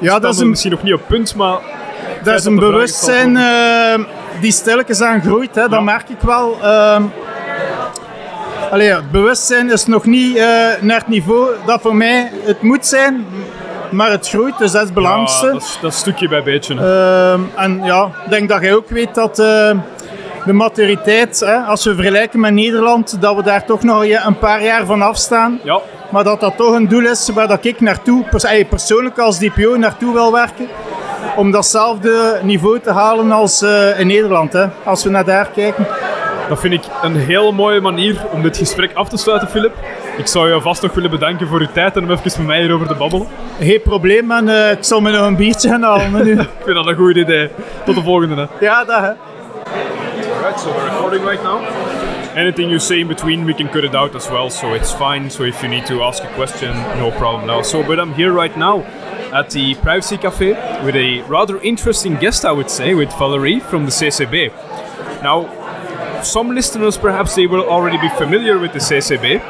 Ja, 0.00 0.18
dat 0.18 0.34
is 0.34 0.40
een, 0.40 0.48
misschien 0.48 0.70
nog 0.70 0.82
niet 0.82 0.94
op 0.94 1.02
punt, 1.06 1.34
maar 1.34 1.58
dat 2.22 2.38
is 2.38 2.44
een 2.44 2.56
bewustzijn 2.56 3.36
eh, 3.36 4.04
die 4.40 4.52
stilletjes 4.52 5.00
aan 5.00 5.22
groeit. 5.22 5.54
Hè. 5.54 5.68
Dat 5.68 5.82
merk 5.82 6.08
ik 6.08 6.20
wel. 6.20 6.56
Ehm 6.62 7.02
Allee, 8.72 8.92
het 8.94 9.10
bewustzijn 9.10 9.70
is 9.70 9.86
nog 9.86 10.04
niet 10.04 10.36
eh, 10.36 10.44
naar 10.80 10.98
het 10.98 11.08
niveau 11.08 11.50
dat 11.66 11.80
voor 11.80 11.96
mij 11.96 12.30
het 12.44 12.62
moet 12.62 12.86
zijn. 12.86 13.26
Maar 13.92 14.10
het 14.10 14.28
groeit, 14.28 14.58
dus 14.58 14.72
dat 14.72 14.82
is 14.82 14.88
het 14.88 14.88
ja, 14.88 14.94
belangrijkste. 14.94 15.46
dat, 15.46 15.62
is, 15.62 15.78
dat 15.80 15.92
is 15.92 15.98
stukje 15.98 16.28
bij 16.28 16.42
beetje. 16.42 16.74
Ehm, 16.74 17.40
en 17.56 17.84
ja, 17.84 18.10
ik 18.24 18.30
denk 18.30 18.48
dat 18.48 18.60
jij 18.62 18.74
ook 18.74 18.88
weet 18.88 19.14
dat 19.14 19.38
eh, 19.38 19.70
de 20.44 20.52
maturiteit, 20.52 21.40
hè, 21.40 21.56
als 21.56 21.84
we 21.84 21.94
vergelijken 21.94 22.40
met 22.40 22.52
Nederland, 22.52 23.20
dat 23.20 23.36
we 23.36 23.42
daar 23.42 23.64
toch 23.64 23.82
nog 23.82 24.04
een 24.04 24.38
paar 24.38 24.62
jaar 24.62 24.86
van 24.86 25.02
afstaan. 25.02 25.60
ja, 25.62 25.80
Maar 26.10 26.24
dat 26.24 26.40
dat 26.40 26.56
toch 26.56 26.74
een 26.74 26.88
doel 26.88 27.06
is 27.06 27.28
waar 27.34 27.48
dat 27.48 27.64
ik 27.64 27.80
naartoe, 27.80 28.24
pers 28.30 28.64
persoonlijk 28.68 29.18
als 29.18 29.38
DPO 29.38 29.76
naartoe 29.76 30.12
wil 30.12 30.32
werken. 30.32 30.68
Om 31.36 31.50
datzelfde 31.50 32.40
niveau 32.42 32.80
te 32.80 32.90
halen 32.90 33.32
als 33.32 33.62
eh, 33.62 34.00
in 34.00 34.06
Nederland, 34.06 34.52
hè, 34.52 34.66
als 34.84 35.04
we 35.04 35.10
naar 35.10 35.24
daar 35.24 35.48
kijken. 35.54 35.86
dat 36.48 36.60
vind 36.60 36.74
ik 36.74 36.82
een 37.02 37.16
heel 37.16 37.52
mooie 37.52 37.80
manier 37.80 38.24
om 38.32 38.42
dit 38.42 38.56
gesprek 38.56 38.94
af 38.94 39.08
te 39.08 39.16
sluiten, 39.16 39.48
Filip. 39.48 39.74
Ik 40.16 40.26
zou 40.26 40.54
je 40.54 40.60
vast 40.60 40.82
nog 40.82 40.94
willen 40.94 41.10
bedanken 41.10 41.46
voor 41.46 41.60
uw 41.60 41.72
tijd 41.72 41.96
en 41.96 42.02
om 42.02 42.10
even 42.10 42.22
met 42.24 42.46
mij 42.46 42.60
hierover 42.60 42.86
te 42.86 42.94
babbelen. 42.94 43.26
Geen 43.60 43.82
probleem, 43.82 44.30
en 44.30 44.48
eh, 44.48 44.70
ik 44.70 44.84
zal 44.84 45.00
me 45.00 45.10
nog 45.10 45.26
een 45.26 45.36
biertje 45.36 45.68
gaan 45.68 45.82
halen. 45.82 46.26
Ik 46.40 46.48
vind 46.64 46.76
dat 46.76 46.86
een 46.86 46.96
goed 46.96 47.16
idee. 47.16 47.48
Tot 47.84 47.94
de 47.94 48.02
volgende. 48.02 48.34
Hè. 48.34 48.64
ja, 48.64 48.84
dat 48.84 49.00
hè. 49.00 49.12
Right, 50.42 50.60
so 50.60 50.72
we're 50.72 50.84
recording 50.84 51.24
right 51.24 51.42
now. 51.42 51.60
Anything 52.36 52.68
you 52.68 52.78
say 52.78 52.98
in 52.98 53.06
between, 53.06 53.44
we 53.44 53.54
can 53.54 53.68
cut 53.70 53.84
it 53.84 53.94
out 53.94 54.14
as 54.14 54.28
well, 54.28 54.50
so 54.50 54.74
it's 54.74 54.92
fine. 54.92 55.30
So 55.30 55.44
if 55.44 55.60
you 55.60 55.68
need 55.68 55.86
to 55.86 56.02
ask 56.02 56.22
a 56.22 56.34
question, 56.34 56.74
no 56.98 57.10
problem 57.10 57.46
now. 57.46 57.62
So, 57.62 57.82
but 57.82 57.98
I'm 57.98 58.14
here 58.14 58.32
right 58.32 58.56
now 58.56 58.84
at 59.32 59.50
the 59.50 59.74
Privacy 59.76 60.16
Cafe 60.16 60.52
with 60.84 60.94
a 60.94 61.22
rather 61.28 61.58
interesting 61.60 62.16
guest, 62.16 62.44
I 62.44 62.52
would 62.52 62.70
say, 62.70 62.94
with 62.94 63.10
Valerie 63.18 63.60
from 63.60 63.84
the 63.84 63.90
CCB. 63.90 64.50
Now, 65.22 65.48
some 66.22 66.54
listeners 66.54 66.96
perhaps 66.96 67.34
they 67.34 67.46
will 67.46 67.64
already 67.64 67.98
be 67.98 68.08
familiar 68.10 68.58
with 68.58 68.72
the 68.72 68.78
CCB, 68.78 69.40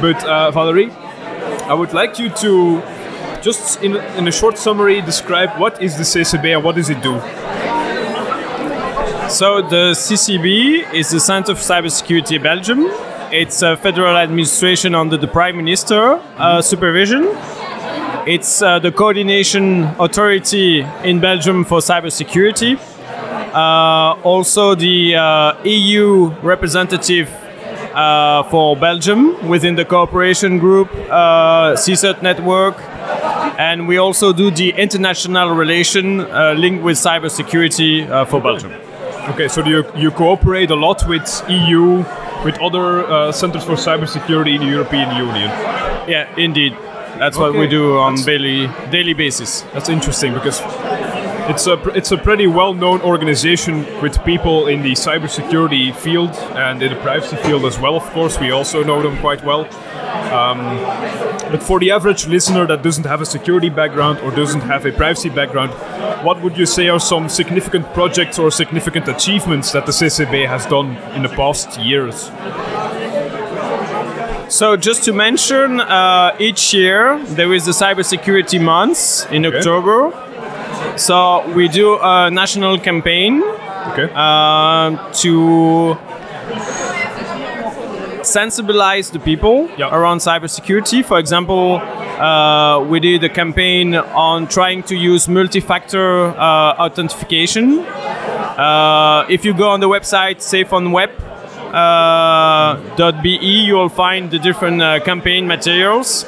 but 0.00 0.24
uh, 0.24 0.50
Valerie, 0.50 0.90
I 1.68 1.74
would 1.74 1.92
like 1.92 2.18
you 2.18 2.30
to 2.30 2.82
just 3.42 3.82
in, 3.82 3.96
in 4.16 4.28
a 4.28 4.32
short 4.32 4.58
summary 4.58 5.00
describe 5.00 5.58
what 5.58 5.82
is 5.82 5.96
the 5.96 6.04
CCB 6.04 6.54
and 6.54 6.64
what 6.64 6.76
does 6.76 6.90
it 6.90 7.02
do. 7.02 7.18
So 9.30 9.62
the 9.62 9.94
CCB 9.94 10.92
is 10.92 11.10
the 11.10 11.20
Center 11.20 11.54
for 11.54 11.60
Cybersecurity 11.60 12.42
Belgium. 12.42 12.88
It's 13.32 13.62
a 13.62 13.76
federal 13.76 14.16
administration 14.16 14.94
under 14.94 15.16
the 15.16 15.28
Prime 15.28 15.56
Minister 15.56 16.20
uh, 16.36 16.60
supervision. 16.60 17.28
It's 18.26 18.60
uh, 18.60 18.80
the 18.80 18.92
coordination 18.92 19.84
authority 19.98 20.80
in 21.04 21.20
Belgium 21.20 21.64
for 21.64 21.78
cybersecurity. 21.78 22.78
Uh, 23.54 24.20
also 24.22 24.74
the 24.74 25.16
uh, 25.16 25.62
EU 25.64 26.28
representative 26.42 27.28
uh, 27.94 28.42
for 28.44 28.76
Belgium 28.76 29.48
within 29.48 29.74
the 29.76 29.84
cooperation 29.84 30.58
group, 30.58 30.88
uh, 31.10 31.74
CSET 31.76 32.22
network, 32.22 32.76
and 33.58 33.86
we 33.88 33.98
also 33.98 34.32
do 34.32 34.50
the 34.50 34.70
international 34.70 35.50
relation 35.50 36.20
uh, 36.20 36.54
linked 36.56 36.82
with 36.82 36.96
cybersecurity 36.96 38.08
uh, 38.08 38.24
for 38.24 38.40
Belgium. 38.40 38.72
Okay, 39.28 39.48
so 39.48 39.64
you, 39.64 39.84
you 39.94 40.10
cooperate 40.10 40.70
a 40.70 40.76
lot 40.76 41.06
with 41.06 41.42
EU, 41.48 42.04
with 42.44 42.58
other 42.60 43.04
uh, 43.06 43.30
centers 43.32 43.64
for 43.64 43.72
cybersecurity 43.74 44.54
in 44.54 44.60
the 44.62 44.66
European 44.66 45.14
Union. 45.16 45.50
Yeah, 46.08 46.26
indeed. 46.36 46.76
That's 47.18 47.36
what 47.36 47.52
we 47.52 47.66
do 47.66 47.98
on 47.98 48.14
that's- 48.14 48.24
daily 48.24 48.66
daily 48.90 49.12
basis. 49.12 49.60
That's 49.74 49.90
interesting 49.90 50.32
because 50.32 50.60
it's 51.50 51.66
a 51.66 51.74
it's 51.98 52.12
a 52.12 52.16
pretty 52.16 52.46
well-known 52.46 53.00
organization 53.02 53.84
with 54.02 54.22
people 54.24 54.68
in 54.68 54.82
the 54.82 54.92
cybersecurity 54.92 55.94
field 55.94 56.30
and 56.54 56.82
in 56.82 56.92
the 56.94 57.00
privacy 57.00 57.36
field 57.36 57.64
as 57.64 57.78
well. 57.78 57.96
Of 57.96 58.04
course, 58.12 58.38
we 58.40 58.50
also 58.52 58.82
know 58.84 59.02
them 59.02 59.16
quite 59.18 59.42
well. 59.44 59.64
Um, 60.32 60.58
but 61.50 61.62
for 61.62 61.80
the 61.80 61.90
average 61.90 62.26
listener 62.28 62.66
that 62.66 62.82
doesn't 62.82 63.04
have 63.06 63.20
a 63.20 63.26
security 63.26 63.68
background 63.68 64.20
or 64.20 64.30
doesn't 64.30 64.60
have 64.62 64.86
a 64.86 64.92
privacy 64.92 65.28
background, 65.28 65.72
what 66.24 66.40
would 66.42 66.56
you 66.56 66.66
say 66.66 66.88
are 66.88 67.00
some 67.00 67.28
significant 67.28 67.92
projects 67.94 68.38
or 68.38 68.50
significant 68.50 69.08
achievements 69.08 69.72
that 69.72 69.86
the 69.86 69.92
CCB 69.92 70.46
has 70.46 70.66
done 70.66 70.96
in 71.16 71.22
the 71.22 71.28
past 71.30 71.78
years? 71.80 72.30
So 74.48 74.76
just 74.76 75.04
to 75.04 75.12
mention, 75.12 75.80
uh, 75.80 76.36
each 76.38 76.74
year 76.74 77.18
there 77.24 77.52
is 77.52 77.64
the 77.66 77.72
cybersecurity 77.72 78.60
month 78.60 79.26
in 79.32 79.46
Okay. 79.46 79.58
October. 79.58 80.12
So 80.96 81.42
we 81.54 81.68
do 81.68 81.98
a 82.02 82.30
national 82.30 82.78
campaign 82.78 83.42
Okay. 83.92 84.08
uh, 84.14 84.90
to 85.22 85.96
sensibilize 88.22 89.10
the 89.12 89.18
people 89.18 89.68
Yeah. 89.76 89.88
around 89.94 90.18
cybersecurity. 90.20 91.02
For 91.04 91.18
example, 91.18 91.80
uh, 92.20 92.80
we 92.90 93.00
did 93.00 93.24
a 93.24 93.28
campaign 93.28 93.94
on 94.14 94.46
trying 94.46 94.82
to 94.84 94.94
use 94.94 95.26
multi-factor 95.28 96.34
uh, 96.38 96.84
authentication. 96.84 97.80
Uh, 98.58 99.24
if 99.28 99.44
you 99.44 99.54
go 99.54 99.70
on 99.70 99.80
the 99.80 99.88
website 99.88 100.38
safeonweb.be, 100.40 101.16
uh, 101.72 103.12
.be, 103.22 103.30
you 103.66 103.74
will 103.74 103.88
find 103.88 104.30
the 104.30 104.38
different 104.38 104.82
uh, 104.82 105.00
campaign 105.00 105.46
materials. 105.46 106.26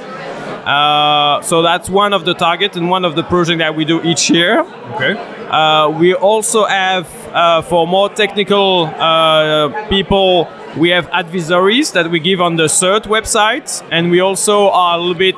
Uh, 0.64 1.42
so 1.42 1.62
that's 1.62 1.90
one 1.90 2.12
of 2.12 2.24
the 2.24 2.34
target 2.34 2.76
and 2.76 2.88
one 2.88 3.04
of 3.04 3.14
the 3.14 3.22
project 3.22 3.58
that 3.58 3.74
we 3.74 3.84
do 3.84 4.00
each 4.02 4.30
year. 4.30 4.60
Okay. 4.94 5.14
Uh, 5.50 5.88
we 5.90 6.14
also 6.14 6.64
have, 6.64 7.06
uh, 7.32 7.60
for 7.62 7.86
more 7.86 8.08
technical 8.08 8.86
uh, 8.86 9.88
people, 9.88 10.48
we 10.76 10.88
have 10.88 11.06
advisories 11.10 11.92
that 11.92 12.10
we 12.10 12.18
give 12.18 12.40
on 12.40 12.56
the 12.56 12.64
CERT 12.64 13.04
website, 13.04 13.86
and 13.90 14.10
we 14.10 14.20
also 14.20 14.70
are 14.70 14.96
a 14.96 14.98
little 14.98 15.14
bit 15.14 15.36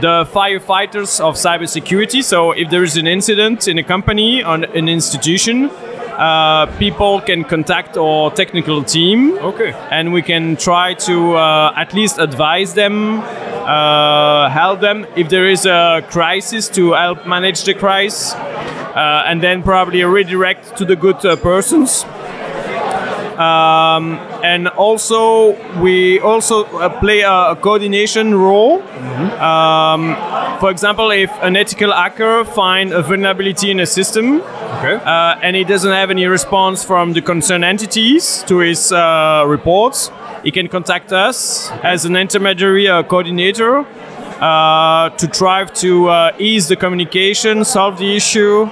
the 0.00 0.26
firefighters 0.32 1.20
of 1.20 1.36
cybersecurity. 1.36 2.24
So 2.24 2.50
if 2.50 2.70
there 2.70 2.82
is 2.82 2.96
an 2.96 3.06
incident 3.06 3.68
in 3.68 3.78
a 3.78 3.84
company 3.84 4.42
or 4.42 4.54
an 4.54 4.88
institution, 4.88 5.70
uh, 6.18 6.66
people 6.78 7.20
can 7.20 7.44
contact 7.44 7.96
our 7.96 8.30
technical 8.30 8.82
team. 8.82 9.38
Okay. 9.38 9.72
And 9.90 10.12
we 10.12 10.22
can 10.22 10.56
try 10.56 10.94
to 10.94 11.36
uh, 11.36 11.72
at 11.76 11.94
least 11.94 12.18
advise 12.18 12.74
them, 12.74 13.20
uh, 13.20 14.48
help 14.50 14.80
them 14.80 15.06
if 15.16 15.28
there 15.28 15.46
is 15.46 15.66
a 15.66 16.02
crisis 16.10 16.68
to 16.70 16.92
help 16.92 17.26
manage 17.26 17.64
the 17.64 17.74
crisis, 17.74 18.34
uh, 18.34 19.24
and 19.26 19.42
then 19.42 19.62
probably 19.62 20.02
redirect 20.04 20.76
to 20.76 20.84
the 20.84 20.96
good 20.96 21.24
uh, 21.24 21.36
persons. 21.36 22.04
Um, 23.32 24.18
and 24.44 24.68
also, 24.68 25.56
we 25.80 26.20
also 26.20 26.64
uh, 26.64 26.88
play 27.00 27.20
a, 27.22 27.52
a 27.52 27.56
coordination 27.56 28.34
role. 28.34 28.82
Um, 29.40 30.14
for 30.60 30.70
example, 30.70 31.10
if 31.10 31.30
an 31.40 31.56
ethical 31.56 31.92
hacker 31.92 32.44
find 32.44 32.92
a 32.92 33.02
vulnerability 33.02 33.70
in 33.70 33.80
a 33.80 33.86
system, 33.86 34.42
Okay. 34.84 34.94
uh, 35.04 35.38
and 35.42 35.54
he 35.54 35.62
doesn't 35.62 35.92
have 35.92 36.10
any 36.10 36.26
response 36.26 36.82
from 36.82 37.12
the 37.12 37.22
concerned 37.22 37.64
entities 37.64 38.42
to 38.48 38.58
his 38.58 38.90
uh, 38.90 39.44
reports, 39.46 40.10
he 40.42 40.50
can 40.50 40.66
contact 40.66 41.12
us 41.12 41.70
as 41.84 42.04
an 42.04 42.16
intermediary 42.16 42.88
uh, 42.88 43.04
coordinator 43.04 43.86
uh, 44.40 45.10
to 45.10 45.28
try 45.28 45.64
to 45.66 46.08
uh, 46.08 46.32
ease 46.36 46.66
the 46.66 46.74
communication, 46.74 47.64
solve 47.64 47.98
the 47.98 48.16
issue, 48.16 48.62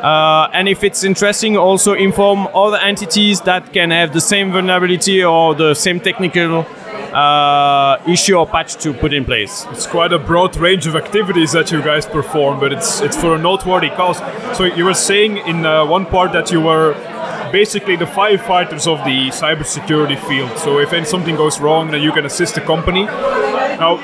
uh, 0.00 0.48
and 0.54 0.66
if 0.66 0.82
it's 0.82 1.04
interesting, 1.04 1.58
also 1.58 1.92
inform 1.92 2.48
other 2.54 2.78
entities 2.78 3.42
that 3.42 3.70
can 3.74 3.90
have 3.90 4.14
the 4.14 4.20
same 4.20 4.50
vulnerability 4.52 5.22
or 5.22 5.54
the 5.54 5.74
same 5.74 6.00
technical 6.00 6.64
uh, 7.12 8.02
issue 8.06 8.34
or 8.34 8.46
patch 8.46 8.76
to 8.76 8.92
put 8.92 9.12
in 9.12 9.24
place. 9.24 9.66
It's 9.70 9.86
quite 9.86 10.12
a 10.12 10.18
broad 10.18 10.56
range 10.56 10.86
of 10.86 10.96
activities 10.96 11.52
that 11.52 11.70
you 11.70 11.82
guys 11.82 12.06
perform, 12.06 12.60
but 12.60 12.72
it's 12.72 13.00
it's 13.00 13.16
for 13.16 13.34
a 13.34 13.38
noteworthy 13.38 13.90
cause. 13.90 14.18
So 14.56 14.64
you 14.64 14.84
were 14.84 14.94
saying 14.94 15.38
in 15.38 15.66
uh, 15.66 15.86
one 15.86 16.06
part 16.06 16.32
that 16.32 16.50
you 16.50 16.60
were 16.60 16.94
basically 17.52 17.96
the 17.96 18.04
firefighters 18.04 18.86
of 18.86 19.04
the 19.04 19.28
cybersecurity 19.30 20.18
field. 20.28 20.56
So 20.58 20.78
if 20.78 21.06
something 21.06 21.36
goes 21.36 21.60
wrong, 21.60 21.90
then 21.90 22.02
you 22.02 22.12
can 22.12 22.24
assist 22.24 22.54
the 22.54 22.60
company. 22.60 23.04
Now, 23.04 23.96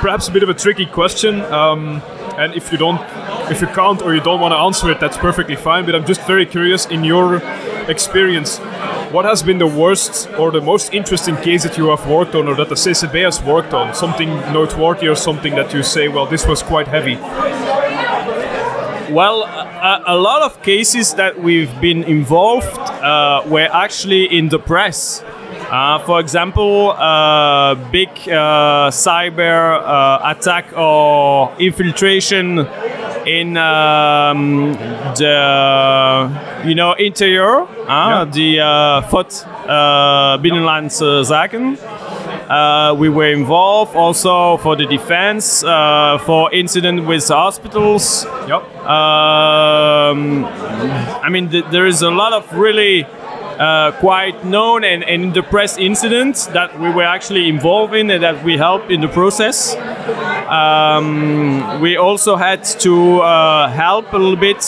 perhaps 0.00 0.28
a 0.28 0.32
bit 0.32 0.42
of 0.42 0.48
a 0.48 0.54
tricky 0.54 0.86
question, 0.86 1.40
um, 1.42 2.02
and 2.36 2.54
if 2.54 2.72
you 2.72 2.78
don't, 2.78 3.00
if 3.50 3.60
you 3.60 3.66
can't 3.68 4.02
or 4.02 4.14
you 4.14 4.20
don't 4.20 4.40
want 4.40 4.52
to 4.52 4.58
answer 4.58 4.90
it, 4.90 5.00
that's 5.00 5.16
perfectly 5.16 5.56
fine. 5.56 5.84
But 5.86 5.94
I'm 5.94 6.06
just 6.06 6.22
very 6.26 6.46
curious 6.46 6.86
in 6.86 7.04
your 7.04 7.36
experience. 7.88 8.60
What 9.10 9.24
has 9.24 9.42
been 9.42 9.58
the 9.58 9.66
worst 9.66 10.30
or 10.38 10.52
the 10.52 10.60
most 10.60 10.94
interesting 10.94 11.34
case 11.38 11.64
that 11.64 11.76
you 11.76 11.88
have 11.88 12.06
worked 12.06 12.36
on 12.36 12.46
or 12.46 12.54
that 12.54 12.68
the 12.68 12.76
CCB 12.76 13.24
has 13.24 13.42
worked 13.42 13.74
on? 13.74 13.92
Something 13.92 14.28
noteworthy 14.52 15.08
or 15.08 15.16
something 15.16 15.56
that 15.56 15.74
you 15.74 15.82
say, 15.82 16.06
well, 16.06 16.26
this 16.26 16.46
was 16.46 16.62
quite 16.62 16.86
heavy? 16.86 17.16
Well, 19.12 19.42
a, 19.42 20.04
a 20.06 20.16
lot 20.16 20.42
of 20.42 20.62
cases 20.62 21.14
that 21.14 21.40
we've 21.40 21.80
been 21.80 22.04
involved 22.04 22.78
uh, 22.78 23.42
were 23.48 23.68
actually 23.72 24.26
in 24.26 24.48
the 24.48 24.60
press. 24.60 25.24
Uh, 25.24 25.98
for 26.06 26.20
example, 26.20 26.92
uh, 26.92 27.74
big 27.90 28.10
uh, 28.28 28.90
cyber 28.92 29.82
uh, 29.82 30.20
attack 30.36 30.72
or 30.76 31.52
infiltration 31.58 32.58
in 33.38 33.56
um, 33.56 34.72
the 35.14 36.64
you 36.66 36.74
know 36.74 36.92
interior, 36.94 37.62
uh, 37.88 38.24
the 38.24 38.60
uh, 38.60 39.02
Fort 39.08 39.32
uh, 39.46 40.38
Binnenlandse 40.38 41.24
Zaken. 41.24 41.78
Uh, 42.50 42.94
we 42.94 43.08
were 43.08 43.30
involved 43.30 43.94
also 43.94 44.56
for 44.56 44.74
the 44.74 44.84
defense, 44.84 45.62
uh, 45.62 46.18
for 46.26 46.52
incident 46.52 47.06
with 47.06 47.28
hospitals. 47.28 48.24
Yep. 48.48 48.62
Um, 48.80 50.44
I 50.44 51.28
mean, 51.30 51.48
th- 51.48 51.66
there 51.70 51.86
is 51.86 52.02
a 52.02 52.10
lot 52.10 52.32
of 52.32 52.52
really 52.52 53.06
uh, 53.60 53.92
quite 54.00 54.44
known 54.44 54.82
and, 54.82 55.04
and 55.04 55.22
in 55.22 55.32
the 55.32 55.42
press 55.42 55.78
incidents 55.78 56.46
that 56.46 56.80
we 56.80 56.90
were 56.90 57.04
actually 57.04 57.48
involved 57.48 57.94
in 57.94 58.10
and 58.10 58.22
that 58.22 58.42
we 58.42 58.56
helped 58.56 58.90
in 58.90 59.00
the 59.00 59.08
process. 59.08 59.76
Um, 60.50 61.80
we 61.80 61.96
also 61.96 62.36
had 62.36 62.64
to 62.80 63.20
uh, 63.20 63.68
help 63.70 64.12
a 64.12 64.16
little 64.18 64.36
bit 64.36 64.62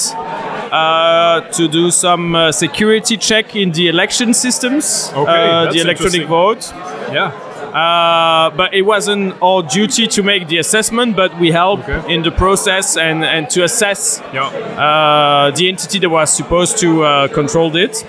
uh, 0.72 1.40
to 1.52 1.68
do 1.68 1.90
some 1.90 2.34
uh, 2.34 2.52
security 2.52 3.16
check 3.16 3.56
in 3.56 3.72
the 3.72 3.88
election 3.88 4.32
systems, 4.34 5.10
Okay, 5.14 5.30
uh, 5.50 5.72
the 5.72 5.80
electronic 5.80 6.26
vote. 6.28 6.72
Yeah. 7.12 7.32
Uh, 7.72 8.50
but 8.54 8.74
it 8.74 8.82
wasn't 8.82 9.34
our 9.42 9.62
duty 9.62 10.06
to 10.06 10.22
make 10.22 10.46
the 10.48 10.58
assessment, 10.58 11.16
but 11.16 11.38
we 11.40 11.50
helped 11.50 11.88
Okay. 11.88 12.14
in 12.14 12.22
the 12.22 12.30
process 12.30 12.96
and, 12.98 13.24
and 13.24 13.48
to 13.50 13.64
assess 13.64 14.22
Yeah. 14.32 14.44
uh, 14.46 15.50
the 15.56 15.68
entity 15.68 15.98
that 16.00 16.10
was 16.10 16.30
supposed 16.30 16.78
to 16.78 17.02
uh, 17.02 17.28
control 17.28 17.74
it. 17.76 18.04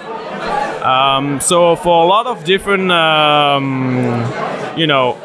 Um, 0.83 1.39
so 1.39 1.77
for 1.77 2.03
a 2.03 2.07
lot 2.07 2.27
of 2.27 2.43
different, 2.43 2.91
um, 2.91 4.25
you 4.75 4.85
know, 4.85 5.15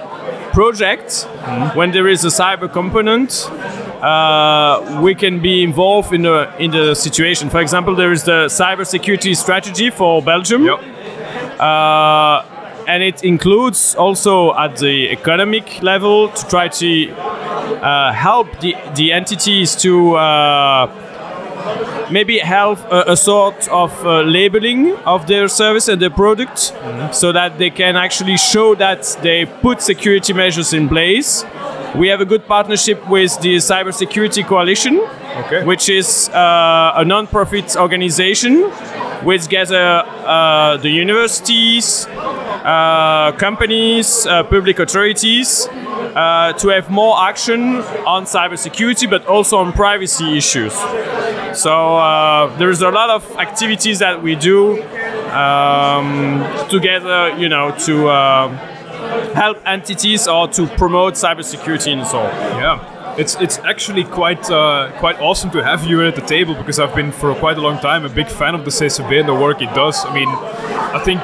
projects, 0.53 1.25
when 1.75 1.91
there 1.93 2.09
is 2.09 2.25
a 2.25 2.29
cyber 2.29 2.73
component, 2.73 3.49
uh, 4.03 5.01
we 5.03 5.15
can 5.15 5.41
be 5.41 5.63
involved 5.63 6.13
in 6.13 6.23
the 6.23 6.51
in 6.59 6.71
the 6.71 6.95
situation. 6.95 7.51
For 7.51 7.61
example, 7.61 7.95
there 7.95 8.13
is 8.13 8.23
the 8.25 8.47
cybersecurity 8.49 9.37
strategy 9.37 9.91
for 9.91 10.23
Belgium. 10.23 10.65
Yep. 10.65 11.61
Uh, 11.61 12.43
and 12.89 13.03
it 13.03 13.23
includes 13.23 13.95
also 13.97 14.55
at 14.55 14.77
the 14.79 15.11
economic 15.11 15.83
level 15.83 16.31
to 16.31 16.49
try 16.49 16.69
to 16.69 17.11
uh, 17.13 18.13
help 18.13 18.61
the, 18.61 18.75
the 18.97 19.13
entities 19.13 19.77
to 19.77 20.17
uh, 20.17 20.87
maybe 22.11 22.39
have 22.39 22.85
a, 22.91 23.13
a 23.13 23.17
sort 23.17 23.69
of 23.69 23.93
uh, 24.05 24.23
labeling 24.23 24.95
of 25.05 25.27
their 25.27 25.49
service 25.49 25.89
and 25.89 26.01
their 26.01 26.11
product 26.11 26.73
so 27.13 27.33
that 27.33 27.59
they 27.59 27.71
can 27.71 27.97
actually 27.97 28.37
show 28.37 28.75
that 28.75 29.17
they 29.23 29.47
put 29.47 29.83
security 29.83 30.33
measures 30.33 30.73
in 30.73 30.89
place. 30.89 31.45
We 31.97 32.09
have 32.09 32.21
a 32.21 32.27
good 32.27 32.47
partnership 32.47 33.09
with 33.09 33.41
the 33.41 33.57
Cybersecurity 33.57 34.47
Coalition, 34.47 35.01
Okay. 35.39 35.65
which 35.65 35.89
is 35.89 36.29
uh, 36.31 36.93
a 36.97 37.05
non-profit 37.05 37.77
organization 37.77 38.65
which 39.23 39.49
gather 39.49 40.03
uh, 40.27 40.77
the 40.79 40.89
universities, 40.91 42.07
uh, 42.07 43.33
companies, 43.39 44.27
uh, 44.27 44.43
public 44.45 44.79
authorities 44.79 45.69
uh, 46.15 46.53
to 46.55 46.69
have 46.69 46.91
more 46.91 47.21
action 47.21 47.77
on 48.07 48.25
cybersecurity, 48.25 49.09
but 49.09 49.27
also 49.27 49.59
on 49.59 49.73
privacy 49.73 50.37
issues. 50.37 50.75
So 51.59 51.97
uh, 51.97 52.57
there's 52.57 52.83
a 52.83 52.91
lot 52.91 53.11
of 53.11 53.37
activities 53.37 53.99
that 53.99 54.23
we 54.23 54.37
do 54.37 54.81
um, 55.33 56.47
together, 56.69 57.35
you 57.37 57.49
know, 57.49 57.75
to 57.87 58.09
uh, 58.09 58.49
help 59.35 59.59
entities 59.67 60.29
or 60.29 60.47
to 60.49 60.69
promote 60.69 61.15
cybersecurity 61.15 61.93
and 61.93 62.07
so 62.07 62.21
on. 62.21 62.31
Yeah, 62.63 63.17
it's 63.19 63.35
it's 63.41 63.59
actually 63.59 64.05
quite 64.05 64.49
uh, 64.49 64.93
quite 65.01 65.19
awesome 65.21 65.51
to 65.51 65.65
have 65.65 65.85
you 65.85 66.07
at 66.07 66.15
the 66.15 66.23
table 66.23 66.55
because 66.55 66.79
I've 66.79 66.95
been 66.95 67.11
for 67.11 67.35
quite 67.35 67.59
a 67.59 67.61
long 67.61 67.81
time 67.81 68.05
a 68.05 68.09
big 68.09 68.29
fan 68.29 68.55
of 68.55 68.65
the 68.65 68.71
CCB 68.71 69.19
and 69.19 69.29
the 69.29 69.35
work 69.35 69.61
it 69.61 69.75
does. 69.75 70.05
I 70.05 70.15
mean, 70.15 70.29
I 70.29 71.03
think 71.05 71.21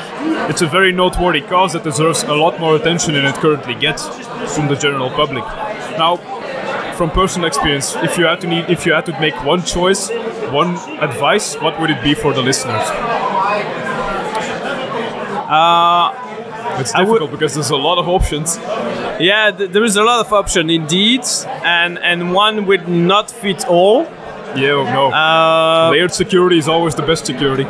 it's 0.51 0.62
a 0.62 0.66
very 0.66 0.91
noteworthy 0.91 1.43
cause 1.43 1.74
that 1.74 1.85
deserves 1.85 2.24
a 2.24 2.35
lot 2.35 2.59
more 2.59 2.74
attention 2.74 3.14
than 3.14 3.24
it 3.24 3.37
currently 3.37 3.76
gets 3.76 4.09
from 4.57 4.66
the 4.66 4.74
general 4.74 5.11
public. 5.11 5.45
Now, 5.97 6.16
from 6.95 7.11
personal 7.11 7.47
experience, 7.49 7.95
if 7.97 8.16
you 8.18 8.24
had 8.24 8.41
to 8.41 8.47
need, 8.47 8.70
if 8.70 8.87
you 8.87 8.93
had 8.93 9.07
to 9.07 9.20
make 9.20 9.35
one 9.45 9.62
choice, 9.64 10.11
one 10.55 10.76
advice, 11.00 11.57
what 11.61 11.78
would 11.80 11.90
it 11.90 12.02
be 12.02 12.14
for 12.14 12.32
the 12.32 12.42
listeners? 12.42 12.86
it's 16.80 16.94
I 16.94 17.02
would- 17.02 17.07
difficult 17.07 17.30
because 17.32 17.55
there's 17.55 17.70
a 17.70 17.76
lot 17.76 17.98
of 17.98 18.09
options. 18.09 18.59
Yeah, 19.20 19.50
th- 19.57 19.70
there 19.70 19.84
is 19.84 19.96
a 19.96 20.02
lot 20.02 20.20
of 20.26 20.32
option 20.32 20.70
indeed, 20.70 21.22
and 21.64 21.98
and 21.98 22.32
one 22.34 22.66
would 22.66 22.88
not 22.88 23.30
fit 23.30 23.64
all. 23.68 24.07
Yeah, 24.57 24.92
no. 24.96 25.11
Uh, 25.12 25.90
Layered 25.92 26.12
security 26.12 26.59
is 26.59 26.68
always 26.68 26.94
the 26.94 27.02
best 27.02 27.26
security. 27.26 27.66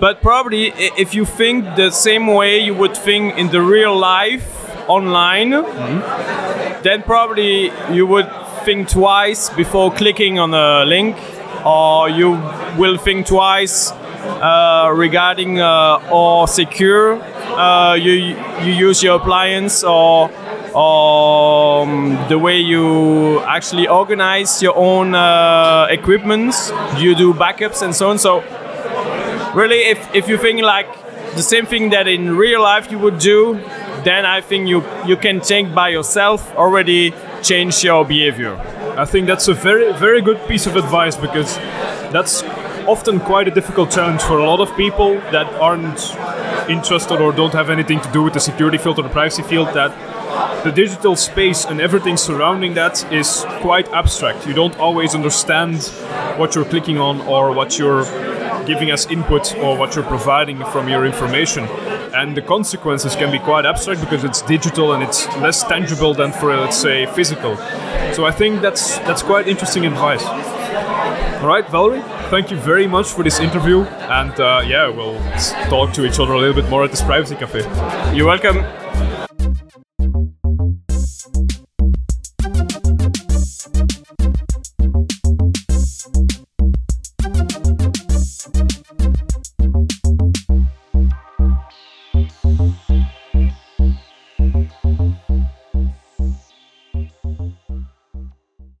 But 0.00 0.20
probably 0.22 0.72
if 1.04 1.14
you 1.14 1.24
think 1.24 1.56
the 1.76 1.90
same 1.90 2.26
way 2.26 2.58
you 2.68 2.74
would 2.74 2.96
think 2.96 3.36
in 3.38 3.48
the 3.50 3.60
real 3.60 3.94
life 3.96 4.46
online, 4.88 5.50
then 6.82 7.02
probably 7.02 7.70
you 7.92 8.06
would 8.06 8.28
think 8.64 8.88
twice 8.88 9.50
before 9.50 9.92
clicking 9.92 10.38
on 10.38 10.54
a 10.54 10.84
link, 10.84 11.16
or 11.64 12.08
you 12.08 12.30
will 12.76 12.96
think 12.96 13.26
twice 13.26 13.92
uh, 13.92 14.90
regarding 14.94 15.60
uh, 15.60 16.08
or 16.10 16.46
secure 16.48 17.20
uh, 17.56 17.94
you 17.94 18.36
you 18.62 18.72
use 18.72 19.02
your 19.02 19.16
appliance 19.16 19.84
or 19.84 20.30
um, 20.74 22.16
the 22.28 22.38
way 22.38 22.58
you 22.58 23.40
actually 23.40 23.86
organize 23.88 24.62
your 24.62 24.74
own 24.74 25.14
uh, 25.14 25.86
equipment, 25.90 26.54
you 26.96 27.14
do 27.14 27.34
backups 27.34 27.82
and 27.82 27.94
so 27.94 28.08
on. 28.10 28.18
So 28.18 28.40
really, 29.54 29.80
if, 29.80 30.14
if 30.14 30.28
you 30.28 30.38
think 30.38 30.62
like 30.62 30.88
the 31.34 31.42
same 31.42 31.66
thing 31.66 31.90
that 31.90 32.08
in 32.08 32.36
real 32.36 32.62
life 32.62 32.90
you 32.90 32.98
would 32.98 33.18
do, 33.18 33.60
then 34.04 34.24
I 34.24 34.40
think 34.40 34.68
you 34.68 34.82
you 35.06 35.16
can 35.16 35.40
think 35.40 35.74
by 35.74 35.90
yourself 35.90 36.54
already 36.56 37.14
change 37.42 37.84
your 37.84 38.04
behavior. 38.04 38.56
I 38.96 39.06
think 39.06 39.26
that's 39.26 39.48
a 39.48 39.54
very, 39.54 39.92
very 39.94 40.20
good 40.20 40.38
piece 40.46 40.66
of 40.66 40.76
advice 40.76 41.16
because 41.16 41.56
that's 42.12 42.42
often 42.86 43.20
quite 43.20 43.48
a 43.48 43.50
difficult 43.50 43.90
challenge 43.90 44.20
for 44.20 44.38
a 44.38 44.44
lot 44.44 44.60
of 44.60 44.76
people 44.76 45.14
that 45.32 45.46
aren't 45.54 46.14
interested 46.68 47.18
or 47.18 47.32
don't 47.32 47.54
have 47.54 47.70
anything 47.70 48.00
to 48.02 48.12
do 48.12 48.22
with 48.22 48.34
the 48.34 48.40
security 48.40 48.76
field 48.76 48.98
or 48.98 49.02
the 49.02 49.08
privacy 49.08 49.42
field. 49.42 49.68
That 49.68 49.92
the 50.62 50.70
digital 50.70 51.16
space 51.16 51.64
and 51.64 51.80
everything 51.80 52.18
surrounding 52.18 52.74
that 52.74 53.10
is 53.10 53.44
quite 53.60 53.88
abstract. 53.92 54.46
You 54.46 54.52
don't 54.52 54.76
always 54.78 55.14
understand 55.14 55.84
what 56.36 56.54
you're 56.54 56.66
clicking 56.66 56.98
on 56.98 57.22
or 57.22 57.52
what 57.52 57.78
you're 57.78 58.04
giving 58.66 58.90
as 58.90 59.06
input 59.06 59.56
or 59.56 59.76
what 59.76 59.94
you're 59.96 60.04
providing 60.04 60.64
from 60.66 60.88
your 60.88 61.06
information. 61.06 61.64
And 62.14 62.36
the 62.36 62.42
consequences 62.42 63.16
can 63.16 63.30
be 63.30 63.38
quite 63.38 63.64
abstract 63.64 64.00
because 64.00 64.22
it's 64.22 64.42
digital 64.42 64.92
and 64.92 65.02
it's 65.02 65.26
less 65.38 65.62
tangible 65.62 66.12
than 66.14 66.30
for 66.32 66.54
let's 66.56 66.76
say 66.76 67.06
physical. 67.06 67.56
So 68.12 68.26
I 68.26 68.30
think 68.30 68.60
that's 68.60 68.98
that's 68.98 69.22
quite 69.22 69.48
interesting 69.48 69.86
advice. 69.86 70.24
All 71.42 71.48
right, 71.48 71.68
Valerie, 71.70 72.02
thank 72.30 72.50
you 72.50 72.56
very 72.56 72.86
much 72.86 73.08
for 73.08 73.24
this 73.24 73.40
interview, 73.40 73.80
and 73.82 74.38
uh, 74.38 74.62
yeah, 74.64 74.88
we'll 74.88 75.18
talk 75.68 75.92
to 75.94 76.04
each 76.04 76.20
other 76.20 76.34
a 76.34 76.38
little 76.38 76.54
bit 76.54 76.70
more 76.70 76.84
at 76.84 76.90
this 76.90 77.02
privacy 77.02 77.34
cafe. 77.34 77.62
You're 78.14 78.26
welcome. 78.26 78.81